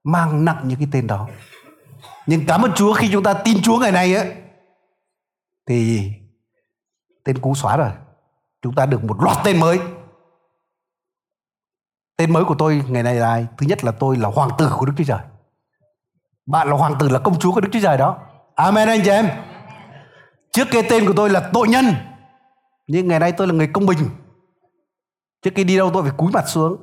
mang 0.03 0.45
nặng 0.45 0.61
những 0.67 0.79
cái 0.79 0.87
tên 0.91 1.07
đó. 1.07 1.27
Nhưng 2.27 2.45
cảm 2.47 2.61
ơn 2.61 2.71
Chúa 2.75 2.93
khi 2.93 3.09
chúng 3.11 3.23
ta 3.23 3.33
tin 3.33 3.61
Chúa 3.61 3.77
ngày 3.77 3.91
nay 3.91 4.15
ấy 4.15 4.33
thì 5.65 6.11
tên 7.23 7.37
cũ 7.37 7.55
xóa 7.55 7.77
rồi. 7.77 7.91
Chúng 8.61 8.75
ta 8.75 8.85
được 8.85 9.03
một 9.03 9.23
loạt 9.23 9.37
tên 9.43 9.59
mới. 9.59 9.79
Tên 12.17 12.33
mới 12.33 12.45
của 12.45 12.55
tôi 12.57 12.83
ngày 12.87 13.03
nay 13.03 13.15
là 13.15 13.29
ai? 13.29 13.47
Thứ 13.57 13.65
nhất 13.67 13.83
là 13.83 13.91
tôi 13.91 14.17
là 14.17 14.29
hoàng 14.29 14.49
tử 14.57 14.71
của 14.77 14.85
Đức 14.85 14.93
Chúa 14.97 15.03
Trời. 15.03 15.19
Bạn 16.45 16.69
là 16.69 16.75
hoàng 16.75 16.95
tử 16.99 17.09
là 17.09 17.19
công 17.19 17.39
chúa 17.39 17.51
của 17.53 17.61
Đức 17.61 17.69
Chúa 17.71 17.79
Trời 17.81 17.97
đó. 17.97 18.17
Amen 18.55 18.87
anh 18.87 19.01
chị 19.03 19.09
em. 19.09 19.29
Trước 20.51 20.67
kia 20.71 20.81
tên 20.89 21.07
của 21.07 21.13
tôi 21.15 21.29
là 21.29 21.49
tội 21.53 21.67
nhân. 21.67 21.85
Nhưng 22.87 23.07
ngày 23.07 23.19
nay 23.19 23.31
tôi 23.31 23.47
là 23.47 23.53
người 23.53 23.67
công 23.67 23.85
bình. 23.85 24.09
Trước 25.41 25.51
khi 25.55 25.63
đi 25.63 25.77
đâu 25.77 25.91
tôi 25.93 26.03
phải 26.03 26.11
cúi 26.17 26.31
mặt 26.31 26.47
xuống. 26.47 26.77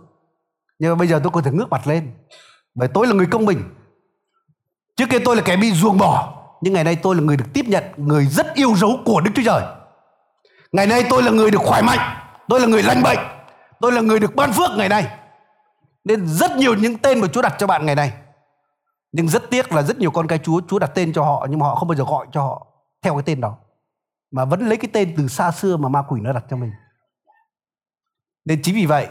Nhưng 0.79 0.91
mà 0.91 0.97
bây 0.97 1.09
giờ 1.09 1.21
tôi 1.23 1.33
có 1.33 1.41
thể 1.41 1.51
ngước 1.51 1.71
mặt 1.71 1.87
lên. 1.87 2.13
Bởi 2.75 2.89
tôi 2.89 3.07
là 3.07 3.15
người 3.15 3.27
công 3.27 3.47
bình. 3.47 3.63
Trước 4.99 5.07
kia 5.11 5.19
tôi 5.25 5.37
là 5.37 5.43
kẻ 5.45 5.57
bị 5.57 5.73
ruồng 5.73 5.99
bỏ. 5.99 6.35
Nhưng 6.61 6.75
ngày 6.75 6.85
nay 6.85 6.97
tôi 6.97 7.15
là 7.15 7.23
người 7.23 7.37
được 7.37 7.45
tiếp 7.55 7.65
nhận, 7.69 7.85
người 7.97 8.27
rất 8.27 8.55
yêu 8.55 8.75
dấu 8.77 9.01
của 9.05 9.21
Đức 9.21 9.31
Chúa 9.35 9.43
Trời. 9.45 9.63
Ngày 10.73 10.87
nay 10.87 11.05
tôi 11.11 11.23
là 11.23 11.31
người 11.31 11.51
được 11.51 11.61
khỏe 11.65 11.83
mạnh, 11.83 12.17
tôi 12.49 12.61
là 12.61 12.67
người 12.67 12.83
lành 12.83 13.03
bệnh, 13.03 13.19
tôi 13.81 13.93
là 13.93 14.01
người 14.01 14.21
được 14.21 14.37
ban 14.37 14.53
phước 14.53 14.71
ngày 14.77 14.89
nay. 14.89 15.19
Nên 16.05 16.27
rất 16.27 16.57
nhiều 16.57 16.75
những 16.75 16.99
tên 16.99 17.21
mà 17.21 17.29
Chúa 17.33 17.43
đặt 17.43 17.55
cho 17.59 17.67
bạn 17.67 17.87
ngày 17.87 17.95
nay. 17.95 18.13
Nhưng 19.13 19.29
rất 19.29 19.51
tiếc 19.51 19.73
là 19.73 19.83
rất 19.83 19.99
nhiều 19.99 20.11
con 20.11 20.27
cái 20.27 20.39
Chúa, 20.39 20.61
Chúa 20.69 20.79
đặt 20.79 20.91
tên 20.95 21.13
cho 21.13 21.25
họ 21.25 21.47
nhưng 21.51 21.59
mà 21.59 21.67
họ 21.67 21.75
không 21.75 21.89
bao 21.89 21.97
giờ 21.97 22.05
gọi 22.05 22.27
cho 22.33 22.43
họ 22.43 22.67
theo 23.03 23.15
cái 23.15 23.23
tên 23.27 23.41
đó. 23.41 23.57
Mà 24.31 24.45
vẫn 24.45 24.69
lấy 24.69 24.77
cái 24.77 24.91
tên 24.93 25.15
từ 25.17 25.29
xa 25.29 25.51
xưa 25.51 25.77
mà 25.77 25.89
ma 25.89 26.03
quỷ 26.09 26.21
nó 26.21 26.33
đặt 26.33 26.45
cho 26.51 26.57
mình. 26.57 26.73
Nên 28.45 28.63
chính 28.63 28.75
vì 28.75 28.87
vậy, 28.87 29.09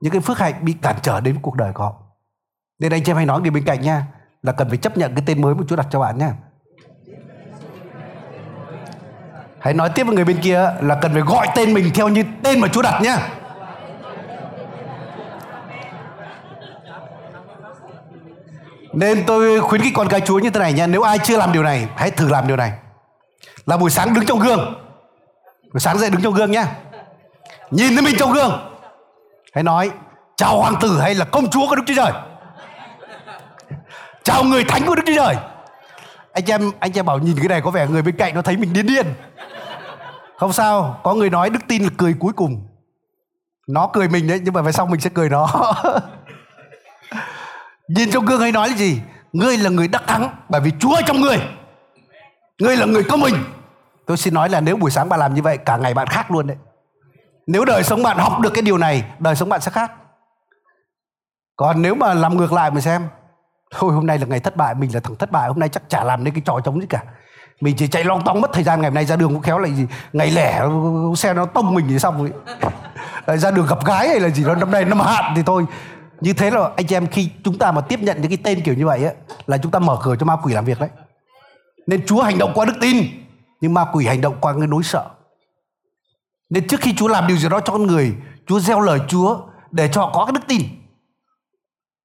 những 0.00 0.12
cái 0.12 0.20
phước 0.20 0.38
hạnh 0.38 0.54
bị 0.64 0.74
cản 0.82 0.96
trở 1.02 1.20
đến 1.20 1.38
cuộc 1.42 1.54
đời 1.54 1.72
của 1.72 1.84
họ. 1.84 1.94
Nên 2.78 2.92
anh 2.92 3.02
chị 3.04 3.12
em 3.12 3.16
hay 3.16 3.26
nói 3.26 3.40
người 3.40 3.50
bên 3.50 3.64
cạnh 3.64 3.80
nha, 3.80 4.06
là 4.44 4.52
cần 4.52 4.68
phải 4.68 4.78
chấp 4.78 4.96
nhận 4.96 5.14
cái 5.14 5.24
tên 5.26 5.42
mới 5.42 5.54
mà 5.54 5.62
Chúa 5.68 5.76
đặt 5.76 5.86
cho 5.90 6.00
bạn 6.00 6.18
nha. 6.18 6.32
Hãy 9.60 9.74
nói 9.74 9.90
tiếp 9.94 10.04
với 10.04 10.16
người 10.16 10.24
bên 10.24 10.40
kia 10.42 10.72
là 10.80 10.98
cần 11.02 11.12
phải 11.12 11.22
gọi 11.22 11.46
tên 11.56 11.74
mình 11.74 11.90
theo 11.94 12.08
như 12.08 12.24
tên 12.42 12.60
mà 12.60 12.68
Chúa 12.68 12.82
đặt 12.82 13.02
nhé. 13.02 13.16
Nên 18.92 19.24
tôi 19.26 19.60
khuyến 19.60 19.82
khích 19.82 19.92
con 19.96 20.08
cái 20.08 20.20
Chúa 20.20 20.38
như 20.38 20.50
thế 20.50 20.60
này 20.60 20.72
nha 20.72 20.86
Nếu 20.86 21.02
ai 21.02 21.18
chưa 21.18 21.38
làm 21.38 21.52
điều 21.52 21.62
này, 21.62 21.88
Hãy 21.96 22.10
thử 22.10 22.28
làm 22.28 22.48
điều 22.48 22.56
này. 22.56 22.72
Là 23.66 23.76
buổi 23.76 23.90
sáng 23.90 24.14
đứng 24.14 24.26
trong 24.26 24.38
gương. 24.38 24.74
Buổi 25.72 25.80
sáng 25.80 25.98
dậy 25.98 26.10
đứng 26.10 26.22
trong 26.22 26.34
gương 26.34 26.50
nhá 26.50 26.66
Nhìn 27.70 27.94
thấy 27.94 28.02
mình 28.02 28.14
trong 28.18 28.32
gương. 28.32 28.72
Hãy 29.54 29.64
nói, 29.64 29.90
Chào 30.36 30.58
hoàng 30.58 30.74
tử 30.80 31.00
hay 31.00 31.14
là 31.14 31.24
công 31.24 31.50
chúa 31.50 31.68
của 31.68 31.76
Đức 31.76 31.82
Chúa 31.86 31.94
Trời? 31.96 32.12
Chào 34.24 34.44
người 34.44 34.64
thánh 34.64 34.82
của 34.86 34.94
Đức 34.94 35.02
Chúa 35.06 35.14
Trời 35.16 35.36
Anh 36.32 36.44
em 36.46 36.70
anh 36.80 36.92
em 36.94 37.06
bảo 37.06 37.18
nhìn 37.18 37.36
cái 37.36 37.48
này 37.48 37.60
có 37.60 37.70
vẻ 37.70 37.86
người 37.86 38.02
bên 38.02 38.16
cạnh 38.16 38.34
nó 38.34 38.42
thấy 38.42 38.56
mình 38.56 38.72
điên 38.72 38.86
điên 38.86 39.06
Không 40.38 40.52
sao 40.52 41.00
Có 41.02 41.14
người 41.14 41.30
nói 41.30 41.50
đức 41.50 41.60
tin 41.68 41.82
là 41.82 41.90
cười 41.96 42.14
cuối 42.18 42.32
cùng 42.32 42.66
Nó 43.68 43.90
cười 43.92 44.08
mình 44.08 44.28
đấy 44.28 44.40
Nhưng 44.44 44.54
mà 44.54 44.62
về 44.62 44.72
sau 44.72 44.86
mình 44.86 45.00
sẽ 45.00 45.10
cười 45.14 45.28
nó 45.28 45.72
Nhìn 47.88 48.10
trong 48.10 48.24
gương 48.24 48.40
hay 48.40 48.52
nói 48.52 48.68
là 48.68 48.76
gì? 48.76 49.00
Ngươi 49.32 49.58
là 49.58 49.70
người 49.70 49.88
đắc 49.88 50.02
thắng 50.06 50.36
bởi 50.48 50.60
vì 50.60 50.70
Chúa 50.78 50.96
trong 51.06 51.20
người. 51.20 51.38
Ngươi 52.58 52.76
là 52.76 52.86
người 52.86 53.04
công 53.04 53.20
bình. 53.20 53.34
Tôi 54.06 54.16
xin 54.16 54.34
nói 54.34 54.48
là 54.48 54.60
nếu 54.60 54.76
buổi 54.76 54.90
sáng 54.90 55.08
bạn 55.08 55.20
làm 55.20 55.34
như 55.34 55.42
vậy 55.42 55.58
cả 55.58 55.76
ngày 55.76 55.94
bạn 55.94 56.06
khác 56.06 56.30
luôn 56.30 56.46
đấy. 56.46 56.56
Nếu 57.46 57.64
đời 57.64 57.82
sống 57.82 58.02
bạn 58.02 58.18
học 58.18 58.40
được 58.40 58.50
cái 58.54 58.62
điều 58.62 58.78
này, 58.78 59.04
đời 59.18 59.34
sống 59.34 59.48
bạn 59.48 59.60
sẽ 59.60 59.70
khác. 59.70 59.92
Còn 61.56 61.82
nếu 61.82 61.94
mà 61.94 62.14
làm 62.14 62.36
ngược 62.36 62.52
lại 62.52 62.70
mà 62.70 62.80
xem, 62.80 63.08
thôi 63.78 63.92
hôm 63.92 64.06
nay 64.06 64.18
là 64.18 64.26
ngày 64.26 64.40
thất 64.40 64.56
bại, 64.56 64.74
mình 64.74 64.94
là 64.94 65.00
thằng 65.00 65.16
thất 65.16 65.32
bại, 65.32 65.48
hôm 65.48 65.58
nay 65.58 65.68
chắc 65.68 65.82
chả 65.88 66.04
làm 66.04 66.24
nên 66.24 66.34
cái 66.34 66.42
trò 66.44 66.60
chống 66.64 66.80
gì 66.80 66.86
cả. 66.86 67.02
Mình 67.60 67.76
chỉ 67.76 67.86
chạy 67.86 68.04
long 68.04 68.24
tong 68.24 68.40
mất 68.40 68.50
thời 68.52 68.64
gian 68.64 68.80
ngày 68.80 68.90
hôm 68.90 68.94
nay 68.94 69.04
ra 69.04 69.16
đường 69.16 69.32
cũng 69.32 69.42
khéo 69.42 69.58
lại 69.58 69.72
gì, 69.74 69.86
ngày 70.12 70.30
lẻ 70.30 70.62
xe 71.16 71.34
nó 71.34 71.46
tông 71.46 71.74
mình 71.74 71.86
thì 71.88 71.98
xong 71.98 72.18
rồi. 72.18 72.32
ra 73.38 73.50
đường 73.50 73.66
gặp 73.66 73.84
gái 73.84 74.08
hay 74.08 74.20
là 74.20 74.28
gì 74.28 74.44
đó 74.44 74.54
năm 74.54 74.70
nay 74.70 74.84
năm 74.84 75.00
hạn 75.00 75.32
thì 75.36 75.42
thôi 75.42 75.66
như 76.20 76.32
thế 76.32 76.50
là 76.50 76.70
anh 76.76 76.86
chị 76.86 76.96
em 76.96 77.06
khi 77.06 77.30
chúng 77.44 77.58
ta 77.58 77.72
mà 77.72 77.80
tiếp 77.80 78.00
nhận 78.00 78.20
những 78.20 78.30
cái 78.30 78.38
tên 78.44 78.60
kiểu 78.60 78.74
như 78.74 78.86
vậy 78.86 79.04
ấy, 79.04 79.14
là 79.46 79.58
chúng 79.58 79.72
ta 79.72 79.78
mở 79.78 79.98
cửa 80.02 80.16
cho 80.20 80.26
ma 80.26 80.36
quỷ 80.42 80.54
làm 80.54 80.64
việc 80.64 80.80
đấy 80.80 80.88
nên 81.86 82.06
chúa 82.06 82.22
hành 82.22 82.38
động 82.38 82.52
qua 82.54 82.64
đức 82.64 82.74
tin 82.80 83.06
nhưng 83.60 83.74
ma 83.74 83.84
quỷ 83.92 84.06
hành 84.06 84.20
động 84.20 84.36
qua 84.40 84.52
cái 84.52 84.66
nỗi 84.66 84.82
sợ 84.82 85.04
nên 86.50 86.68
trước 86.68 86.80
khi 86.80 86.94
chúa 86.96 87.08
làm 87.08 87.26
điều 87.26 87.36
gì 87.36 87.48
đó 87.48 87.60
cho 87.60 87.72
con 87.72 87.86
người 87.86 88.14
chúa 88.46 88.60
gieo 88.60 88.80
lời 88.80 89.00
chúa 89.08 89.40
để 89.70 89.88
cho 89.92 90.00
họ 90.00 90.10
có 90.14 90.24
cái 90.24 90.32
đức 90.32 90.46
tin 90.48 90.62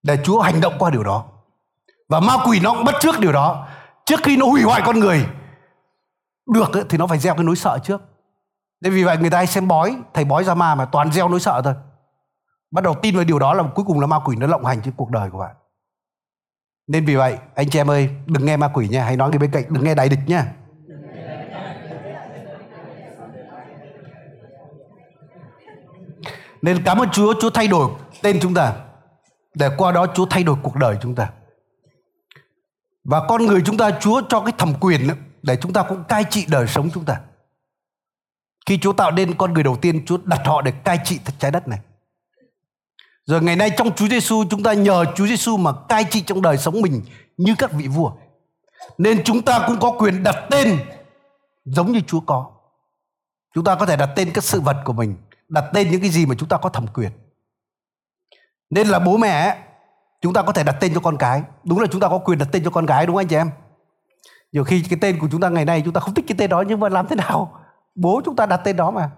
để 0.03 0.17
Chúa 0.23 0.39
hành 0.39 0.61
động 0.61 0.73
qua 0.79 0.89
điều 0.89 1.03
đó. 1.03 1.25
Và 2.09 2.19
ma 2.19 2.33
quỷ 2.47 2.59
nó 2.59 2.73
cũng 2.73 2.85
bắt 2.85 2.95
trước 2.99 3.19
điều 3.19 3.31
đó. 3.31 3.67
Trước 4.05 4.19
khi 4.23 4.37
nó 4.37 4.45
hủy 4.45 4.61
hoại 4.61 4.81
con 4.85 4.99
người 4.99 5.25
được 6.53 6.71
thì 6.89 6.97
nó 6.97 7.07
phải 7.07 7.19
gieo 7.19 7.35
cái 7.35 7.43
nỗi 7.43 7.55
sợ 7.55 7.79
trước. 7.83 8.01
Nên 8.81 8.93
vì 8.93 9.03
vậy 9.03 9.17
người 9.17 9.29
ta 9.29 9.37
hay 9.37 9.47
xem 9.47 9.67
bói, 9.67 9.97
thầy 10.13 10.25
bói 10.25 10.43
ra 10.43 10.53
ma 10.53 10.75
mà 10.75 10.85
toàn 10.85 11.11
gieo 11.11 11.29
nỗi 11.29 11.39
sợ 11.39 11.61
thôi. 11.63 11.73
Bắt 12.71 12.83
đầu 12.83 12.95
tin 13.01 13.15
vào 13.15 13.23
điều 13.23 13.39
đó 13.39 13.53
là 13.53 13.63
cuối 13.75 13.85
cùng 13.85 13.99
là 13.99 14.07
ma 14.07 14.19
quỷ 14.25 14.35
nó 14.35 14.47
lộng 14.47 14.65
hành 14.65 14.81
trên 14.81 14.93
cuộc 14.97 15.09
đời 15.11 15.29
của 15.29 15.39
bạn. 15.39 15.55
Nên 16.87 17.05
vì 17.05 17.15
vậy, 17.15 17.37
anh 17.55 17.69
chị 17.69 17.79
em 17.79 17.91
ơi, 17.91 18.09
đừng 18.25 18.45
nghe 18.45 18.57
ma 18.57 18.71
quỷ 18.73 18.87
nha, 18.87 19.03
hãy 19.03 19.17
nói 19.17 19.29
người 19.29 19.39
bên 19.39 19.51
cạnh, 19.51 19.63
đừng 19.69 19.83
nghe 19.83 19.95
đại 19.95 20.09
địch 20.09 20.19
nha. 20.27 20.53
Nên 26.61 26.83
cảm 26.83 26.97
ơn 26.97 27.09
Chúa, 27.09 27.33
Chúa 27.41 27.49
thay 27.49 27.67
đổi 27.67 27.91
tên 28.21 28.39
chúng 28.41 28.53
ta. 28.53 28.73
Để 29.55 29.69
qua 29.77 29.91
đó 29.91 30.07
Chúa 30.13 30.25
thay 30.29 30.43
đổi 30.43 30.55
cuộc 30.63 30.75
đời 30.75 30.97
chúng 31.01 31.15
ta. 31.15 31.29
Và 33.03 33.27
con 33.27 33.45
người 33.45 33.61
chúng 33.65 33.77
ta 33.77 33.91
Chúa 34.01 34.21
cho 34.29 34.41
cái 34.41 34.53
thẩm 34.57 34.73
quyền 34.79 35.07
để 35.41 35.57
chúng 35.61 35.73
ta 35.73 35.83
cũng 35.83 36.03
cai 36.03 36.23
trị 36.29 36.45
đời 36.49 36.67
sống 36.67 36.89
chúng 36.93 37.05
ta. 37.05 37.21
Khi 38.65 38.77
Chúa 38.77 38.93
tạo 38.93 39.11
nên 39.11 39.37
con 39.37 39.53
người 39.53 39.63
đầu 39.63 39.77
tiên, 39.81 40.05
Chúa 40.05 40.17
đặt 40.25 40.41
họ 40.45 40.61
để 40.61 40.71
cai 40.71 40.99
trị 41.03 41.19
trái 41.39 41.51
đất 41.51 41.67
này. 41.67 41.79
Rồi 43.25 43.41
ngày 43.41 43.55
nay 43.55 43.69
trong 43.77 43.95
Chúa 43.95 44.07
Giêsu 44.07 44.43
chúng 44.49 44.63
ta 44.63 44.73
nhờ 44.73 45.05
Chúa 45.15 45.27
Giêsu 45.27 45.57
mà 45.57 45.71
cai 45.89 46.03
trị 46.03 46.21
trong 46.21 46.41
đời 46.41 46.57
sống 46.57 46.81
mình 46.81 47.01
như 47.37 47.55
các 47.57 47.71
vị 47.71 47.87
vua. 47.87 48.11
Nên 48.97 49.23
chúng 49.23 49.41
ta 49.41 49.63
cũng 49.67 49.79
có 49.79 49.91
quyền 49.91 50.23
đặt 50.23 50.47
tên 50.51 50.79
giống 51.65 51.91
như 51.91 51.99
Chúa 52.07 52.19
có. 52.19 52.51
Chúng 53.55 53.63
ta 53.63 53.75
có 53.75 53.85
thể 53.85 53.95
đặt 53.95 54.09
tên 54.15 54.31
các 54.33 54.43
sự 54.43 54.61
vật 54.61 54.77
của 54.85 54.93
mình, 54.93 55.15
đặt 55.49 55.65
tên 55.73 55.91
những 55.91 56.01
cái 56.01 56.09
gì 56.09 56.25
mà 56.25 56.35
chúng 56.37 56.49
ta 56.49 56.57
có 56.57 56.69
thẩm 56.69 56.87
quyền. 56.87 57.11
Nên 58.69 58.87
là 58.87 58.99
bố 58.99 59.17
mẹ 59.17 59.57
chúng 60.21 60.33
ta 60.33 60.41
có 60.41 60.51
thể 60.51 60.63
đặt 60.63 60.75
tên 60.79 60.93
cho 60.93 60.99
con 60.99 61.17
cái. 61.17 61.41
Đúng 61.63 61.79
là 61.79 61.87
chúng 61.91 62.01
ta 62.01 62.07
có 62.07 62.17
quyền 62.17 62.39
đặt 62.39 62.47
tên 62.51 62.63
cho 62.63 62.69
con 62.69 62.85
cái 62.85 63.05
đúng 63.05 63.15
không 63.15 63.21
anh 63.21 63.27
chị 63.27 63.35
em? 63.35 63.49
Nhiều 64.51 64.63
khi 64.63 64.83
cái 64.89 64.99
tên 65.01 65.19
của 65.19 65.27
chúng 65.31 65.41
ta 65.41 65.49
ngày 65.49 65.65
nay 65.65 65.81
chúng 65.85 65.93
ta 65.93 65.99
không 65.99 66.13
thích 66.13 66.25
cái 66.27 66.35
tên 66.37 66.49
đó, 66.49 66.63
nhưng 66.67 66.79
mà 66.79 66.89
làm 66.89 67.07
thế 67.07 67.15
nào? 67.15 67.59
Bố 67.95 68.21
chúng 68.25 68.35
ta 68.35 68.45
đặt 68.45 68.57
tên 68.57 68.75
đó 68.75 68.91
mà. 68.91 69.09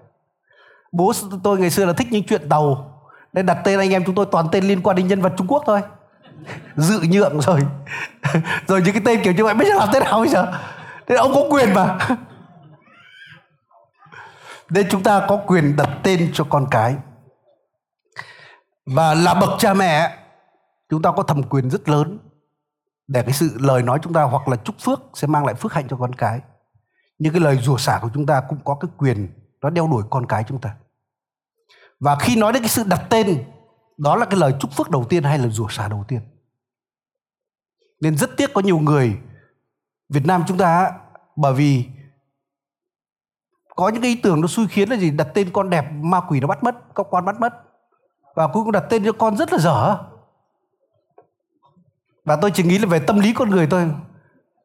Bố 0.91 1.13
tôi 1.43 1.59
ngày 1.59 1.69
xưa 1.69 1.85
là 1.85 1.93
thích 1.93 2.07
những 2.11 2.23
chuyện 2.23 2.49
tàu 2.49 2.91
nên 3.33 3.45
đặt 3.45 3.57
tên 3.63 3.79
anh 3.79 3.91
em 3.91 4.03
chúng 4.05 4.15
tôi 4.15 4.25
toàn 4.31 4.47
tên 4.51 4.63
liên 4.63 4.81
quan 4.81 4.95
đến 4.95 5.07
nhân 5.07 5.21
vật 5.21 5.33
Trung 5.37 5.47
Quốc 5.47 5.63
thôi 5.65 5.81
dự 6.75 6.99
nhượng 7.01 7.41
rồi 7.41 7.61
rồi 8.67 8.81
những 8.81 8.93
cái 8.93 9.01
tên 9.05 9.23
kiểu 9.23 9.33
như 9.33 9.43
vậy, 9.43 9.53
bây 9.53 9.67
giờ 9.67 9.73
làm 9.75 9.89
thế 9.93 9.99
nào 9.99 10.19
bây 10.19 10.29
giờ 10.29 10.53
nên 11.07 11.17
ông 11.17 11.33
có 11.33 11.43
quyền 11.49 11.73
mà 11.73 11.97
nên 14.69 14.87
chúng 14.89 15.03
ta 15.03 15.25
có 15.27 15.37
quyền 15.47 15.75
đặt 15.75 15.89
tên 16.03 16.31
cho 16.33 16.43
con 16.49 16.67
cái 16.71 16.95
và 18.85 19.13
là 19.13 19.33
bậc 19.33 19.49
cha 19.59 19.73
mẹ 19.73 20.17
chúng 20.91 21.01
ta 21.01 21.11
có 21.11 21.23
thẩm 21.23 21.43
quyền 21.43 21.69
rất 21.69 21.89
lớn 21.89 22.19
để 23.07 23.23
cái 23.23 23.33
sự 23.33 23.57
lời 23.59 23.83
nói 23.83 23.99
chúng 24.01 24.13
ta 24.13 24.23
hoặc 24.23 24.47
là 24.47 24.55
chúc 24.55 24.75
phước 24.79 24.99
sẽ 25.13 25.27
mang 25.27 25.45
lại 25.45 25.55
phước 25.55 25.73
hạnh 25.73 25.87
cho 25.89 25.97
con 25.97 26.15
cái. 26.15 26.41
Nhưng 27.19 27.33
cái 27.33 27.41
lời 27.41 27.57
rủa 27.57 27.77
xả 27.77 27.99
của 28.01 28.09
chúng 28.13 28.25
ta 28.25 28.41
cũng 28.49 28.59
có 28.65 28.75
cái 28.75 28.91
quyền 28.97 29.29
nó 29.61 29.69
đeo 29.69 29.87
đuổi 29.87 30.03
con 30.09 30.25
cái 30.25 30.43
chúng 30.47 30.61
ta. 30.61 30.75
Và 31.99 32.15
khi 32.15 32.35
nói 32.35 32.53
đến 32.53 32.61
cái 32.61 32.69
sự 32.69 32.83
đặt 32.87 33.05
tên, 33.09 33.43
đó 33.97 34.15
là 34.15 34.25
cái 34.25 34.39
lời 34.39 34.53
chúc 34.59 34.71
phước 34.71 34.89
đầu 34.89 35.05
tiên 35.09 35.23
hay 35.23 35.37
là 35.37 35.47
rủa 35.47 35.67
xả 35.69 35.87
đầu 35.87 36.05
tiên. 36.07 36.21
Nên 38.01 38.17
rất 38.17 38.29
tiếc 38.37 38.53
có 38.53 38.61
nhiều 38.61 38.79
người 38.79 39.17
Việt 40.09 40.25
Nam 40.25 40.43
chúng 40.47 40.57
ta 40.57 40.91
bởi 41.35 41.53
vì 41.53 41.85
có 43.75 43.89
những 43.89 44.01
cái 44.01 44.11
ý 44.11 44.21
tưởng 44.23 44.41
nó 44.41 44.47
xui 44.47 44.67
khiến 44.67 44.89
là 44.89 44.95
gì? 44.95 45.11
Đặt 45.11 45.27
tên 45.33 45.49
con 45.53 45.69
đẹp, 45.69 45.91
ma 45.91 46.21
quỷ 46.29 46.39
nó 46.39 46.47
bắt 46.47 46.63
mất 46.63 46.75
các 46.95 47.05
con 47.11 47.25
bắt 47.25 47.39
mất. 47.39 47.53
Và 48.35 48.47
cuối 48.47 48.63
cùng 48.63 48.71
đặt 48.71 48.83
tên 48.89 49.05
cho 49.05 49.11
con 49.11 49.37
rất 49.37 49.53
là 49.53 49.59
dở 49.59 50.10
và 52.25 52.35
tôi 52.35 52.51
chỉ 52.51 52.63
nghĩ 52.63 52.77
là 52.77 52.85
về 52.87 52.99
tâm 52.99 53.19
lý 53.19 53.33
con 53.33 53.49
người 53.49 53.67
thôi. 53.67 53.91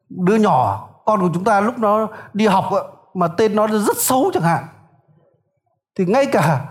Đứa 0.09 0.35
nhỏ, 0.35 0.89
con 1.05 1.21
của 1.21 1.29
chúng 1.33 1.43
ta 1.43 1.61
lúc 1.61 1.79
nó 1.79 2.07
đi 2.33 2.47
học 2.47 2.69
mà 3.13 3.27
tên 3.27 3.55
nó 3.55 3.67
rất 3.67 3.97
xấu 3.97 4.31
chẳng 4.33 4.43
hạn. 4.43 4.63
Thì 5.95 6.05
ngay 6.05 6.25
cả 6.25 6.65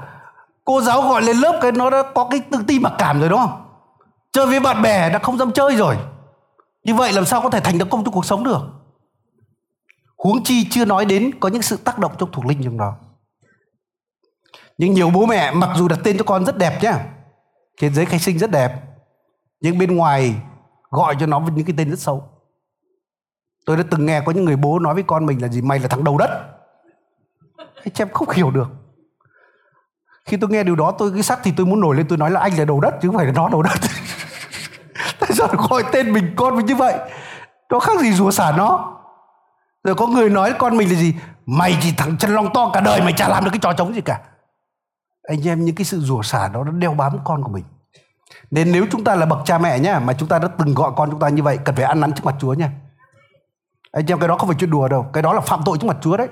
cô 0.65 0.81
giáo 0.81 1.03
gọi 1.03 1.23
lên 1.23 1.37
lớp 1.37 1.59
cái 1.63 1.73
nó 1.73 1.91
đã 1.91 2.03
có 2.15 2.29
cái 2.31 2.41
tự 2.51 2.65
ti 2.67 2.79
mặc 2.79 2.93
cảm 2.99 3.21
rồi 3.21 3.29
đúng 3.29 3.39
không? 3.39 3.63
Chơi 4.33 4.47
với 4.47 4.61
bạn 4.61 4.83
bè 4.83 5.11
đã 5.11 5.19
không 5.19 5.39
dám 5.39 5.53
chơi 5.53 5.77
rồi. 5.77 5.97
Như 6.85 6.95
vậy 6.95 7.13
làm 7.13 7.25
sao 7.25 7.41
có 7.41 7.51
thể 7.51 7.61
thành 7.61 7.79
được 7.79 7.91
công 7.91 8.05
trong 8.05 8.15
cuộc 8.15 8.25
sống 8.25 8.45
được? 8.45 8.61
Huống 10.19 10.45
chi 10.45 10.67
chưa 10.71 10.85
nói 10.85 11.05
đến 11.05 11.31
có 11.41 11.49
những 11.49 11.63
sự 11.63 11.77
tác 11.77 11.99
động 11.99 12.13
trong 12.19 12.33
thuộc 12.33 12.47
linh 12.47 12.65
trong 12.65 12.79
đó. 12.79 12.97
Nhưng 14.79 14.93
nhiều 14.93 15.11
bố 15.11 15.27
mẹ, 15.27 15.51
mặc 15.51 15.71
dù 15.77 15.89
đặt 15.89 15.99
tên 16.05 16.19
cho 16.19 16.25
con 16.25 16.45
rất 16.45 16.59
đẹp 16.59 16.83
nhá, 16.83 17.07
trên 17.81 17.95
giấy 17.95 18.05
khai 18.05 18.19
sinh 18.19 18.39
rất 18.39 18.51
đẹp, 18.51 18.73
nhưng 19.61 19.79
bên 19.79 19.97
ngoài 19.97 20.35
gọi 20.91 21.17
cho 21.21 21.27
nó 21.27 21.39
với 21.39 21.51
những 21.51 21.67
cái 21.67 21.75
tên 21.79 21.91
rất 21.91 21.99
xấu. 21.99 22.29
Tôi 23.67 23.77
đã 23.77 23.83
từng 23.91 24.07
nghe 24.07 24.21
có 24.21 24.33
những 24.33 24.45
người 24.45 24.57
bố 24.57 24.79
nói 24.79 24.95
với 24.95 25.03
con 25.03 25.27
mình 25.27 25.43
là 25.43 25.49
gì, 25.49 25.63
mày 25.63 25.79
là 25.79 25.89
thằng 25.89 26.05
đầu 26.05 26.19
đất. 26.19 26.31
Thế 27.85 27.91
em 27.95 28.09
không 28.13 28.31
hiểu 28.31 28.51
được. 28.51 28.69
Khi 30.25 30.37
tôi 30.37 30.51
nghe 30.51 30.65
điều 30.65 30.77
đó, 30.77 30.93
tôi 30.99 31.13
cái 31.13 31.23
sắc 31.23 31.41
thì 31.43 31.53
tôi 31.57 31.67
muốn 31.67 31.81
nổi 31.81 31.97
lên, 31.97 32.09
tôi 32.09 32.19
nói 32.19 32.31
là 32.31 32.41
anh 32.41 32.59
là 32.59 32.65
đầu 32.65 32.81
đất 32.81 32.95
chứ 33.03 33.09
không 33.09 33.17
phải 33.17 33.27
là 33.27 33.33
nó 33.33 33.49
đầu 33.49 33.63
đất. 33.63 33.73
Tại 35.21 35.31
sao 35.33 35.49
gọi 35.49 35.85
tên 35.93 36.13
mình 36.13 36.35
con 36.37 36.57
mình 36.57 36.67
như 36.67 36.75
vậy? 36.75 36.95
Nó 37.71 37.81
khác 37.81 38.01
gì 38.01 38.13
rùa 38.13 38.31
xả 38.31 38.53
nó. 38.57 38.97
Rồi 39.85 39.95
có 39.95 40.07
người 40.07 40.31
nói 40.31 40.55
con 40.59 40.77
mình 40.77 40.89
là 40.89 40.95
gì, 40.95 41.15
mày 41.47 41.79
chỉ 41.83 41.95
thằng 41.97 42.17
chân 42.19 42.31
long 42.31 42.49
to 42.55 42.71
cả 42.73 42.81
đời, 42.81 43.01
mày 43.01 43.13
chả 43.13 43.29
làm 43.29 43.45
được 43.45 43.51
cái 43.51 43.61
trò 43.63 43.73
trống 43.73 43.95
gì 43.95 44.01
cả. 44.01 44.21
Anh 45.29 45.49
em, 45.49 45.65
những 45.65 45.75
cái 45.75 45.85
sự 45.85 46.01
rủa 46.01 46.23
xả 46.23 46.49
đó, 46.49 46.65
nó 46.65 46.71
đeo 46.71 46.95
bám 46.95 47.19
con 47.25 47.43
của 47.43 47.51
mình 47.53 47.65
nên 48.51 48.73
nếu 48.73 48.87
chúng 48.91 49.05
ta 49.05 49.15
là 49.15 49.27
bậc 49.27 49.39
cha 49.45 49.59
mẹ 49.59 49.79
nhá 49.79 49.99
mà 49.99 50.13
chúng 50.13 50.29
ta 50.29 50.39
đã 50.39 50.49
từng 50.59 50.75
gọi 50.75 50.93
con 50.97 51.11
chúng 51.11 51.21
ta 51.21 51.29
như 51.29 51.43
vậy 51.43 51.59
cần 51.65 51.75
phải 51.75 51.85
ăn 51.85 52.01
năn 52.01 52.13
trước 52.13 52.25
mặt 52.25 52.35
Chúa 52.41 52.55
nha 52.55 52.73
anh 53.93 54.07
em 54.07 54.19
cái 54.19 54.29
đó 54.29 54.37
không 54.39 54.49
phải 54.49 54.57
chuyện 54.61 54.71
đùa 54.71 54.89
đâu 54.89 55.07
cái 55.13 55.23
đó 55.23 55.33
là 55.33 55.41
phạm 55.41 55.61
tội 55.65 55.79
trước 55.79 55.87
mặt 55.87 55.97
Chúa 56.01 56.17
đấy. 56.17 56.29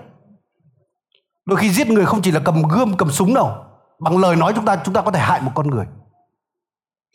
Đôi 1.47 1.59
khi 1.59 1.71
giết 1.71 1.89
người 1.89 2.07
không 2.07 2.23
chỉ 2.23 2.31
là 2.31 2.41
cầm 2.45 2.63
gươm 2.63 2.97
cầm 2.97 3.11
súng 3.11 3.35
đâu 3.35 3.65
bằng 3.99 4.19
lời 4.19 4.37
nói 4.37 4.53
chúng 4.57 4.65
ta 4.65 4.77
chúng 4.85 4.95
ta 4.95 5.03
có 5.03 5.11
thể 5.11 5.21
hại 5.21 5.41
một 5.41 5.53
con 5.55 5.71
người. 5.71 5.87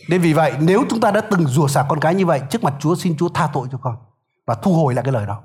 Nên 0.10 0.22
vì 0.22 0.34
vậy 0.34 0.54
nếu 0.60 0.84
chúng 0.90 1.00
ta 1.02 1.12
đã 1.12 1.22
từng 1.22 1.48
rủa 1.48 1.68
xả 1.68 1.86
con 1.90 2.00
cái 2.00 2.16
như 2.16 2.26
vậy 2.26 2.42
trước 2.50 2.64
mặt 2.64 2.74
Chúa 2.80 2.96
xin 2.96 3.18
Chúa 3.18 3.30
tha 3.30 3.50
tội 3.54 3.68
cho 3.72 3.78
con 3.78 3.96
và 4.48 4.56
thu 4.56 4.74
hồi 4.74 4.94
lại 4.94 5.04
cái 5.04 5.12
lời 5.12 5.26
đó. 5.26 5.42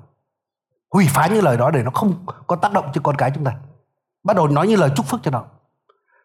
Hủy 0.91 1.07
phá 1.09 1.27
những 1.27 1.43
lời 1.43 1.57
đó 1.57 1.71
để 1.71 1.83
nó 1.83 1.91
không 1.91 2.25
có 2.47 2.55
tác 2.55 2.73
động 2.73 2.85
trên 2.93 3.03
con 3.03 3.15
cái 3.15 3.31
chúng 3.35 3.43
ta. 3.43 3.55
Bắt 4.23 4.35
đầu 4.35 4.47
nói 4.47 4.67
như 4.67 4.75
lời 4.75 4.89
chúc 4.95 5.05
phước 5.05 5.19
cho 5.23 5.31
nó. 5.31 5.45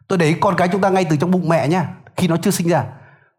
Tôi 0.09 0.18
để 0.18 0.37
con 0.40 0.57
cái 0.57 0.68
chúng 0.68 0.81
ta 0.81 0.88
ngay 0.88 1.07
từ 1.11 1.16
trong 1.16 1.31
bụng 1.31 1.49
mẹ 1.49 1.68
nhá 1.68 1.88
khi 2.16 2.29
nó 2.29 2.37
chưa 2.42 2.51
sinh 2.51 2.68
ra 2.68 2.87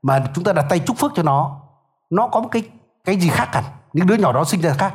mà 0.02 0.24
chúng 0.34 0.44
ta 0.44 0.54
đặt 0.54 0.66
tay 0.70 0.80
chúc 0.80 0.98
phước 0.98 1.12
cho 1.16 1.24
nó 1.24 1.62
nó 2.10 2.28
có 2.28 2.40
một 2.40 2.50
cái 2.52 2.64
cái 3.06 3.16
gì 3.20 3.30
khác 3.30 3.50
hẳn? 3.52 3.64
Những 3.94 4.08
đứa 4.08 4.16
nhỏ 4.16 4.34
đó 4.34 4.44
sinh 4.44 4.62
ra 4.62 4.74
khác. 4.74 4.94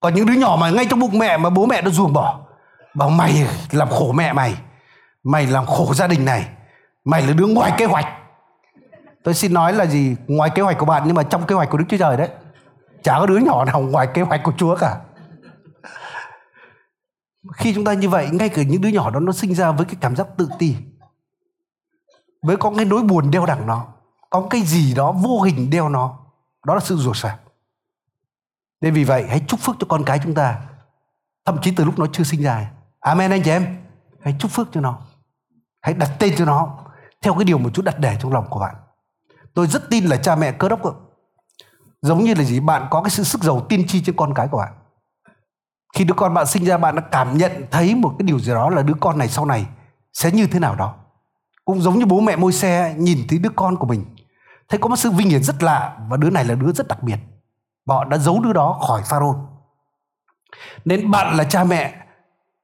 Còn 0.00 0.14
những 0.14 0.26
đứa 0.26 0.34
nhỏ 0.34 0.56
mà 0.60 0.70
ngay 0.70 0.86
trong 0.90 1.00
bụng 1.00 1.18
mẹ, 1.18 1.36
mà 1.36 1.50
bố 1.50 1.66
mẹ 1.66 1.82
nó 1.82 1.90
ruồng 1.90 2.12
bỏ, 2.12 2.40
bảo 2.94 3.10
mày 3.10 3.46
làm 3.70 3.88
khổ 3.88 4.12
mẹ 4.12 4.32
mày 4.32 4.56
mày 5.22 5.46
làm 5.46 5.66
khổ 5.66 5.94
gia 5.94 6.06
đình 6.06 6.24
này, 6.24 6.48
mày 7.04 7.22
là 7.22 7.32
đứa 7.32 7.46
ngoài 7.46 7.72
kế 7.78 7.84
hoạch. 7.84 8.06
Tôi 9.24 9.34
xin 9.34 9.54
nói 9.54 9.72
là 9.72 9.86
gì? 9.86 10.16
Ngoài 10.26 10.50
kế 10.54 10.62
hoạch 10.62 10.78
của 10.78 10.86
bạn, 10.86 11.02
nhưng 11.06 11.14
mà 11.14 11.22
trong 11.22 11.46
kế 11.46 11.54
hoạch 11.54 11.70
của 11.70 11.78
đức 11.78 11.84
chúa 11.88 11.96
trời 11.96 12.16
đấy, 12.16 12.28
chả 13.02 13.18
có 13.18 13.26
đứa 13.26 13.38
nhỏ 13.38 13.64
nào 13.64 13.80
ngoài 13.80 14.08
kế 14.14 14.22
hoạch 14.22 14.40
của 14.42 14.52
chúa 14.56 14.76
cả. 14.76 14.96
Khi 17.54 17.74
chúng 17.74 17.84
ta 17.84 17.92
như 17.92 18.08
vậy, 18.08 18.28
ngay 18.32 18.48
cả 18.48 18.62
những 18.62 18.80
đứa 18.80 18.88
nhỏ 18.88 19.10
đó 19.10 19.20
nó 19.20 19.32
sinh 19.32 19.54
ra 19.54 19.70
với 19.70 19.86
cái 19.86 19.96
cảm 20.00 20.16
giác 20.16 20.26
tự 20.36 20.48
ti 20.58 20.76
với 22.42 22.56
có 22.56 22.72
cái 22.76 22.84
nỗi 22.84 23.02
buồn 23.02 23.30
đeo 23.30 23.46
đẳng 23.46 23.66
nó. 23.66 23.86
Có 24.30 24.46
cái 24.50 24.62
gì 24.62 24.94
đó 24.94 25.12
vô 25.12 25.40
hình 25.40 25.70
đeo 25.70 25.88
nó. 25.88 26.18
Đó 26.66 26.74
là 26.74 26.80
sự 26.80 26.96
rủa 26.96 27.12
xả 27.12 27.38
nên 28.80 28.94
vì 28.94 29.04
vậy, 29.04 29.26
hãy 29.28 29.40
chúc 29.46 29.60
phước 29.60 29.76
cho 29.78 29.86
con 29.88 30.04
cái 30.04 30.20
chúng 30.24 30.34
ta. 30.34 30.60
Thậm 31.44 31.58
chí 31.62 31.70
từ 31.70 31.84
lúc 31.84 31.98
nó 31.98 32.06
chưa 32.12 32.24
sinh 32.24 32.42
ra. 32.42 32.70
Amen 33.00 33.30
anh 33.30 33.42
chị 33.42 33.50
em. 33.50 33.76
Hãy 34.22 34.36
chúc 34.38 34.50
phước 34.50 34.68
cho 34.72 34.80
nó. 34.80 34.98
Hãy 35.82 35.94
đặt 35.94 36.10
tên 36.18 36.34
cho 36.36 36.44
nó 36.44 36.78
theo 37.22 37.34
cái 37.34 37.44
điều 37.44 37.58
mà 37.58 37.70
Chúa 37.74 37.82
đặt 37.82 37.98
để 37.98 38.16
trong 38.20 38.32
lòng 38.32 38.46
của 38.50 38.60
bạn. 38.60 38.74
Tôi 39.54 39.66
rất 39.66 39.90
tin 39.90 40.04
là 40.04 40.16
cha 40.16 40.36
mẹ 40.36 40.52
cơ 40.52 40.68
đốc 40.68 40.80
giống 42.02 42.24
như 42.24 42.34
là 42.34 42.44
gì? 42.44 42.60
Bạn 42.60 42.86
có 42.90 43.02
cái 43.02 43.10
sự 43.10 43.24
sức 43.24 43.42
giàu 43.42 43.66
tiên 43.68 43.86
tri 43.88 44.02
trên 44.02 44.16
con 44.16 44.34
cái 44.34 44.48
của 44.48 44.58
bạn. 44.58 44.72
Khi 45.94 46.04
đứa 46.04 46.14
con 46.14 46.34
bạn 46.34 46.46
sinh 46.46 46.64
ra, 46.64 46.78
bạn 46.78 46.96
đã 46.96 47.02
cảm 47.02 47.38
nhận, 47.38 47.66
thấy 47.70 47.94
một 47.94 48.14
cái 48.18 48.26
điều 48.26 48.38
gì 48.38 48.52
đó 48.52 48.70
là 48.70 48.82
đứa 48.82 48.94
con 49.00 49.18
này 49.18 49.28
sau 49.28 49.44
này 49.44 49.66
sẽ 50.12 50.30
như 50.30 50.46
thế 50.46 50.58
nào 50.58 50.74
đó 50.74 50.94
cũng 51.70 51.82
giống 51.82 51.98
như 51.98 52.06
bố 52.06 52.20
mẹ 52.20 52.36
môi 52.36 52.52
xe 52.52 52.94
nhìn 52.98 53.18
thấy 53.28 53.38
đứa 53.38 53.50
con 53.56 53.76
của 53.76 53.86
mình 53.86 54.04
thấy 54.68 54.78
có 54.78 54.88
một 54.88 54.96
sự 54.96 55.10
vinh 55.10 55.30
hiển 55.30 55.42
rất 55.42 55.62
lạ 55.62 55.96
và 56.08 56.16
đứa 56.16 56.30
này 56.30 56.44
là 56.44 56.54
đứa 56.54 56.72
rất 56.72 56.88
đặc 56.88 57.02
biệt 57.02 57.18
và 57.86 57.94
họ 57.94 58.04
đã 58.04 58.18
giấu 58.18 58.40
đứa 58.40 58.52
đó 58.52 58.78
khỏi 58.88 59.02
pharaoh 59.10 59.36
nên 60.84 61.10
bạn 61.10 61.36
là 61.36 61.44
cha 61.44 61.64
mẹ 61.64 61.94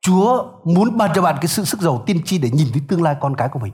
Chúa 0.07 0.45
muốn 0.65 0.97
ban 0.97 1.11
cho 1.15 1.23
bạn 1.23 1.37
cái 1.41 1.49
sự 1.49 1.65
sức 1.65 1.81
giàu 1.81 2.03
tiên 2.07 2.23
tri 2.25 2.39
để 2.39 2.51
nhìn 2.51 2.69
thấy 2.73 2.83
tương 2.89 3.03
lai 3.03 3.17
con 3.21 3.37
cái 3.37 3.49
của 3.49 3.59
mình. 3.59 3.73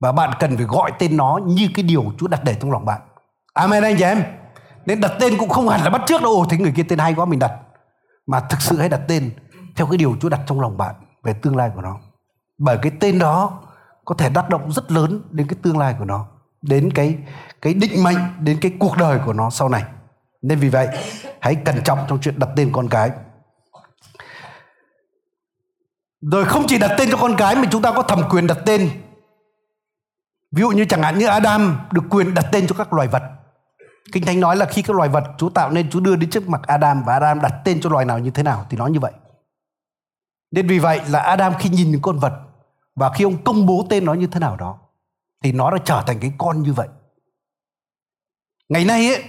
Và 0.00 0.12
bạn 0.12 0.30
cần 0.40 0.56
phải 0.56 0.66
gọi 0.66 0.92
tên 0.98 1.16
nó 1.16 1.40
như 1.44 1.68
cái 1.74 1.82
điều 1.82 2.04
Chúa 2.18 2.26
đặt 2.26 2.44
để 2.44 2.56
trong 2.60 2.72
lòng 2.72 2.84
bạn. 2.84 3.00
Amen 3.52 3.82
anh 3.82 3.96
chị 3.98 4.04
em. 4.04 4.24
Nên 4.86 5.00
đặt 5.00 5.12
tên 5.20 5.38
cũng 5.38 5.48
không 5.48 5.68
hẳn 5.68 5.82
là 5.82 5.90
bắt 5.90 6.02
trước 6.06 6.22
đâu. 6.22 6.32
Ồ, 6.32 6.46
thấy 6.50 6.58
người 6.58 6.72
kia 6.76 6.82
tên 6.82 6.98
hay 6.98 7.14
quá 7.14 7.24
mình 7.24 7.38
đặt. 7.38 7.52
Mà 8.26 8.40
thực 8.40 8.60
sự 8.60 8.78
hãy 8.78 8.88
đặt 8.88 9.00
tên 9.08 9.30
theo 9.76 9.86
cái 9.86 9.96
điều 9.96 10.16
Chúa 10.20 10.28
đặt 10.28 10.40
trong 10.46 10.60
lòng 10.60 10.76
bạn 10.76 10.94
về 11.22 11.32
tương 11.32 11.56
lai 11.56 11.70
của 11.74 11.80
nó. 11.80 11.98
Bởi 12.58 12.78
cái 12.82 12.92
tên 13.00 13.18
đó 13.18 13.60
có 14.04 14.14
thể 14.14 14.30
tác 14.34 14.48
động 14.48 14.72
rất 14.72 14.92
lớn 14.92 15.22
đến 15.30 15.46
cái 15.46 15.56
tương 15.62 15.78
lai 15.78 15.94
của 15.98 16.04
nó. 16.04 16.26
đến 16.62 16.90
cái 16.94 17.18
cái 17.62 17.74
định 17.74 18.02
mệnh, 18.02 18.16
đến 18.40 18.58
cái 18.60 18.72
cuộc 18.78 18.96
đời 18.96 19.18
của 19.26 19.32
nó 19.32 19.50
sau 19.50 19.68
này 19.68 19.84
nên 20.42 20.58
vì 20.58 20.68
vậy, 20.68 20.88
hãy 21.40 21.54
cẩn 21.54 21.82
trọng 21.84 21.98
trong 22.08 22.18
chuyện 22.20 22.38
đặt 22.38 22.48
tên 22.56 22.70
con 22.72 22.88
cái 22.88 23.10
rồi 26.20 26.44
không 26.44 26.64
chỉ 26.68 26.78
đặt 26.78 26.94
tên 26.98 27.08
cho 27.10 27.16
con 27.16 27.34
cái 27.36 27.56
mà 27.56 27.64
chúng 27.70 27.82
ta 27.82 27.92
có 27.92 28.02
thẩm 28.02 28.22
quyền 28.30 28.46
đặt 28.46 28.58
tên 28.66 28.90
ví 30.52 30.60
dụ 30.60 30.70
như 30.70 30.84
chẳng 30.84 31.02
hạn 31.02 31.18
như 31.18 31.26
Adam 31.26 31.80
được 31.92 32.04
quyền 32.10 32.34
đặt 32.34 32.46
tên 32.52 32.66
cho 32.66 32.74
các 32.78 32.92
loài 32.92 33.08
vật 33.08 33.22
Kinh 34.12 34.24
Thánh 34.24 34.40
nói 34.40 34.56
là 34.56 34.66
khi 34.66 34.82
các 34.82 34.96
loài 34.96 35.08
vật 35.08 35.24
Chúa 35.38 35.48
tạo 35.48 35.70
nên, 35.70 35.90
Chúa 35.90 36.00
đưa 36.00 36.16
đến 36.16 36.30
trước 36.30 36.48
mặt 36.48 36.60
Adam 36.66 37.02
và 37.04 37.12
Adam 37.12 37.40
đặt 37.40 37.54
tên 37.64 37.80
cho 37.80 37.90
loài 37.90 38.04
nào 38.04 38.18
như 38.18 38.30
thế 38.30 38.42
nào 38.42 38.66
thì 38.70 38.76
nó 38.76 38.86
như 38.86 39.00
vậy. 39.00 39.12
Nên 40.50 40.66
vì 40.66 40.78
vậy 40.78 41.00
là 41.08 41.18
Adam 41.18 41.52
khi 41.58 41.68
nhìn 41.68 41.90
những 41.90 42.02
con 42.02 42.18
vật 42.18 42.32
và 42.94 43.10
khi 43.14 43.24
ông 43.24 43.44
công 43.44 43.66
bố 43.66 43.86
tên 43.90 44.04
nó 44.04 44.14
như 44.14 44.26
thế 44.26 44.40
nào 44.40 44.56
đó 44.56 44.78
thì 45.42 45.52
nó 45.52 45.70
đã 45.70 45.78
trở 45.84 46.02
thành 46.06 46.18
cái 46.20 46.32
con 46.38 46.62
như 46.62 46.72
vậy. 46.72 46.88
Ngày 48.68 48.84
nay 48.84 49.06
ấy, 49.06 49.24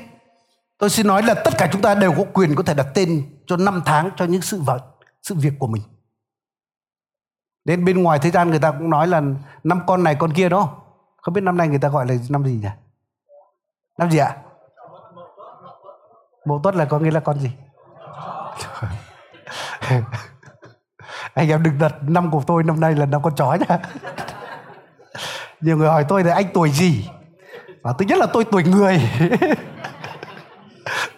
tôi 0.77 0.89
xin 0.89 1.07
nói 1.07 1.23
là 1.23 1.33
tất 1.33 1.51
cả 1.57 1.69
chúng 1.71 1.81
ta 1.81 1.95
đều 1.95 2.13
có 2.17 2.23
quyền 2.33 2.55
có 2.55 2.63
thể 2.63 2.73
đặt 2.73 2.87
tên 2.93 3.39
cho 3.47 3.57
năm 3.57 3.81
tháng 3.85 4.09
cho 4.15 4.25
những 4.25 4.41
sự 4.41 4.61
vật, 4.61 4.83
sự 5.23 5.35
việc 5.35 5.53
của 5.59 5.67
mình. 5.67 5.81
Đến 7.65 7.85
bên 7.85 8.03
ngoài 8.03 8.19
thế 8.21 8.31
gian 8.31 8.49
người 8.49 8.59
ta 8.59 8.71
cũng 8.71 8.89
nói 8.89 9.07
là 9.07 9.21
năm 9.63 9.81
con 9.87 10.03
này 10.03 10.15
con 10.19 10.33
kia 10.33 10.49
đó. 10.49 10.81
Không 11.17 11.33
biết 11.33 11.41
năm 11.41 11.57
nay 11.57 11.67
người 11.67 11.79
ta 11.79 11.89
gọi 11.89 12.07
là 12.07 12.15
năm 12.29 12.45
gì 12.45 12.53
nhỉ? 12.53 12.69
Năm 13.97 14.11
gì 14.11 14.17
ạ? 14.17 14.37
Mậu 16.45 16.59
tuất 16.63 16.75
là 16.75 16.85
có 16.85 16.99
nghĩa 16.99 17.11
là 17.11 17.19
con 17.19 17.39
gì? 17.39 17.51
anh 21.35 21.49
em 21.49 21.63
đừng 21.63 21.79
đặt 21.79 21.95
năm 22.01 22.31
của 22.31 22.43
tôi 22.47 22.63
năm 22.63 22.79
nay 22.79 22.95
là 22.95 23.05
năm 23.05 23.21
con 23.21 23.35
chó 23.35 23.53
nhá. 23.53 23.79
Nhiều 25.61 25.77
người 25.77 25.87
hỏi 25.87 26.05
tôi 26.09 26.23
là 26.23 26.33
anh 26.33 26.45
tuổi 26.53 26.71
gì? 26.71 27.09
Và 27.81 27.93
thứ 27.93 28.05
nhất 28.05 28.17
là 28.19 28.25
tôi 28.33 28.45
tuổi 28.45 28.63
người. 28.63 29.09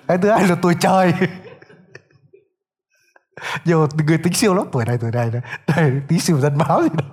cái 0.08 0.18
thứ 0.18 0.30
hai 0.30 0.48
là 0.48 0.56
tuổi 0.62 0.76
trời. 0.80 1.14
Nhiều 3.66 3.88
người 4.08 4.18
tính 4.18 4.34
siêu 4.34 4.54
lắm 4.54 4.66
tuổi 4.72 4.86
này 4.86 4.98
tuổi 5.02 5.12
này 5.12 5.32
đây 5.68 6.02
tí 6.08 6.20
siêu 6.20 6.40
dân 6.40 6.58
báo 6.58 6.84
gì 6.84 6.90
đó 6.94 7.04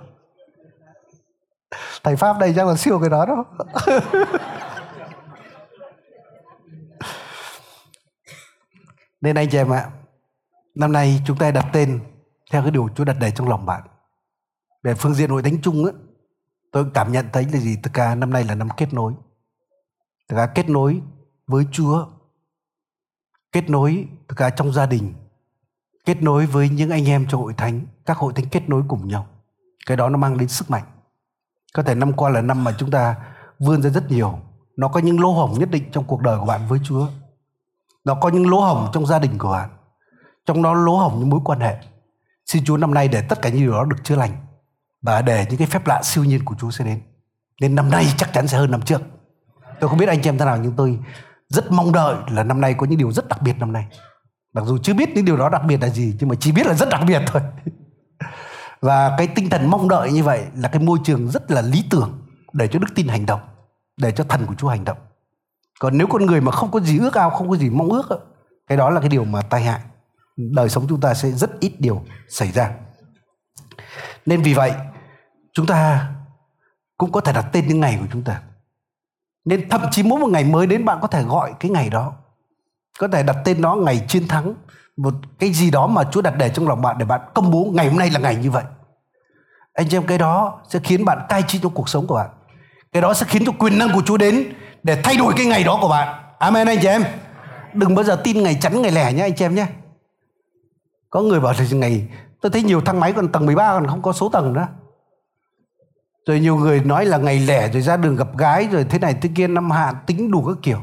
Thầy 2.03 2.15
Pháp 2.15 2.37
đây 2.39 2.53
chắc 2.55 2.67
là 2.67 2.75
siêu 2.75 2.99
cái 2.99 3.09
đó 3.09 3.25
đó. 3.25 3.45
Nên 9.21 9.35
anh 9.35 9.49
chị 9.49 9.57
em 9.57 9.73
ạ, 9.73 9.89
năm 10.75 10.91
nay 10.91 11.21
chúng 11.27 11.37
ta 11.37 11.51
đặt 11.51 11.65
tên 11.73 11.99
theo 12.51 12.61
cái 12.61 12.71
điều 12.71 12.89
Chúa 12.95 13.03
đặt 13.03 13.17
đầy 13.19 13.31
trong 13.31 13.49
lòng 13.49 13.65
bạn. 13.65 13.83
Về 14.83 14.93
phương 14.93 15.13
diện 15.13 15.29
hội 15.29 15.43
thánh 15.43 15.61
chung 15.61 15.85
á, 15.85 15.91
tôi 16.71 16.85
cảm 16.93 17.11
nhận 17.11 17.29
thấy 17.33 17.45
là 17.53 17.59
gì? 17.59 17.77
Tất 17.83 17.89
cả 17.93 18.15
năm 18.15 18.29
nay 18.29 18.43
là 18.43 18.55
năm 18.55 18.69
kết 18.77 18.93
nối. 18.93 19.13
Tất 20.27 20.35
cả 20.37 20.45
kết 20.55 20.69
nối 20.69 21.01
với 21.47 21.65
Chúa, 21.71 22.05
kết 23.51 23.69
nối 23.69 24.07
tất 24.27 24.35
cả 24.37 24.49
trong 24.49 24.73
gia 24.73 24.85
đình, 24.85 25.13
kết 26.05 26.23
nối 26.23 26.45
với 26.45 26.69
những 26.69 26.89
anh 26.89 27.05
em 27.05 27.25
trong 27.29 27.41
hội 27.41 27.53
thánh, 27.53 27.85
các 28.05 28.17
hội 28.17 28.33
thánh 28.33 28.45
kết 28.51 28.69
nối 28.69 28.83
cùng 28.87 29.07
nhau. 29.07 29.27
Cái 29.85 29.97
đó 29.97 30.09
nó 30.09 30.17
mang 30.17 30.37
đến 30.37 30.47
sức 30.47 30.69
mạnh. 30.69 30.83
Có 31.73 31.83
thể 31.83 31.95
năm 31.95 32.13
qua 32.13 32.29
là 32.29 32.41
năm 32.41 32.63
mà 32.63 32.75
chúng 32.77 32.91
ta 32.91 33.15
vươn 33.59 33.81
ra 33.81 33.89
rất 33.89 34.11
nhiều. 34.11 34.39
Nó 34.77 34.87
có 34.87 34.99
những 34.99 35.19
lỗ 35.19 35.31
hổng 35.31 35.59
nhất 35.59 35.71
định 35.71 35.91
trong 35.91 36.03
cuộc 36.03 36.21
đời 36.21 36.39
của 36.39 36.45
bạn 36.45 36.67
với 36.67 36.79
Chúa 36.83 37.07
nó 38.05 38.15
có 38.15 38.29
những 38.29 38.49
lỗ 38.49 38.59
hổng 38.59 38.89
trong 38.93 39.05
gia 39.05 39.19
đình 39.19 39.37
của 39.37 39.51
bạn 39.51 39.69
trong 40.45 40.63
đó 40.63 40.73
lỗ 40.73 40.97
hổng 40.97 41.19
những 41.19 41.29
mối 41.29 41.39
quan 41.45 41.59
hệ 41.59 41.77
xin 42.45 42.65
chúa 42.65 42.77
năm 42.77 42.93
nay 42.93 43.07
để 43.07 43.21
tất 43.21 43.41
cả 43.41 43.49
những 43.49 43.61
điều 43.61 43.71
đó 43.71 43.85
được 43.85 44.03
chữa 44.03 44.15
lành 44.15 44.31
và 45.01 45.21
để 45.21 45.45
những 45.49 45.57
cái 45.57 45.67
phép 45.67 45.87
lạ 45.87 46.01
siêu 46.03 46.23
nhiên 46.23 46.45
của 46.45 46.55
chúa 46.59 46.71
sẽ 46.71 46.85
đến. 46.85 47.01
Nên 47.61 47.75
năm 47.75 47.89
nay 47.89 48.05
chắc 48.17 48.33
chắn 48.33 48.47
sẽ 48.47 48.57
hơn 48.57 48.71
năm 48.71 48.81
trước. 48.81 49.01
Tôi 49.79 49.89
không 49.89 49.99
biết 49.99 50.09
anh 50.09 50.21
chị 50.21 50.29
em 50.29 50.37
thế 50.37 50.45
nào, 50.45 50.57
nhưng 50.57 50.73
tôi 50.75 50.99
rất 51.49 51.71
mong 51.71 51.91
đợi 51.91 52.15
là 52.31 52.43
năm 52.43 52.61
nay 52.61 52.73
có 52.77 52.85
những 52.85 52.99
điều 52.99 53.11
rất 53.11 53.27
đặc 53.27 53.41
biệt 53.41 53.53
năm 53.59 53.73
nay. 53.73 53.87
Mặc 54.53 54.63
dù 54.65 54.77
chưa 54.77 54.93
biết 54.93 55.09
những 55.09 55.25
điều 55.25 55.37
đó 55.37 55.49
đặc 55.49 55.61
biệt 55.67 55.81
là 55.81 55.89
gì, 55.89 56.15
nhưng 56.19 56.29
mà 56.29 56.35
chỉ 56.39 56.51
biết 56.51 56.67
là 56.67 56.73
rất 56.73 56.89
đặc 56.89 57.01
biệt 57.07 57.21
thôi. 57.27 57.41
Và 58.81 59.15
cái 59.17 59.27
tinh 59.27 59.49
thần 59.49 59.69
mong 59.69 59.89
đợi 59.89 60.11
như 60.11 60.23
vậy 60.23 60.45
là 60.55 60.69
cái 60.69 60.81
môi 60.81 60.99
trường 61.03 61.27
rất 61.27 61.51
là 61.51 61.61
lý 61.61 61.83
tưởng 61.89 62.21
để 62.53 62.67
cho 62.67 62.79
đức 62.79 62.87
tin 62.95 63.07
hành 63.07 63.25
động, 63.25 63.39
để 63.97 64.11
cho 64.11 64.23
thần 64.23 64.45
của 64.45 64.55
chúa 64.55 64.67
hành 64.67 64.83
động. 64.83 64.97
Còn 65.79 65.97
nếu 65.97 66.07
con 66.07 66.25
người 66.25 66.41
mà 66.41 66.51
không 66.51 66.71
có 66.71 66.79
gì 66.79 66.99
ước 66.99 67.13
ao, 67.13 67.29
không 67.29 67.49
có 67.49 67.57
gì 67.57 67.69
mong 67.69 67.89
ước 67.89 68.07
cái 68.67 68.77
đó 68.77 68.89
là 68.89 68.99
cái 68.99 69.09
điều 69.09 69.23
mà 69.23 69.41
tai 69.41 69.63
hại 69.63 69.79
đời 70.37 70.69
sống 70.69 70.85
chúng 70.89 71.01
ta 71.01 71.13
sẽ 71.13 71.31
rất 71.31 71.59
ít 71.59 71.73
điều 71.79 72.05
xảy 72.29 72.51
ra. 72.51 72.71
Nên 74.25 74.41
vì 74.41 74.53
vậy, 74.53 74.71
chúng 75.53 75.65
ta 75.65 76.07
cũng 76.97 77.11
có 77.11 77.21
thể 77.21 77.33
đặt 77.33 77.45
tên 77.51 77.67
những 77.67 77.79
ngày 77.79 77.97
của 78.01 78.07
chúng 78.11 78.23
ta. 78.23 78.41
Nên 79.45 79.69
thậm 79.69 79.81
chí 79.91 80.03
mỗi 80.03 80.19
một 80.19 80.29
ngày 80.29 80.43
mới 80.43 80.67
đến 80.67 80.85
bạn 80.85 80.97
có 81.01 81.07
thể 81.07 81.23
gọi 81.23 81.53
cái 81.59 81.71
ngày 81.71 81.89
đó. 81.89 82.13
Có 82.99 83.07
thể 83.07 83.23
đặt 83.23 83.37
tên 83.45 83.61
nó 83.61 83.75
ngày 83.75 84.05
chiến 84.07 84.27
thắng, 84.27 84.53
một 84.97 85.13
cái 85.39 85.53
gì 85.53 85.71
đó 85.71 85.87
mà 85.87 86.03
Chúa 86.11 86.21
đặt 86.21 86.33
để 86.37 86.49
trong 86.49 86.67
lòng 86.67 86.81
bạn 86.81 86.97
để 86.97 87.05
bạn 87.05 87.21
công 87.33 87.51
bố 87.51 87.71
ngày 87.73 87.89
hôm 87.89 87.99
nay 87.99 88.09
là 88.09 88.19
ngày 88.19 88.35
như 88.35 88.51
vậy. 88.51 88.63
Anh 89.73 89.89
chị 89.89 89.97
em, 89.97 90.07
cái 90.07 90.17
đó 90.17 90.61
sẽ 90.69 90.79
khiến 90.83 91.05
bạn 91.05 91.19
cai 91.29 91.43
trị 91.47 91.59
trong 91.63 91.73
cuộc 91.73 91.89
sống 91.89 92.07
của 92.07 92.15
bạn. 92.15 92.29
Cái 92.91 93.01
đó 93.01 93.13
sẽ 93.13 93.25
khiến 93.29 93.45
cho 93.45 93.51
quyền 93.59 93.77
năng 93.77 93.93
của 93.93 94.01
Chúa 94.05 94.17
đến 94.17 94.53
để 94.83 95.01
thay 95.03 95.17
đổi 95.17 95.33
cái 95.37 95.45
ngày 95.45 95.63
đó 95.63 95.77
của 95.81 95.89
bạn. 95.89 96.23
Amen, 96.39 96.67
anh 96.67 96.77
chị 96.81 96.87
em. 96.87 97.03
Đừng 97.73 97.95
bao 97.95 98.03
giờ 98.03 98.21
tin 98.23 98.43
ngày 98.43 98.57
chắn, 98.61 98.81
ngày 98.81 98.91
lẻ 98.91 99.13
nhé, 99.13 99.21
anh 99.21 99.35
chị 99.35 99.45
em 99.45 99.55
nhé 99.55 99.67
có 101.15 101.21
người 101.21 101.39
bảo 101.39 101.53
là 101.57 101.65
ngày, 101.71 102.07
tôi 102.41 102.51
thấy 102.51 102.63
nhiều 102.63 102.81
thang 102.81 102.99
máy 102.99 103.13
còn 103.13 103.27
tầng 103.27 103.45
13 103.45 103.73
còn 103.73 103.87
không 103.87 104.01
có 104.01 104.13
số 104.13 104.29
tầng 104.29 104.53
nữa. 104.53 104.67
Rồi 106.27 106.39
nhiều 106.39 106.55
người 106.55 106.79
nói 106.79 107.05
là 107.05 107.17
ngày 107.17 107.39
lẻ 107.39 107.69
rồi 107.69 107.81
ra 107.81 107.97
đường 107.97 108.15
gặp 108.15 108.37
gái 108.37 108.67
rồi 108.71 108.85
thế 108.89 108.99
này 108.99 109.15
thế 109.21 109.29
kia, 109.35 109.47
năm 109.47 109.71
hạn 109.71 109.95
tính 110.05 110.31
đủ 110.31 110.43
các 110.43 110.57
kiểu. 110.61 110.77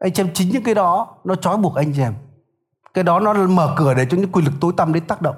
Anh 0.00 0.12
chị 0.12 0.22
em 0.22 0.30
chính 0.34 0.50
những 0.50 0.62
cái 0.62 0.74
đó, 0.74 1.16
nó 1.24 1.34
trói 1.34 1.56
buộc 1.56 1.74
anh 1.74 1.92
chị 1.92 2.02
em 2.02 2.14
cái 2.94 3.04
đó 3.04 3.20
nó 3.20 3.32
mở 3.32 3.74
cửa 3.76 3.94
để 3.94 4.06
cho 4.10 4.16
những 4.16 4.32
quyền 4.32 4.44
lực 4.44 4.54
tối 4.60 4.72
tăm 4.76 4.92
đến 4.92 5.06
tác 5.06 5.22
động. 5.22 5.36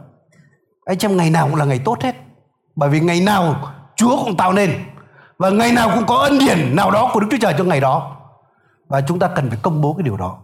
Anh 0.85 0.99
chị 0.99 1.09
em 1.09 1.16
ngày 1.16 1.31
nào 1.31 1.47
cũng 1.47 1.57
là 1.57 1.64
ngày 1.64 1.81
tốt 1.85 2.03
hết. 2.03 2.16
Bởi 2.77 2.91
vì 2.91 3.01
ngày 3.01 3.20
nào 3.20 3.73
chúa 3.97 4.25
cũng 4.25 4.37
tạo 4.37 4.53
nên. 4.53 4.70
Và 5.39 5.51
ngày 5.51 5.73
nào 5.73 5.91
cũng 5.95 6.07
có 6.07 6.16
ân 6.16 6.39
điển 6.39 6.77
nào 6.77 6.91
đó 6.91 7.11
của 7.12 7.20
Đức 7.20 7.27
Chúa 7.31 7.39
Trời 7.41 7.55
trong 7.59 7.68
ngày 7.68 7.81
đó. 7.81 8.16
Và 8.89 9.01
chúng 9.01 9.18
ta 9.18 9.29
cần 9.29 9.49
phải 9.49 9.59
công 9.62 9.81
bố 9.81 9.95
cái 9.95 10.03
điều 10.03 10.16
đó. 10.16 10.39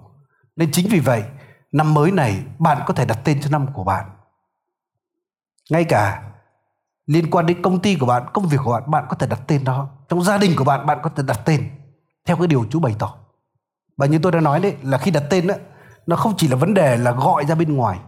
Nên 0.57 0.73
chính 0.73 0.89
vì 0.91 1.01
vậy 1.01 1.23
năm 1.73 1.95
mới 1.95 2.11
này 2.11 2.43
bạn 2.59 2.83
có 2.87 2.95
thể 2.95 3.05
đặt 3.05 3.19
tên 3.25 3.41
cho 3.41 3.51
năm 3.51 3.67
của 3.73 3.85
bạn. 3.85 4.11
Ngay 5.71 5.85
cả 5.85 6.23
liên 7.07 7.31
quan 7.31 7.47
đến 7.47 7.63
công 7.63 7.81
ty 7.81 7.95
của 7.97 8.07
bạn 8.07 8.23
công 8.35 8.47
việc 8.47 8.59
của 8.65 8.73
bạn 8.73 8.91
bạn 8.91 9.05
có 9.09 9.17
thể 9.17 9.27
đặt 9.27 9.41
tên 9.47 9.65
đó. 9.65 9.89
Trong 10.09 10.23
gia 10.23 10.39
đình 10.39 10.53
của 10.57 10.65
bạn 10.65 10.87
bạn 10.87 10.99
có 11.03 11.11
thể 11.17 11.23
đặt 11.27 11.41
tên 11.45 11.71
theo 12.25 12.37
cái 12.37 12.47
điều 12.47 12.67
chú 12.71 12.81
bày 12.81 12.97
tỏ. 12.99 13.15
Và 13.97 14.07
như 14.07 14.19
tôi 14.19 14.33
đã 14.33 14.41
nói 14.41 14.61
đấy 14.61 14.77
là 14.83 14.99
khi 14.99 15.11
đặt 15.11 15.25
tên 15.31 15.47
đó, 15.47 15.55
nó 16.07 16.17
không 16.17 16.35
chỉ 16.37 16.49
là 16.49 16.57
vấn 16.57 16.75
đề 16.75 16.97
là 16.97 17.11
gọi 17.11 17.45
ra 17.45 17.55
bên 17.55 17.77
ngoài 17.77 17.99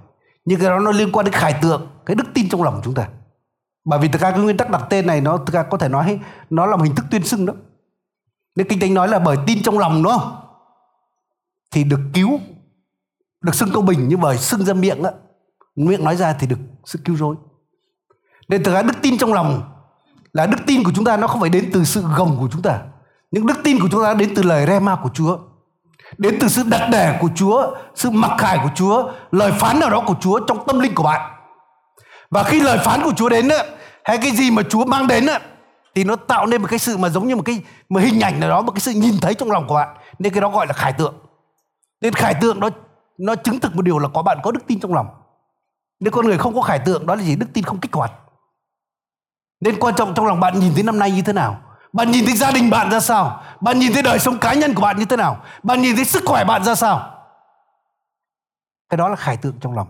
nhưng 0.44 0.60
cái 0.60 0.68
đó 0.68 0.78
nó 0.78 0.90
liên 0.90 1.12
quan 1.12 1.24
đến 1.24 1.34
khải 1.34 1.54
tượng 1.62 1.86
cái 2.06 2.14
đức 2.14 2.24
tin 2.34 2.48
trong 2.48 2.62
lòng 2.62 2.80
chúng 2.84 2.94
ta. 2.94 3.08
Bởi 3.84 3.98
vì 3.98 4.08
thực 4.08 4.20
ra 4.20 4.30
cái 4.30 4.40
nguyên 4.40 4.56
tắc 4.56 4.70
đặt 4.70 4.86
tên 4.90 5.06
này 5.06 5.20
nó 5.20 5.36
thực 5.36 5.52
ra 5.52 5.62
có 5.62 5.78
thể 5.78 5.88
nói 5.88 6.20
nó 6.50 6.66
là 6.66 6.76
một 6.76 6.82
hình 6.82 6.94
thức 6.94 7.06
tuyên 7.10 7.24
xưng 7.24 7.46
đó. 7.46 7.54
Nên 8.56 8.68
kinh 8.68 8.80
thánh 8.80 8.94
nói 8.94 9.08
là 9.08 9.18
bởi 9.18 9.36
tin 9.46 9.62
trong 9.62 9.78
lòng 9.78 10.02
đúng 10.02 10.12
không? 10.12 10.36
Thì 11.70 11.84
được 11.84 12.00
cứu 12.14 12.40
được 13.40 13.54
xưng 13.54 13.70
công 13.72 13.86
bình 13.86 14.08
như 14.08 14.16
bởi 14.16 14.38
xưng 14.38 14.64
ra 14.64 14.74
miệng 14.74 15.02
á 15.02 15.10
miệng 15.76 16.04
nói 16.04 16.16
ra 16.16 16.32
thì 16.32 16.46
được 16.46 16.58
sự 16.84 16.98
cứu 17.04 17.16
rỗi 17.16 17.36
nên 18.48 18.62
thực 18.62 18.74
ra 18.74 18.82
đức 18.82 19.02
tin 19.02 19.18
trong 19.18 19.32
lòng 19.32 19.62
là 20.32 20.46
đức 20.46 20.58
tin 20.66 20.84
của 20.84 20.92
chúng 20.94 21.04
ta 21.04 21.16
nó 21.16 21.26
không 21.26 21.40
phải 21.40 21.50
đến 21.50 21.70
từ 21.72 21.84
sự 21.84 22.02
gồng 22.16 22.36
của 22.40 22.48
chúng 22.52 22.62
ta 22.62 22.78
những 23.30 23.46
đức 23.46 23.60
tin 23.64 23.80
của 23.80 23.88
chúng 23.92 24.02
ta 24.02 24.14
đến 24.14 24.32
từ 24.36 24.42
lời 24.42 24.66
rema 24.66 24.96
của 24.96 25.10
Chúa 25.14 25.38
đến 26.18 26.36
từ 26.40 26.48
sự 26.48 26.62
đặt 26.66 26.88
đẻ 26.92 27.18
của 27.20 27.28
Chúa 27.34 27.76
sự 27.94 28.10
mặc 28.10 28.36
khải 28.38 28.58
của 28.62 28.70
Chúa 28.74 29.12
lời 29.30 29.52
phán 29.52 29.80
nào 29.80 29.90
đó 29.90 30.02
của 30.06 30.14
Chúa 30.20 30.40
trong 30.46 30.66
tâm 30.66 30.80
linh 30.80 30.94
của 30.94 31.02
bạn 31.02 31.40
và 32.30 32.42
khi 32.42 32.60
lời 32.60 32.78
phán 32.84 33.02
của 33.02 33.12
Chúa 33.16 33.28
đến 33.28 33.48
á, 33.48 33.64
hay 34.04 34.18
cái 34.18 34.30
gì 34.30 34.50
mà 34.50 34.62
Chúa 34.62 34.84
mang 34.84 35.06
đến 35.06 35.26
á, 35.26 35.40
thì 35.94 36.04
nó 36.04 36.16
tạo 36.16 36.46
nên 36.46 36.62
một 36.62 36.68
cái 36.70 36.78
sự 36.78 36.96
mà 36.96 37.08
giống 37.08 37.28
như 37.28 37.36
một 37.36 37.42
cái 37.44 37.62
một 37.88 38.00
hình 38.00 38.20
ảnh 38.20 38.40
nào 38.40 38.48
đó, 38.48 38.62
một 38.62 38.72
cái 38.72 38.80
sự 38.80 38.92
nhìn 38.92 39.14
thấy 39.20 39.34
trong 39.34 39.50
lòng 39.50 39.66
của 39.68 39.74
bạn. 39.74 39.96
Nên 40.18 40.32
cái 40.32 40.40
đó 40.40 40.50
gọi 40.50 40.66
là 40.66 40.72
khải 40.72 40.92
tượng. 40.92 41.14
Nên 42.00 42.12
khải 42.12 42.34
tượng 42.34 42.60
đó 42.60 42.70
nó 43.20 43.34
chứng 43.36 43.60
thực 43.60 43.76
một 43.76 43.82
điều 43.82 43.98
là 43.98 44.08
có 44.14 44.22
bạn 44.22 44.38
có 44.42 44.50
đức 44.50 44.60
tin 44.66 44.80
trong 44.80 44.94
lòng. 44.94 45.06
Nếu 46.00 46.10
con 46.10 46.26
người 46.26 46.38
không 46.38 46.54
có 46.54 46.60
khải 46.60 46.78
tượng, 46.78 47.06
đó 47.06 47.14
là 47.14 47.22
gì? 47.22 47.36
Đức 47.36 47.46
tin 47.52 47.64
không 47.64 47.80
kích 47.80 47.92
hoạt. 47.92 48.12
Nên 49.60 49.80
quan 49.80 49.94
trọng 49.94 50.14
trong 50.14 50.26
lòng 50.26 50.40
bạn 50.40 50.60
nhìn 50.60 50.74
thấy 50.74 50.82
năm 50.82 50.98
nay 50.98 51.10
như 51.10 51.22
thế 51.22 51.32
nào? 51.32 51.60
Bạn 51.92 52.10
nhìn 52.10 52.24
thấy 52.26 52.36
gia 52.36 52.50
đình 52.50 52.70
bạn 52.70 52.90
ra 52.90 53.00
sao? 53.00 53.42
Bạn 53.60 53.78
nhìn 53.78 53.92
thấy 53.92 54.02
đời 54.02 54.18
sống 54.18 54.38
cá 54.38 54.54
nhân 54.54 54.74
của 54.74 54.82
bạn 54.82 54.98
như 54.98 55.04
thế 55.04 55.16
nào? 55.16 55.42
Bạn 55.62 55.82
nhìn 55.82 55.96
thấy 55.96 56.04
sức 56.04 56.22
khỏe 56.26 56.44
bạn 56.44 56.64
ra 56.64 56.74
sao? 56.74 57.24
Cái 58.88 58.98
đó 58.98 59.08
là 59.08 59.16
khải 59.16 59.36
tượng 59.36 59.54
trong 59.60 59.74
lòng. 59.74 59.88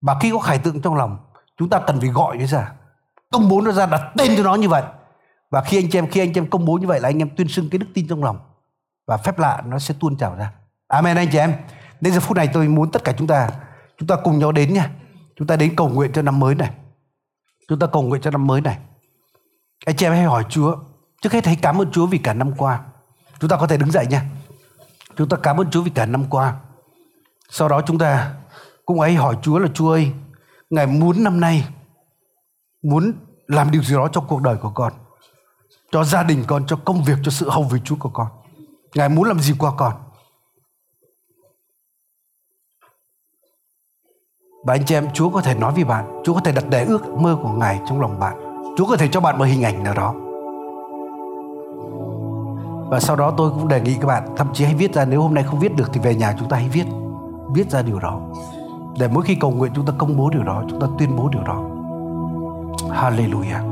Và 0.00 0.16
khi 0.20 0.30
có 0.30 0.38
khải 0.38 0.58
tượng 0.58 0.82
trong 0.82 0.94
lòng, 0.94 1.18
chúng 1.58 1.68
ta 1.68 1.80
cần 1.86 2.00
phải 2.00 2.08
gọi 2.08 2.36
nó 2.36 2.46
ra 2.46 2.72
công 3.32 3.48
bố 3.48 3.60
nó 3.60 3.72
ra 3.72 3.86
đặt 3.86 4.02
tên 4.16 4.36
cho 4.36 4.42
nó 4.42 4.54
như 4.54 4.68
vậy 4.68 4.82
và 5.50 5.62
khi 5.62 5.78
anh 5.78 5.90
chị 5.90 5.98
em, 5.98 6.06
khi 6.10 6.20
anh 6.20 6.32
chị 6.32 6.40
em 6.40 6.50
công 6.50 6.64
bố 6.64 6.74
như 6.74 6.86
vậy 6.86 7.00
là 7.00 7.08
anh 7.08 7.18
em 7.18 7.36
tuyên 7.36 7.48
xưng 7.48 7.70
cái 7.70 7.78
đức 7.78 7.86
tin 7.94 8.08
trong 8.08 8.24
lòng 8.24 8.38
và 9.06 9.16
phép 9.16 9.38
lạ 9.38 9.62
nó 9.66 9.78
sẽ 9.78 9.94
tuôn 10.00 10.16
trào 10.16 10.34
ra 10.34 10.52
amen 10.88 11.16
anh 11.16 11.28
chị 11.32 11.38
em 11.38 11.54
đến 12.02 12.14
giờ 12.14 12.20
phút 12.20 12.36
này 12.36 12.48
tôi 12.52 12.68
muốn 12.68 12.90
tất 12.90 13.04
cả 13.04 13.14
chúng 13.18 13.26
ta 13.26 13.48
chúng 13.98 14.06
ta 14.06 14.16
cùng 14.16 14.38
nhau 14.38 14.52
đến 14.52 14.74
nha 14.74 14.90
chúng 15.36 15.46
ta 15.46 15.56
đến 15.56 15.76
cầu 15.76 15.88
nguyện 15.88 16.12
cho 16.12 16.22
năm 16.22 16.40
mới 16.40 16.54
này 16.54 16.70
chúng 17.68 17.78
ta 17.78 17.86
cầu 17.86 18.02
nguyện 18.02 18.22
cho 18.22 18.30
năm 18.30 18.46
mới 18.46 18.60
này 18.60 18.78
anh 19.86 19.96
chị 19.96 20.06
em 20.06 20.12
hãy 20.12 20.22
hỏi 20.22 20.44
Chúa 20.48 20.76
Trước 21.22 21.32
hết 21.32 21.46
hãy 21.46 21.56
cảm 21.62 21.80
ơn 21.80 21.90
Chúa 21.92 22.06
vì 22.06 22.18
cả 22.18 22.34
năm 22.34 22.52
qua. 22.56 22.80
Chúng 23.40 23.50
ta 23.50 23.56
có 23.56 23.66
thể 23.66 23.76
đứng 23.76 23.90
dậy 23.90 24.06
nha. 24.10 24.24
Chúng 25.16 25.28
ta 25.28 25.36
cảm 25.42 25.60
ơn 25.60 25.70
Chúa 25.70 25.82
vì 25.82 25.90
cả 25.90 26.06
năm 26.06 26.24
qua. 26.30 26.54
Sau 27.50 27.68
đó 27.68 27.82
chúng 27.86 27.98
ta 27.98 28.34
cũng 28.86 29.00
hãy 29.00 29.14
hỏi 29.14 29.36
Chúa 29.42 29.58
là 29.58 29.68
Chúa 29.74 29.90
ơi, 29.90 30.12
Ngài 30.70 30.86
muốn 30.86 31.24
năm 31.24 31.40
nay 31.40 31.68
muốn 32.82 33.12
làm 33.46 33.70
điều 33.70 33.82
gì 33.82 33.94
đó 33.94 34.08
trong 34.12 34.26
cuộc 34.28 34.42
đời 34.42 34.56
của 34.56 34.70
con 34.70 34.92
cho 35.92 36.04
gia 36.04 36.22
đình 36.22 36.44
con 36.46 36.66
cho 36.66 36.76
công 36.84 37.04
việc 37.04 37.18
cho 37.24 37.30
sự 37.30 37.50
hầu 37.50 37.62
việc 37.62 37.78
Chúa 37.84 37.96
của 37.96 38.08
con 38.08 38.28
Ngài 38.94 39.08
muốn 39.08 39.24
làm 39.24 39.40
gì 39.40 39.54
qua 39.58 39.72
con 39.76 39.92
Và 44.64 44.74
anh 44.74 44.84
chị 44.84 44.94
em, 44.94 45.08
Chúa 45.12 45.28
có 45.28 45.40
thể 45.40 45.54
nói 45.54 45.72
với 45.72 45.84
bạn, 45.84 46.22
Chúa 46.24 46.34
có 46.34 46.40
thể 46.40 46.52
đặt 46.52 46.68
đề 46.70 46.84
ước 46.84 47.08
mơ 47.08 47.36
của 47.42 47.48
Ngài 47.48 47.80
trong 47.88 48.00
lòng 48.00 48.18
bạn. 48.20 48.36
Chúa 48.76 48.86
có 48.86 48.96
thể 48.96 49.08
cho 49.08 49.20
bạn 49.20 49.38
một 49.38 49.44
hình 49.44 49.62
ảnh 49.62 49.82
nào 49.82 49.94
đó. 49.94 50.14
Và 52.90 53.00
sau 53.00 53.16
đó 53.16 53.32
tôi 53.36 53.50
cũng 53.50 53.68
đề 53.68 53.80
nghị 53.80 53.94
các 53.94 54.06
bạn, 54.06 54.22
Thậm 54.36 54.46
chí 54.52 54.64
hãy 54.64 54.74
viết 54.74 54.94
ra, 54.94 55.04
Nếu 55.04 55.22
hôm 55.22 55.34
nay 55.34 55.44
không 55.44 55.58
viết 55.58 55.76
được 55.76 55.90
thì 55.92 56.00
về 56.00 56.14
nhà 56.14 56.34
chúng 56.38 56.48
ta 56.48 56.56
hãy 56.56 56.68
viết 56.68 56.84
Viết 57.54 57.70
ra 57.70 57.82
điều 57.82 57.98
đó. 57.98 58.20
Để 58.98 59.08
mỗi 59.08 59.24
khi 59.24 59.34
cầu 59.34 59.50
nguyện 59.50 59.72
chúng 59.74 59.86
ta 59.86 59.92
công 59.98 60.16
bố 60.16 60.30
điều 60.30 60.42
đó, 60.42 60.62
Chúng 60.70 60.80
ta 60.80 60.86
tuyên 60.98 61.16
bố 61.16 61.28
điều 61.28 61.42
đó. 61.42 61.62
Hallelujah. 62.90 63.62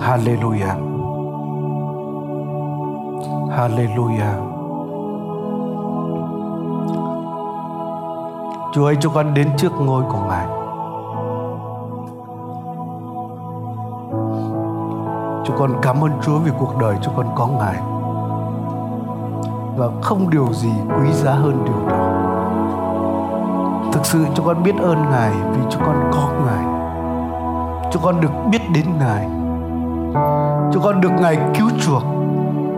Hallelujah. 0.00 0.76
Hallelujah. 3.56 4.53
Chúa 8.74 8.86
ơi, 8.86 8.96
cho 9.00 9.10
con 9.10 9.34
đến 9.34 9.48
trước 9.56 9.72
ngôi 9.80 10.02
của 10.02 10.18
Ngài. 10.28 10.46
Chúng 15.46 15.56
con 15.58 15.72
cảm 15.82 16.04
ơn 16.04 16.10
Chúa 16.22 16.38
vì 16.38 16.50
cuộc 16.58 16.78
đời 16.80 16.96
chúng 17.02 17.14
con 17.16 17.26
có 17.34 17.46
Ngài. 17.46 17.74
Và 19.76 19.88
không 20.02 20.30
điều 20.30 20.52
gì 20.52 20.72
quý 20.88 21.12
giá 21.12 21.32
hơn 21.32 21.64
điều 21.64 21.88
đó. 21.88 21.96
Thực 23.92 24.06
sự 24.06 24.24
chúng 24.34 24.46
con 24.46 24.62
biết 24.62 24.74
ơn 24.82 25.10
Ngài 25.10 25.30
vì 25.30 25.60
chúng 25.70 25.82
con 25.86 26.10
có 26.12 26.28
Ngài. 26.46 26.64
Chúng 27.92 28.02
con 28.02 28.20
được 28.20 28.32
biết 28.50 28.60
đến 28.74 28.84
Ngài. 28.98 29.26
Chúng 30.72 30.82
con 30.82 31.00
được 31.00 31.12
Ngài 31.20 31.38
cứu 31.58 31.68
chuộc. 31.80 32.02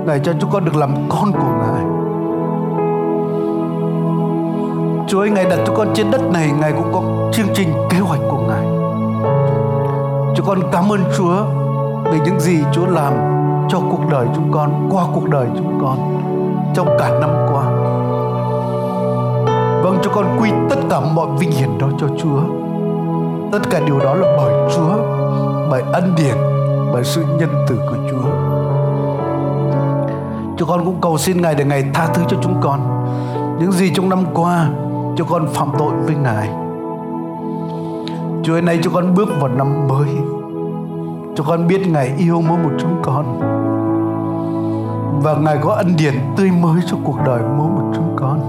Ngài 0.07 0.21
cho 0.21 0.33
chúng 0.41 0.51
con 0.51 0.65
được 0.65 0.77
làm 0.77 0.95
con 1.09 1.33
của 1.33 1.53
Ngài 1.59 1.96
Chúa 5.09 5.21
ơi, 5.21 5.31
Ngài 5.31 5.45
đặt 5.45 5.59
cho 5.67 5.73
con 5.77 5.89
trên 5.95 6.11
đất 6.11 6.21
này, 6.33 6.51
Ngài 6.61 6.73
cũng 6.73 6.93
có 6.93 7.31
chương 7.33 7.47
trình 7.55 7.69
kế 7.91 7.99
hoạch 7.99 8.21
của 8.31 8.39
Ngài. 8.39 8.67
Chúng 10.37 10.47
con 10.47 10.59
cảm 10.73 10.93
ơn 10.93 11.01
Chúa 11.17 11.45
về 12.05 12.19
những 12.25 12.41
gì 12.41 12.59
Chúa 12.73 12.87
làm 12.87 13.13
cho 13.69 13.79
cuộc 13.91 14.11
đời 14.11 14.27
chúng 14.35 14.53
con, 14.53 14.89
qua 14.91 15.05
cuộc 15.15 15.29
đời 15.29 15.47
chúng 15.57 15.79
con 15.83 15.99
trong 16.75 16.89
cả 16.99 17.11
năm 17.21 17.31
qua. 17.53 17.65
Vâng, 19.83 19.99
cho 20.03 20.11
con 20.15 20.39
quy 20.41 20.51
tất 20.71 20.77
cả 20.91 21.01
mọi 21.01 21.27
vinh 21.39 21.51
hiển 21.51 21.79
đó 21.79 21.89
cho 22.01 22.07
Chúa. 22.19 22.41
Tất 23.53 23.71
cả 23.71 23.81
điều 23.87 23.99
đó 23.99 24.15
là 24.15 24.37
bởi 24.37 24.71
Chúa, 24.75 24.97
bởi 25.71 25.83
ân 25.93 26.15
điển, 26.17 26.37
bởi 26.93 27.05
sự 27.05 27.25
nhân 27.39 27.51
từ 27.69 27.77
của 27.77 27.97
Chúa. 28.11 28.31
Chúng 30.57 30.69
con 30.69 30.85
cũng 30.85 31.01
cầu 31.01 31.19
xin 31.19 31.43
Ngài 31.43 31.55
để 31.55 31.65
Ngài 31.65 31.85
tha 31.95 32.07
thứ 32.15 32.23
cho 32.29 32.37
chúng 32.43 32.61
con 32.61 32.81
những 33.61 33.73
gì 33.73 33.93
trong 33.95 34.09
năm 34.09 34.25
qua 34.35 34.69
cho 35.17 35.25
con 35.25 35.47
phạm 35.55 35.69
tội 35.79 35.93
với 36.07 36.15
Ngài. 36.15 36.49
Chúa 38.43 38.55
ơi, 38.55 38.63
nay 38.63 38.79
cho 38.83 38.91
con 38.95 39.15
bước 39.15 39.29
vào 39.41 39.49
năm 39.49 39.89
mới. 39.89 40.09
Cho 41.35 41.45
con 41.47 41.69
biết 41.69 41.87
Ngài 41.87 42.11
yêu 42.19 42.43
mỗi 42.49 42.59
một 42.59 42.71
chúng 42.79 43.03
con. 43.03 43.41
Và 45.23 45.35
Ngài 45.35 45.59
có 45.63 45.73
ân 45.73 45.97
điển 45.99 46.15
tươi 46.37 46.51
mới 46.51 46.81
cho 46.87 46.97
cuộc 47.05 47.17
đời 47.27 47.41
mỗi 47.59 47.69
một 47.69 47.93
chúng 47.95 48.17
con. 48.17 48.41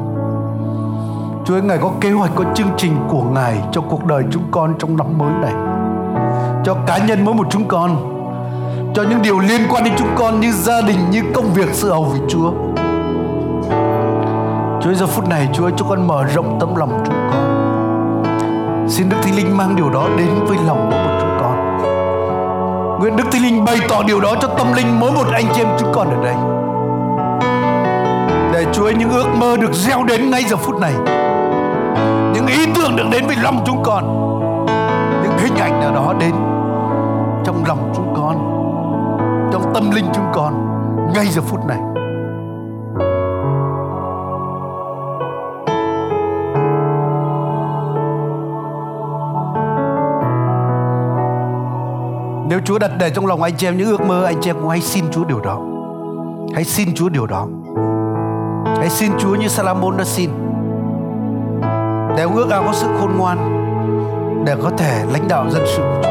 Chúa 1.45 1.53
ơi, 1.53 1.61
Ngài 1.61 1.77
có 1.77 1.91
kế 2.01 2.11
hoạch, 2.11 2.31
có 2.35 2.43
chương 2.55 2.69
trình 2.77 2.93
của 3.09 3.23
Ngài 3.23 3.61
cho 3.71 3.81
cuộc 3.81 4.05
đời 4.05 4.23
chúng 4.31 4.43
con 4.51 4.73
trong 4.79 4.97
năm 4.97 5.17
mới 5.17 5.31
này. 5.41 5.53
Cho 6.63 6.73
cá 6.73 6.97
nhân 6.97 7.25
mỗi 7.25 7.33
một 7.33 7.47
chúng 7.49 7.67
con. 7.67 7.95
Cho 8.93 9.03
những 9.03 9.21
điều 9.21 9.39
liên 9.39 9.61
quan 9.69 9.83
đến 9.83 9.93
chúng 9.97 10.09
con 10.17 10.39
như 10.39 10.51
gia 10.51 10.81
đình, 10.81 10.99
như 11.11 11.21
công 11.33 11.45
việc, 11.53 11.69
sự 11.73 11.89
hầu 11.89 12.03
vì 12.03 12.19
Chúa. 12.27 12.51
Chúa 14.81 14.93
giờ 14.93 15.07
phút 15.07 15.29
này 15.29 15.49
Chúa 15.53 15.69
cho 15.69 15.85
con 15.89 16.07
mở 16.07 16.23
rộng 16.23 16.57
tấm 16.59 16.75
lòng 16.75 17.03
chúng 17.05 17.15
con. 17.31 18.87
Xin 18.89 19.09
Đức 19.09 19.17
Thánh 19.21 19.35
Linh 19.35 19.57
mang 19.57 19.75
điều 19.75 19.89
đó 19.89 20.09
đến 20.17 20.29
với 20.47 20.57
lòng 20.67 20.89
mỗi 20.89 20.99
một 20.99 21.17
chúng 21.21 21.37
con. 21.41 21.77
Nguyện 22.99 23.15
Đức 23.15 23.23
Thánh 23.31 23.41
Linh 23.41 23.65
bày 23.65 23.77
tỏ 23.89 24.03
điều 24.03 24.19
đó 24.19 24.35
cho 24.41 24.47
tâm 24.47 24.73
linh 24.73 24.99
mỗi 24.99 25.11
một 25.11 25.27
anh 25.33 25.45
chị 25.53 25.61
em 25.61 25.67
chúng 25.79 25.91
con 25.93 26.07
ở 26.09 26.23
đây. 26.23 26.35
Để 28.53 28.65
Chúa 28.73 28.85
ơi, 28.85 28.93
những 28.99 29.09
ước 29.09 29.27
mơ 29.37 29.57
được 29.57 29.73
gieo 29.73 30.03
đến 30.03 30.29
ngay 30.29 30.43
giờ 30.43 30.55
phút 30.55 30.75
này. 30.81 30.93
Những 32.33 32.47
ý 32.47 32.65
tưởng 32.75 32.95
được 32.95 33.05
đến 33.11 33.27
với 33.27 33.35
lòng 33.43 33.63
chúng 33.65 33.83
con. 33.83 34.05
Những 35.23 35.37
hình 35.37 35.55
ảnh 35.55 35.79
nào 35.79 35.91
đó 35.95 36.13
đến 36.19 36.31
trong 37.45 37.63
lòng 37.67 37.93
chúng 37.95 38.13
con 38.15 38.35
Trong 39.51 39.73
tâm 39.73 39.91
linh 39.91 40.05
chúng 40.13 40.25
con 40.33 40.53
ngay 41.13 41.27
giờ 41.27 41.41
phút 41.41 41.65
này. 41.67 41.96
Nếu 52.49 52.59
Chúa 52.65 52.79
đặt 52.79 52.91
để 52.99 53.09
trong 53.09 53.25
lòng 53.25 53.41
anh 53.41 53.53
chị 53.57 53.67
em 53.67 53.77
những 53.77 53.87
ước 53.87 54.01
mơ, 54.01 54.23
Anh 54.23 54.35
chị 54.41 54.49
em 54.49 54.55
cũng 54.59 54.69
hãy 54.69 54.81
xin 54.81 55.05
Chúa 55.11 55.23
điều 55.23 55.39
đó. 55.39 55.59
Hãy 56.55 56.63
xin 56.63 56.95
Chúa 56.95 57.09
điều 57.09 57.27
đó. 57.27 57.47
Hãy 58.77 58.89
xin 58.89 59.11
Chúa 59.19 59.35
như 59.35 59.47
Salomon 59.47 59.97
đã 59.97 60.03
xin. 60.03 60.29
Để 62.17 62.25
ước 62.35 62.49
ao 62.49 62.63
có 62.63 62.73
sự 62.73 62.87
khôn 62.99 63.17
ngoan, 63.17 63.37
Để 64.45 64.55
có 64.63 64.69
thể 64.77 65.05
lãnh 65.13 65.27
đạo 65.27 65.49
dân 65.49 65.63
sự 65.65 65.81
của 65.81 66.01
Chúa. 66.03 66.09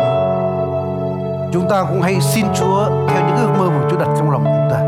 Chúng 1.52 1.68
ta 1.70 1.84
cũng 1.88 2.02
hãy 2.02 2.20
xin 2.20 2.46
Chúa 2.54 2.88
Theo 3.08 3.26
những 3.26 3.36
ước 3.36 3.50
mơ 3.58 3.70
mà 3.70 3.88
Chúa 3.90 3.98
đặt 3.98 4.08
trong 4.18 4.30
lòng 4.30 4.44
chúng 4.44 4.70
ta. 4.70 4.80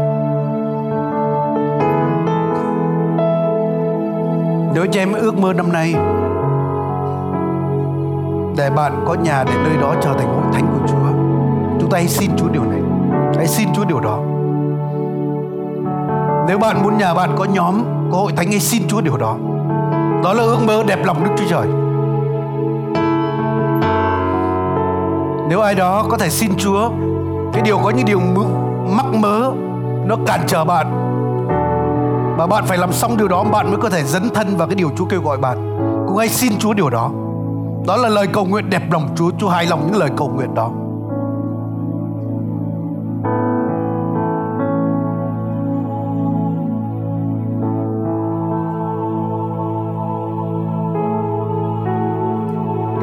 Nếu 4.74 4.82
anh 4.82 4.90
chị 4.92 4.99
em 4.99 5.12
ước 5.12 5.38
mơ 5.38 5.53
năm 5.53 5.72
nay, 5.72 5.94
để 8.57 8.70
bạn 8.70 9.05
có 9.07 9.14
nhà 9.14 9.44
để 9.44 9.53
nơi 9.64 9.76
đó 9.82 9.94
trở 10.03 10.12
thành 10.18 10.28
hội 10.28 10.53
thánh 10.53 10.66
của 10.72 10.86
Chúa 10.88 11.17
chúng 11.89 11.93
ta 11.93 11.99
hãy 11.99 12.09
xin 12.09 12.30
Chúa 12.36 12.49
điều 12.49 12.62
này. 12.64 12.80
Hãy 13.36 13.47
xin 13.47 13.68
Chúa 13.74 13.84
điều 13.84 14.01
đó. 14.01 14.18
Nếu 16.49 16.59
bạn 16.59 16.82
muốn 16.82 16.99
nhà 16.99 17.14
bạn 17.14 17.30
có 17.39 17.45
nhóm, 17.45 17.82
có 18.12 18.18
hội 18.18 18.32
thánh, 18.32 18.51
hãy 18.51 18.61
xin 18.61 18.82
Chúa 18.89 19.01
điều 19.01 19.16
đó. 19.16 19.36
Đó 20.24 20.32
là 20.32 20.43
ước 20.43 20.59
mơ 20.66 20.82
đẹp 20.86 21.05
lòng 21.05 21.24
Đức 21.24 21.30
Chúa 21.39 21.45
Trời. 21.49 21.66
Nếu 25.49 25.61
ai 25.61 25.74
đó 25.74 26.05
có 26.09 26.18
thể 26.18 26.28
xin 26.28 26.51
Chúa, 26.57 26.91
cái 27.53 27.62
điều 27.62 27.78
có 27.78 27.91
những 27.91 28.07
điều 28.07 28.20
mắc 28.97 29.07
mớ, 29.14 29.51
nó 30.07 30.16
cản 30.26 30.41
trở 30.47 30.64
bạn, 30.64 30.86
và 32.39 32.47
bạn 32.47 32.64
phải 32.66 32.78
làm 32.78 32.93
xong 32.93 33.16
điều 33.16 33.28
đó, 33.28 33.45
bạn 33.45 33.70
mới 33.70 33.80
có 33.80 33.91
thể 33.91 34.03
dấn 34.03 34.28
thân 34.34 34.57
vào 34.57 34.68
cái 34.68 34.74
điều 34.74 34.91
Chúa 34.97 35.05
kêu 35.05 35.22
gọi 35.22 35.39
bạn. 35.39 35.78
Cũng 36.09 36.16
hãy 36.16 36.28
xin 36.28 36.53
Chúa 36.59 36.74
điều 36.74 36.91
đó. 36.91 37.11
Đó 37.86 37.97
là 37.97 38.09
lời 38.09 38.26
cầu 38.26 38.45
nguyện 38.45 38.70
đẹp 38.70 38.82
lòng 38.93 39.09
Chúa. 39.16 39.30
Chúa 39.39 39.49
hài 39.49 39.66
lòng 39.66 39.86
những 39.86 40.01
lời 40.01 40.11
cầu 40.16 40.28
nguyện 40.28 40.55
đó. 40.55 40.70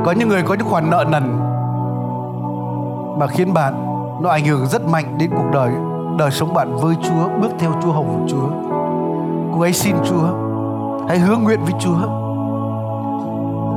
Có 0.05 0.11
những 0.11 0.29
người 0.29 0.43
có 0.43 0.53
những 0.53 0.67
khoản 0.67 0.89
nợ 0.89 1.05
nần 1.07 1.39
mà 3.19 3.27
khiến 3.27 3.53
bạn 3.53 3.73
nó 4.21 4.29
ảnh 4.29 4.45
hưởng 4.45 4.65
rất 4.65 4.87
mạnh 4.87 5.17
đến 5.17 5.31
cuộc 5.37 5.51
đời. 5.53 5.71
Đời 6.17 6.31
sống 6.31 6.53
bạn 6.53 6.75
với 6.75 6.95
Chúa, 7.01 7.29
bước 7.41 7.51
theo 7.59 7.71
Chúa 7.83 7.91
hồng 7.91 8.07
của 8.07 8.27
Chúa. 8.27 8.47
Cô 9.55 9.61
ấy 9.61 9.73
xin 9.73 9.95
Chúa, 10.09 10.27
hãy 11.07 11.19
hứa 11.19 11.35
nguyện 11.37 11.59
với 11.63 11.73
Chúa. 11.79 11.97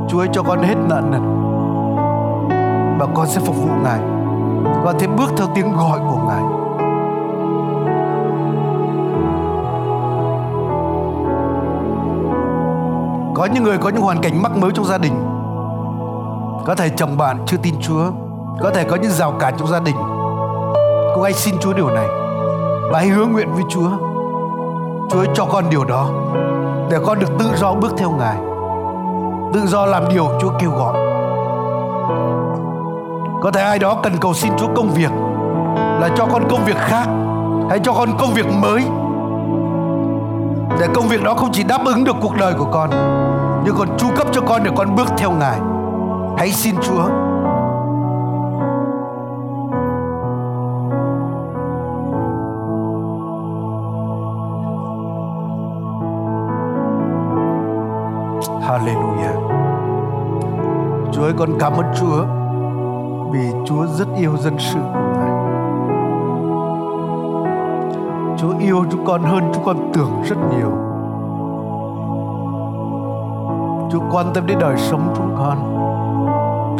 Chúa 0.09 0.19
ơi 0.19 0.27
cho 0.33 0.43
con 0.43 0.63
hết 0.63 0.75
nợ 0.89 1.01
nần 1.11 1.21
và 2.99 3.07
con 3.13 3.27
sẽ 3.27 3.41
phục 3.45 3.55
vụ 3.55 3.69
Ngài. 3.83 3.99
Con 4.85 4.99
sẽ 4.99 5.07
bước 5.07 5.29
theo 5.37 5.47
tiếng 5.55 5.73
gọi 5.77 5.99
của 5.99 6.17
Ngài. 6.27 6.43
Có 13.33 13.47
những 13.53 13.63
người 13.63 13.77
có 13.77 13.89
những 13.89 14.01
hoàn 14.01 14.21
cảnh 14.21 14.41
mắc 14.41 14.57
mới 14.57 14.71
trong 14.71 14.85
gia 14.85 14.97
đình 14.97 15.38
có 16.69 16.75
thể 16.75 16.89
chồng 16.89 17.17
bạn 17.17 17.37
chưa 17.45 17.57
tin 17.57 17.75
Chúa. 17.81 18.03
Có 18.61 18.71
thể 18.73 18.83
có 18.83 18.95
những 18.95 19.11
rào 19.11 19.31
cản 19.31 19.53
trong 19.57 19.67
gia 19.67 19.79
đình. 19.79 19.95
Cô 21.15 21.21
hãy 21.21 21.33
xin 21.33 21.55
Chúa 21.59 21.73
điều 21.73 21.89
này. 21.89 22.07
Và 22.91 22.99
hãy 22.99 23.07
hứa 23.07 23.25
nguyện 23.25 23.53
với 23.53 23.63
Chúa. 23.69 23.89
Chúa 25.09 25.25
cho 25.33 25.45
con 25.45 25.63
điều 25.69 25.85
đó. 25.85 26.09
Để 26.89 26.97
con 27.05 27.19
được 27.19 27.29
tự 27.39 27.45
do 27.55 27.73
bước 27.73 27.93
theo 27.97 28.11
Ngài. 28.11 28.35
Tự 29.53 29.67
do 29.67 29.85
làm 29.85 30.03
điều 30.09 30.27
Chúa 30.41 30.49
kêu 30.59 30.71
gọi. 30.71 30.93
Có 33.41 33.51
thể 33.53 33.61
ai 33.61 33.79
đó 33.79 33.97
cần 34.03 34.13
cầu 34.21 34.33
xin 34.33 34.51
Chúa 34.57 34.67
công 34.75 34.89
việc. 34.89 35.11
Là 35.75 36.09
cho 36.17 36.25
con 36.25 36.43
công 36.49 36.65
việc 36.65 36.77
khác. 36.77 37.07
Hay 37.69 37.79
cho 37.79 37.93
con 37.93 38.09
công 38.19 38.33
việc 38.33 38.45
mới. 38.61 38.83
Để 40.79 40.87
công 40.93 41.07
việc 41.07 41.23
đó 41.23 41.33
không 41.33 41.49
chỉ 41.51 41.63
đáp 41.63 41.81
ứng 41.85 42.03
được 42.03 42.15
cuộc 42.21 42.35
đời 42.39 42.53
của 42.53 42.67
con, 42.71 42.89
nhưng 43.65 43.75
còn 43.77 43.97
chu 43.97 44.07
cấp 44.17 44.27
cho 44.31 44.41
con 44.41 44.63
để 44.63 44.71
con 44.75 44.95
bước 44.95 45.07
theo 45.17 45.31
ngài 45.31 45.59
hãy 46.39 46.51
xin 46.51 46.75
chúa 46.81 47.09
Hallelujah. 58.61 59.35
Chúa 61.11 61.23
ơi, 61.23 61.33
con 61.37 61.49
cảm 61.59 61.73
ơn 61.73 61.85
Chúa 61.99 62.25
vì 63.31 63.51
Chúa 63.65 63.85
rất 63.85 64.07
yêu 64.17 64.37
dân 64.37 64.55
sự 64.59 64.79
của 64.93 64.99
Ngài. 65.13 65.31
Chúa 68.37 68.57
yêu 68.59 68.85
chúng 68.91 69.05
con 69.05 69.23
hơn 69.23 69.51
chúng 69.53 69.63
con 69.63 69.91
tưởng 69.93 70.21
rất 70.23 70.37
nhiều. 70.51 70.71
Chúa 73.91 74.01
quan 74.11 74.25
tâm 74.33 74.45
đến 74.47 74.59
đời 74.59 74.77
sống 74.77 75.13
chúng 75.17 75.35
con. 75.37 75.79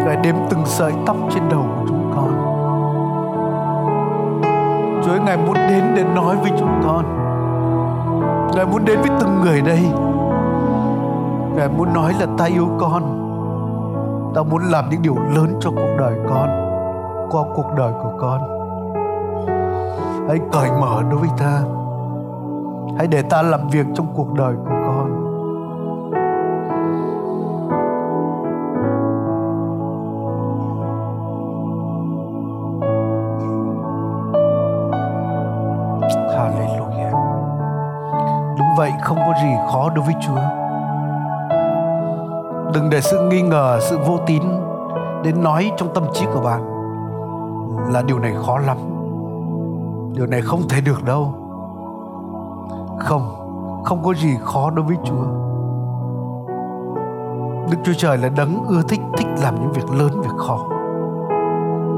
Ngài 0.10 0.18
đếm 0.24 0.36
từng 0.50 0.66
sợi 0.66 0.94
tóc 1.06 1.18
trên 1.30 1.44
đầu 1.50 1.66
của 1.76 1.86
chúng 1.88 2.12
con. 2.16 2.32
Chúa 5.06 5.12
ơi, 5.12 5.20
Ngài 5.26 5.38
muốn 5.38 5.54
đến 5.54 5.84
để 5.96 6.04
nói 6.04 6.36
với 6.36 6.52
chúng 6.60 6.82
con. 6.84 7.06
Ngài 8.56 8.66
muốn 8.66 8.86
đến 8.86 9.00
với 9.02 9.10
từng 9.20 9.42
người 9.42 9.62
đây. 9.62 9.80
Ngài 11.56 11.70
muốn 11.78 11.94
nói 11.94 12.14
là 12.20 12.26
ta 12.38 12.46
yêu 12.46 12.68
con. 12.80 13.04
Ta 14.36 14.44
muốn 14.44 14.62
làm 14.64 14.90
những 14.90 15.02
điều 15.02 15.16
lớn 15.36 15.54
cho 15.60 15.70
cuộc 15.70 15.96
đời 16.00 16.14
con, 16.30 16.50
qua 17.32 17.44
cuộc 17.56 17.74
đời 17.78 17.92
của 18.04 18.12
con. 18.20 18.42
Hãy 20.28 20.40
cởi 20.52 20.70
mở 20.82 21.04
đối 21.12 21.20
với 21.20 21.30
ta. 21.40 21.62
Hãy 22.98 23.08
để 23.08 23.22
ta 23.22 23.42
làm 23.42 23.68
việc 23.68 23.86
trong 23.94 24.08
cuộc 24.16 24.34
đời 24.34 24.56
của 24.56 24.79
Sự 43.02 43.20
nghi 43.30 43.42
ngờ, 43.42 43.80
sự 43.82 43.98
vô 44.08 44.20
tín 44.28 44.44
đến 45.24 45.44
nói 45.44 45.72
trong 45.78 45.94
tâm 45.94 46.04
trí 46.14 46.26
của 46.34 46.42
bạn 46.42 46.62
là 47.94 48.02
điều 48.02 48.20
này 48.20 48.34
khó 48.46 48.58
lắm. 48.58 48.78
Điều 50.16 50.26
này 50.26 50.42
không 50.42 50.62
thể 50.70 50.82
được 50.82 51.04
đâu. 51.04 51.34
Không, 53.00 53.22
không 53.84 54.04
có 54.04 54.14
gì 54.14 54.38
khó 54.44 54.70
đối 54.70 54.86
với 54.86 54.96
Chúa. 55.04 55.24
Đức 57.72 57.78
Chúa 57.84 57.94
Trời 57.98 58.18
là 58.18 58.30
đấng 58.30 58.66
ưa 58.68 58.82
thích 58.82 59.02
thích 59.18 59.28
làm 59.44 59.56
những 59.62 59.72
việc 59.72 59.92
lớn, 59.92 60.22
việc 60.22 60.38
khó 60.38 60.70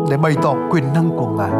để 0.09 0.17
bày 0.17 0.35
tỏ 0.43 0.53
quyền 0.71 0.93
năng 0.93 1.09
của 1.17 1.27
Ngài 1.27 1.51